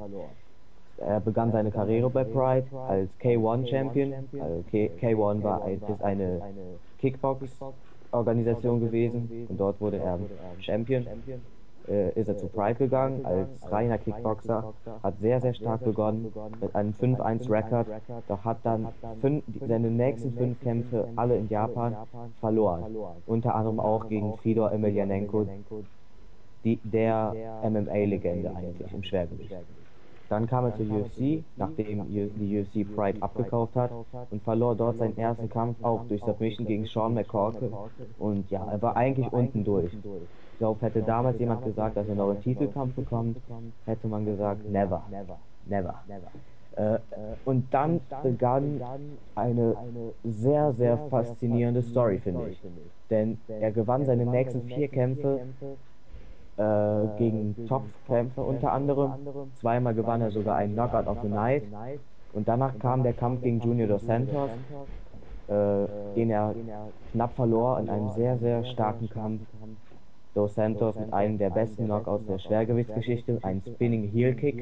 [0.97, 4.13] Er begann seine Karriere bei Pride als K1 Champion.
[4.39, 6.41] Also K1 war ist eine
[8.07, 10.19] Kickbox-Organisation gewesen und dort wurde er
[10.59, 11.05] Champion
[11.87, 14.73] äh, ist er zu Pride gegangen als reiner Kickboxer,
[15.03, 17.87] hat sehr, sehr stark begonnen mit einem 5-1-Record,
[18.27, 18.87] doch hat dann
[19.21, 21.95] fünf, seine nächsten fünf Kämpfe alle in Japan
[22.39, 22.95] verloren.
[23.25, 25.47] Unter anderem auch gegen Fedor Emelianenko,
[26.65, 29.55] die, der MMA-Legende eigentlich im Schwergewicht.
[30.29, 33.91] Dann kam er zur UFC, nachdem die UFC Pride abgekauft hat
[34.29, 37.71] und verlor dort seinen ersten Kampf auch durch Submission gegen Sean McCorkle.
[38.19, 39.93] Und ja, er war eigentlich unten durch.
[39.93, 43.37] Ich glaube, hätte damals jemand gesagt, dass er noch einen Titelkampf bekommt,
[43.85, 45.03] hätte man gesagt, never,
[45.65, 46.31] never, never.
[46.77, 46.99] Äh,
[47.45, 48.81] und dann begann
[49.35, 49.75] eine
[50.23, 52.61] sehr, sehr faszinierende Story, finde ich.
[53.09, 55.41] Denn er gewann seine nächsten vier Kämpfe
[56.57, 59.11] äh, gegen Top-Kämpfer unter anderem.
[59.59, 61.63] Zweimal gewann er sogar einen Knockout of the Night.
[62.33, 64.49] Und danach kam der Kampf gegen Junior Dos Santos,
[65.47, 65.53] äh,
[66.15, 66.53] den er
[67.11, 69.41] knapp verlor in einem sehr, sehr starken Kampf.
[70.33, 74.59] Dos Santos mit einem der besten Knockouts der Schwergewichtsgeschichte, ein Spinning Heel Kick,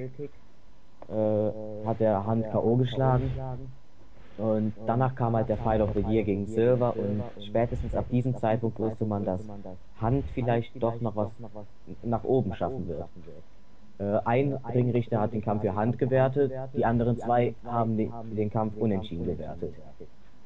[1.09, 2.75] äh, hat er Hand K.O.
[2.77, 3.31] geschlagen.
[4.37, 8.35] Und danach kam halt der Fight of the Year gegen Silver und spätestens ab diesem
[8.35, 9.41] Zeitpunkt wusste man, dass
[10.01, 11.29] Hand vielleicht doch noch was
[12.03, 13.05] nach oben schaffen wird.
[13.97, 18.75] Äh, ein Ringrichter hat den Kampf für Hand gewertet, die anderen zwei haben den Kampf
[18.77, 19.73] unentschieden gewertet.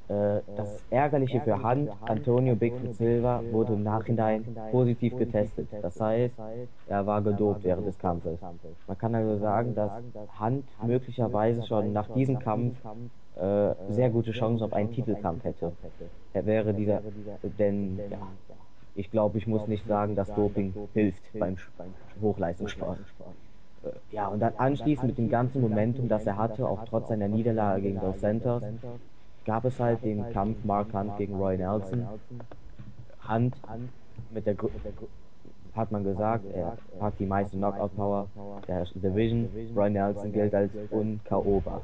[0.09, 5.67] Äh, das Ärgerliche für Hand, Antonio Bigfoot Silva wurde im Nachhinein positiv getestet.
[5.81, 6.33] Das heißt,
[6.87, 8.39] er war gedopt während des Kampfes.
[8.87, 9.91] Man kann also sagen, dass
[10.39, 12.75] Hand möglicherweise schon nach diesem Kampf
[13.39, 15.71] äh, sehr gute Chancen auf einen Titelkampf hätte.
[16.33, 17.01] Er wäre dieser,
[17.57, 18.17] denn ja,
[18.95, 21.55] ich glaube, ich muss nicht sagen, dass Doping hilft beim
[22.21, 22.99] Hochleistungssport.
[23.83, 27.27] Äh, ja, und dann anschließend mit dem ganzen Momentum, das er hatte, auch trotz seiner
[27.27, 28.63] Niederlage gegen Dos Santos,
[29.45, 32.07] gab es halt den Kampf Mark Hunt gegen Roy Nelson.
[33.27, 33.55] Hunt
[34.31, 34.55] mit der
[35.75, 38.27] hat man gesagt, er hat die meiste Knockout-Power
[38.67, 39.47] der Division.
[39.75, 41.81] Roy Nelson gilt als unkaober.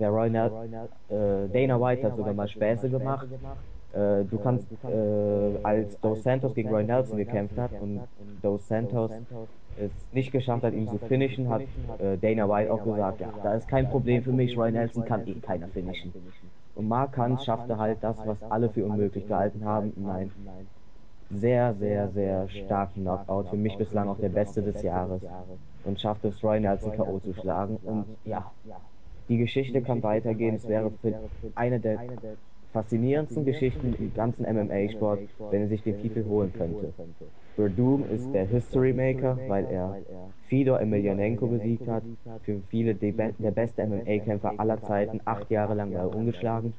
[0.00, 3.28] Der Roy äh, Dana White hat sogar mal Späße gemacht.
[3.92, 8.00] Äh, du kannst, äh, als Dos Santos gegen Roy Nelson gekämpft hat und
[8.42, 9.12] Dos Santos
[9.78, 11.62] es nicht geschafft hat, ihn zu finishen, hat
[11.98, 15.26] äh, Dana White auch gesagt, ja, da ist kein Problem für mich, Roy Nelson kann
[15.26, 16.12] eh keiner finishen.
[16.74, 20.30] Und Mark Hunt schaffte halt das, was alle für unmöglich gehalten haben, in einen
[21.30, 23.48] sehr, sehr, sehr starken Knockout.
[23.50, 25.20] Für mich bislang auch der beste des Jahres.
[25.84, 27.18] Und schaffte es, Roy Nelson K.O.
[27.20, 27.78] zu schlagen.
[27.84, 28.50] Und ja,
[29.30, 30.56] die Geschichte kann weitergehen.
[30.56, 30.92] Es wäre
[31.54, 31.98] eine der
[32.72, 35.20] faszinierendsten Geschichten im ganzen MMA-Sport,
[35.50, 36.92] wenn er sich den Titel holen könnte.
[37.54, 39.96] Verdum ist der History Maker, weil er
[40.48, 42.02] Fedor Emelianenko besiegt hat,
[42.42, 46.74] für viele der beste MMA-Kämpfer aller Zeiten, acht Jahre lang war er ungeschlagen.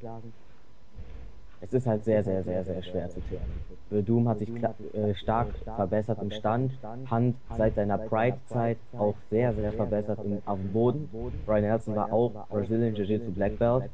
[1.62, 3.58] Es ist halt sehr, sehr, sehr, sehr schwer zu tippen.
[3.90, 4.52] Verdum hat sich
[4.94, 10.60] äh, stark verbessert im Stand, Hand seit seiner Pride-Zeit auch sehr, sehr verbessert im, auf
[10.60, 11.16] dem Boden.
[11.46, 13.90] Brian Nelson war auch Brazilian Jiu-Jitsu Black Belt,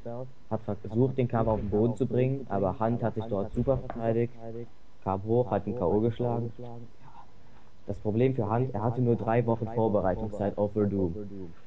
[0.50, 3.80] hat versucht, den Kampf auf den Boden zu bringen, aber Hand hat sich dort super
[3.80, 4.40] verteidigt,
[5.02, 6.02] kam hoch, hat ihn K.O.
[6.02, 6.56] geschlagen.
[7.88, 11.22] Das Problem für Hand, er hatte nur drei Wochen Vorbereitungszeit auf Verdum.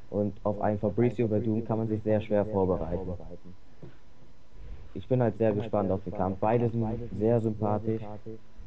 [0.09, 3.21] Und auf einen Fabricio Verdum kann man sich sehr schwer vorbereiten.
[4.95, 6.39] Ich bin halt sehr gespannt auf den Kampf.
[6.41, 6.85] Beide sind
[7.19, 8.03] sehr sympathisch.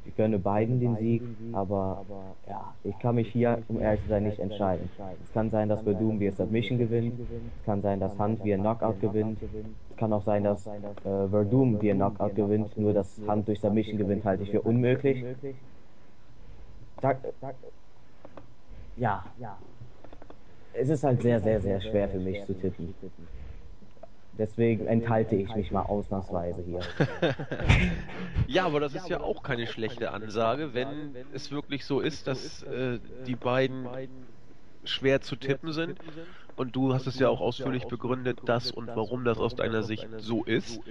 [0.06, 1.24] Ich gönne beiden den Sieg,
[1.54, 2.06] aber
[2.48, 4.90] ja, ich kann mich hier, um ehrlich zu sein, nicht entscheiden.
[5.24, 7.14] Es kann sein, dass Verdum via Submission gewinnt.
[7.60, 9.38] Es kann sein, dass Hunt via Knockout gewinnt.
[9.90, 12.78] Es kann auch sein, dass äh, Verdum via Knockout gewinnt.
[12.78, 15.24] Nur dass Hunt durch Submission gewinnt, halte ich für unmöglich.
[17.02, 17.16] Da,
[18.98, 19.24] ja,
[20.74, 22.94] es ist halt sehr, sehr, sehr schwer für mich zu tippen.
[24.38, 26.80] Deswegen enthalte ich mich mal ausnahmsweise hier.
[28.48, 32.64] ja, aber das ist ja auch keine schlechte Ansage, wenn es wirklich so ist, dass
[32.64, 33.88] äh, die beiden
[34.86, 36.00] schwer zu tippen sind.
[36.56, 40.08] Und du hast es ja auch ausführlich begründet, dass und warum das aus deiner Sicht
[40.18, 40.82] so ist.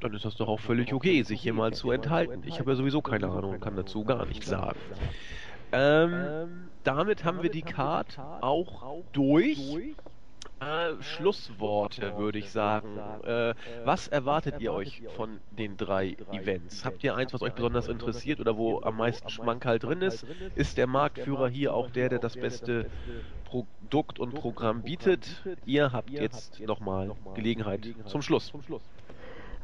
[0.00, 2.42] Dann ist das doch auch völlig okay, sich hier mal zu enthalten.
[2.46, 4.78] Ich habe ja sowieso keine Ahnung und kann dazu gar nichts sagen.
[5.72, 9.78] Ähm, damit haben wir die Card auch durch.
[10.60, 12.98] Äh, Schlussworte, würde ich sagen.
[13.24, 13.54] Äh,
[13.84, 16.84] was erwartet ihr euch von den drei Events?
[16.84, 20.26] Habt ihr eins, was euch besonders interessiert oder wo am meisten Schmankerl drin ist?
[20.56, 22.90] Ist der Marktführer hier auch der, der das beste
[23.46, 25.42] Produkt und Programm bietet?
[25.64, 28.52] Ihr habt jetzt nochmal Gelegenheit zum Schluss.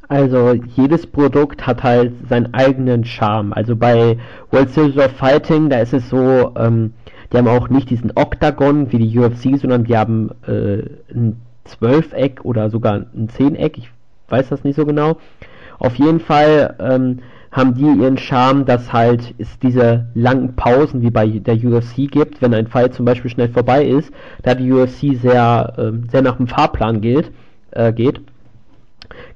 [0.09, 3.53] Also jedes Produkt hat halt seinen eigenen Charme.
[3.53, 4.17] Also bei
[4.51, 6.93] World Series of Fighting, da ist es so, ähm,
[7.31, 10.83] die haben auch nicht diesen Octagon wie die UFC, sondern die haben äh,
[11.13, 13.77] ein Zwölfeck oder sogar ein Zehneck.
[13.77, 13.89] Ich
[14.29, 15.17] weiß das nicht so genau.
[15.79, 17.19] Auf jeden Fall ähm,
[17.51, 22.41] haben die ihren Charme, dass halt es diese langen Pausen wie bei der UFC gibt,
[22.41, 24.11] wenn ein Fight zum Beispiel schnell vorbei ist,
[24.43, 27.31] da die UFC sehr, äh, sehr nach dem Fahrplan geht,
[27.71, 28.21] äh, geht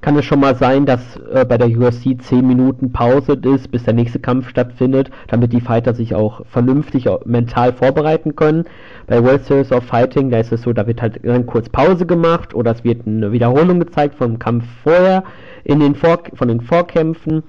[0.02, 1.02] kann es schon mal sein, dass
[1.34, 5.62] äh, bei der UFC 10 Minuten Pause ist, bis der nächste Kampf stattfindet, damit die
[5.62, 8.66] Fighter sich auch vernünftig mental vorbereiten können.
[9.08, 12.06] Bei World Series of Fighting, da ist es so, da wird halt dann kurz Pause
[12.06, 15.24] gemacht oder es wird eine Wiederholung gezeigt vom Kampf vorher
[15.64, 17.44] in den Vor von den Vorkämpfen.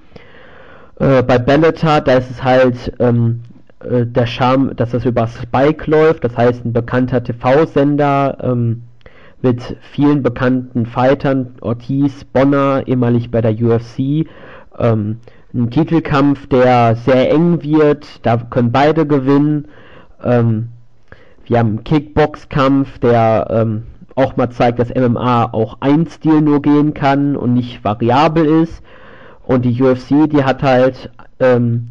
[0.99, 3.41] Äh, bei Bellator, da ist es halt ähm,
[3.83, 8.83] äh, der Charme, dass das über Spike läuft, das heißt ein bekannter TV-Sender ähm,
[9.43, 14.25] mit vielen bekannten Fightern, Ortiz, Bonner, ehemalig bei der UFC.
[14.79, 15.19] Ähm,
[15.53, 19.67] ein Titelkampf, der sehr eng wird, da können beide gewinnen.
[20.23, 20.69] Ähm,
[21.45, 23.83] wir haben einen Kickbox-Kampf, der ähm,
[24.15, 28.81] auch mal zeigt, dass MMA auch ein Stil nur gehen kann und nicht variabel ist.
[29.45, 31.89] Und die UFC, die hat halt ähm,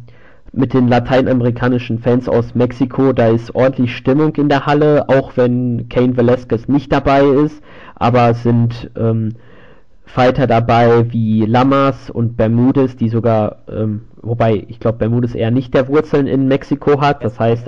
[0.53, 5.89] mit den lateinamerikanischen Fans aus Mexiko, da ist ordentlich Stimmung in der Halle, auch wenn
[5.89, 7.61] Kane Velasquez nicht dabei ist,
[7.95, 9.33] aber es sind ähm,
[10.05, 15.73] Fighter dabei wie Lamas und Bermudez, die sogar, ähm, wobei ich glaube Bermudez eher nicht
[15.73, 17.67] der Wurzeln in Mexiko hat, das heißt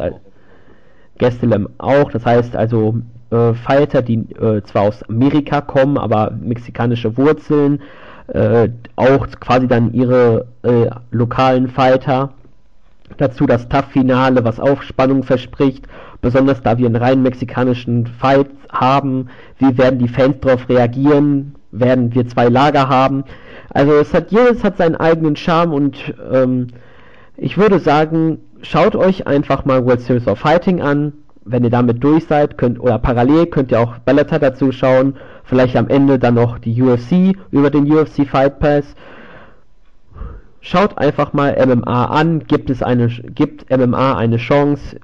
[1.17, 2.99] Gastelum auch, das heißt also
[3.31, 7.81] äh, Fighter, die äh, zwar aus Amerika kommen, aber mexikanische Wurzeln,
[8.27, 12.33] äh, auch quasi dann ihre äh, lokalen Fighter.
[13.17, 15.87] Dazu das Tough-Finale, was auch Spannung verspricht,
[16.21, 19.29] besonders da wir einen rein mexikanischen Fight haben.
[19.59, 21.55] Wie werden die Fans darauf reagieren?
[21.71, 23.23] Werden wir zwei Lager haben?
[23.69, 26.67] Also es hat jedes hat seinen eigenen Charme und ähm,
[27.37, 31.13] ich würde sagen, schaut euch einfach mal World Series of Fighting an.
[31.43, 35.15] Wenn ihr damit durch seid, könnt oder parallel könnt ihr auch Bellator dazu schauen.
[35.43, 38.95] Vielleicht am Ende dann noch die UFC über den UFC Fight Pass.
[40.67, 44.99] Schaut einfach mal MMA an, gibt es eine gibt MMA eine Chance.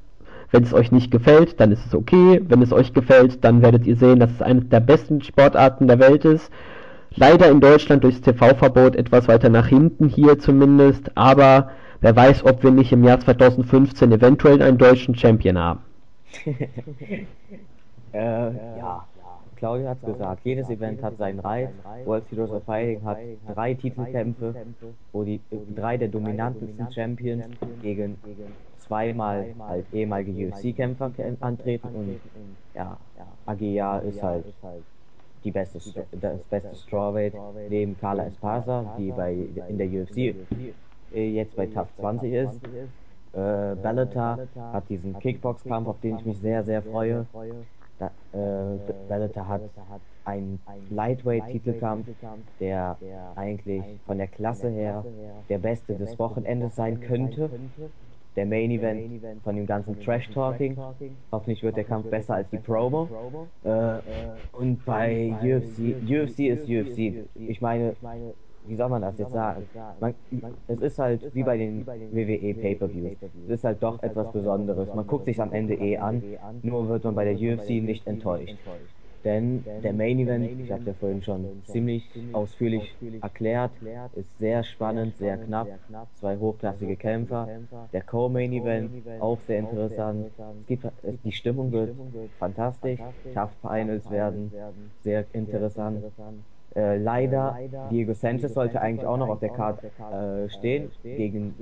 [0.50, 2.42] Wenn es euch nicht gefällt, dann ist es okay.
[2.48, 6.00] Wenn es euch gefällt, dann werdet ihr sehen, dass es eine der besten Sportarten der
[6.00, 6.52] Welt ist.
[7.14, 11.70] Leider in Deutschland durchs TV-Verbot etwas weiter nach hinten hier zumindest, aber
[12.00, 15.82] wer weiß, ob wir nicht im Jahr 2015 eventuell einen deutschen Champion haben.
[18.14, 18.14] äh,
[18.80, 19.06] ja.
[19.62, 21.70] Claudia hat es gesagt, jedes Event hat seinen Reiz.
[22.06, 23.20] World Heroes of Fighting hat
[23.54, 24.56] drei Titelkämpfe,
[25.14, 25.40] wo die
[25.76, 27.46] drei der dominantesten Champions
[27.84, 28.18] gegen
[28.80, 31.12] zweimal halt ehemalige UFC-Kämpfer
[31.42, 32.20] antreten und
[32.74, 32.98] ja,
[33.46, 34.46] AGA ist halt
[35.44, 35.80] die beste,
[36.20, 37.36] das beste Strawweight
[37.70, 39.34] neben Carla Esparza, die bei
[39.70, 40.34] in der UFC
[41.12, 42.64] jetzt bei TAF 20 ist.
[43.34, 44.40] Äh, Bellator
[44.74, 47.28] hat diesen Kickbox-Kampf, auf den ich mich sehr, sehr freue.
[48.02, 49.62] Da, äh, Bellator hat
[50.26, 50.60] einen
[50.90, 52.08] Lightweight-Titelkampf,
[52.60, 52.98] der
[53.36, 55.06] eigentlich von der Klasse her
[55.50, 57.52] der beste des Wochenendes sein könnte.
[58.36, 60.78] Der Main Event von dem ganzen Trash-Talking.
[61.32, 63.08] Hoffentlich wird der Kampf besser als die Promo.
[63.64, 64.00] Äh,
[64.54, 67.28] und bei UFC, UFC ist UFC.
[67.36, 67.96] Ich meine,
[68.64, 69.70] wie soll man das jetzt sagen?
[70.00, 70.16] Man,
[70.68, 73.16] es ist halt wie bei den WWE Pay-Per-Views.
[73.46, 74.94] Es ist halt doch etwas Besonderes.
[74.94, 76.26] Man guckt sich am Ende eh an,
[76.62, 78.60] nur wird man bei der UFC nicht enttäuscht.
[79.24, 83.78] Denn der Main Event, ich hatte ja vorhin schon ziemlich ausführlich erklärt,
[84.14, 85.74] ist sehr spannend, sehr knapp.
[86.14, 87.52] Zwei hochklassige Kämpfer.
[87.94, 90.30] Der Co-Main Event, auch sehr interessant.
[90.62, 91.96] Es gibt, die Stimmung wird
[92.38, 93.02] fantastisch.
[93.32, 94.56] Tough Finals werden
[95.00, 96.08] sehr interessant.
[96.76, 97.58] Äh, leider,
[97.90, 101.54] Diego Sanchez sollte eigentlich auch noch auf der Karte äh, stehen gegen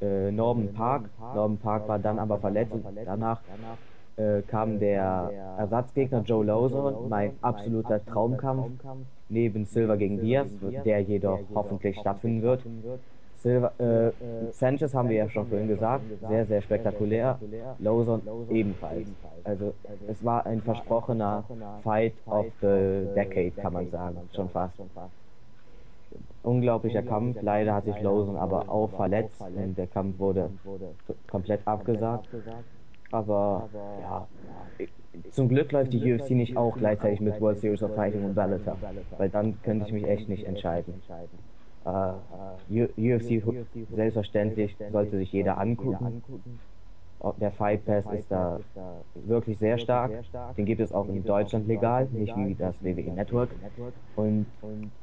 [0.00, 1.10] äh, Norman Park.
[1.34, 1.88] Norman Park.
[1.88, 2.72] War dann aber verletzt.
[2.72, 3.40] und danach
[4.16, 8.70] äh, kam der Ersatzgegner Joe Lawson, mein absoluter Traumkampf.
[9.30, 10.48] Neben Silver gegen Diaz,
[10.84, 12.62] der jedoch hoffentlich stattfinden wird.
[13.38, 14.10] Silva, äh,
[14.50, 17.38] Sanchez haben wir ja schon vorhin gesagt, sehr, sehr spektakulär.
[17.78, 19.06] Lawson ebenfalls.
[19.44, 19.74] Also
[20.08, 21.44] es war ein versprochener
[21.82, 24.74] Fight of the Decade, kann man sagen, schon fast.
[26.42, 30.50] Unglaublicher Kampf, leider hat sich Lawson aber auch verletzt und der Kampf wurde
[31.30, 32.28] komplett abgesagt.
[33.10, 33.68] Aber
[34.02, 34.26] ja,
[35.30, 38.76] zum Glück läuft die UFC nicht auch gleichzeitig mit World Series of Fighting und Bellator,
[39.16, 41.00] weil dann könnte ich mich echt nicht entscheiden.
[41.88, 42.20] Uh,
[42.68, 43.42] UFC
[43.88, 46.22] selbstverständlich sollte sich jeder angucken.
[47.40, 48.60] Der Fight Pass ist da
[49.14, 50.12] wirklich sehr stark.
[50.56, 53.56] Den gibt es auch in Deutschland legal, nicht wie das WWE Network.
[54.14, 54.52] Und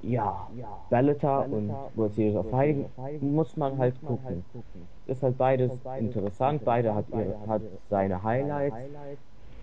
[0.01, 0.47] ja,
[0.89, 4.45] Bellator und World Series of Fighting muss man halt gucken.
[5.05, 8.77] Ist halt beides interessant, beide hat, ihre, hat seine Highlights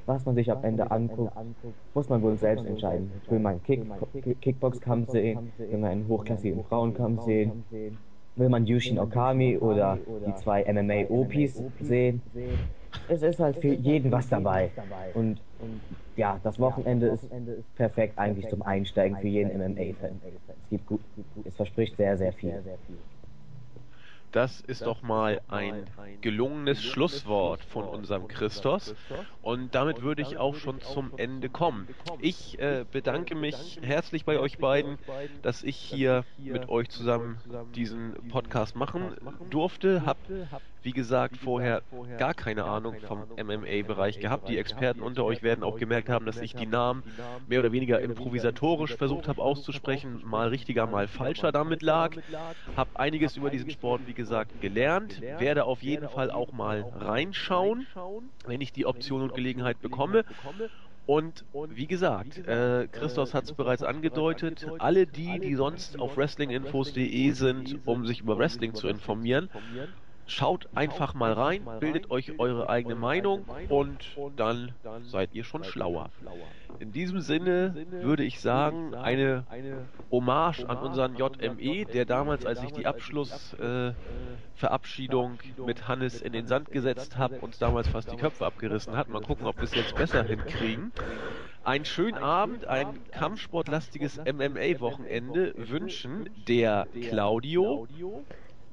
[0.06, 1.36] was man sich am Ende anguckt,
[1.94, 3.22] muss man wohl selbst entscheiden.
[3.28, 3.88] Will man Kick,
[4.40, 5.54] Kickbox-Kampf sehen?
[5.70, 7.66] Will man einen hochklassigen Frauenkampf sehen?
[8.34, 12.22] Will man Yushin Okami oder die zwei MMA-OPs sehen?
[13.06, 14.72] Es ist halt für jeden was dabei.
[15.12, 15.42] Und
[16.16, 20.22] ja, das Wochenende ist perfekt eigentlich zum Einsteigen für jeden MMA-Fan.
[20.64, 21.04] Es gibt gut,
[21.44, 22.64] es verspricht sehr, sehr viel.
[24.32, 25.86] Das ist doch mal ein
[26.22, 28.94] gelungenes Schlusswort von unserem Christos.
[29.42, 31.86] Und damit würde ich auch schon zum Ende kommen.
[32.18, 34.98] Ich äh, bedanke mich herzlich bei euch beiden,
[35.42, 37.38] dass ich hier mit euch zusammen
[37.74, 39.14] diesen Podcast machen
[39.50, 40.06] durfte.
[40.06, 40.16] Hab
[40.82, 41.82] wie gesagt, vorher
[42.18, 44.48] gar keine Ahnung vom MMA-Bereich gehabt.
[44.48, 47.02] Die Experten unter euch werden auch gemerkt haben, dass ich die Namen
[47.48, 52.16] mehr oder weniger improvisatorisch versucht habe auszusprechen, mal richtiger, mal falscher damit lag.
[52.76, 57.86] Habe einiges über diesen Sport, wie gesagt, gelernt, werde auf jeden Fall auch mal reinschauen,
[58.46, 60.24] wenn ich die Option und Gelegenheit bekomme.
[61.04, 67.30] Und wie gesagt, äh, Christos hat es bereits angedeutet, alle die, die sonst auf wrestlinginfos.de
[67.32, 69.50] sind, um sich über Wrestling zu informieren,
[70.26, 76.12] Schaut einfach mal rein, bildet euch eure eigene Meinung und dann seid ihr schon schlauer.
[76.78, 79.46] In diesem Sinne würde ich sagen, eine
[80.10, 86.46] Hommage an unseren JME, der damals, als ich die Abschlussverabschiedung äh, mit Hannes in den
[86.46, 89.08] Sand gesetzt habe, uns damals fast die Köpfe abgerissen hat.
[89.08, 90.92] Mal gucken, ob wir es jetzt besser hinkriegen.
[91.62, 97.86] Einen schönen Abend, ein kampfsportlastiges MMA-Wochenende wünschen der Claudio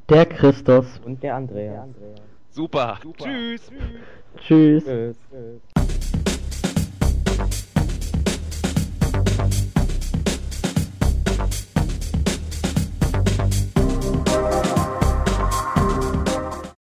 [0.09, 1.87] der Christus und der Andreas.
[2.49, 2.99] Super.
[3.01, 3.25] Super.
[3.25, 3.71] Tschüss.
[4.37, 4.83] Tschüss.
[4.83, 5.15] Tschüss.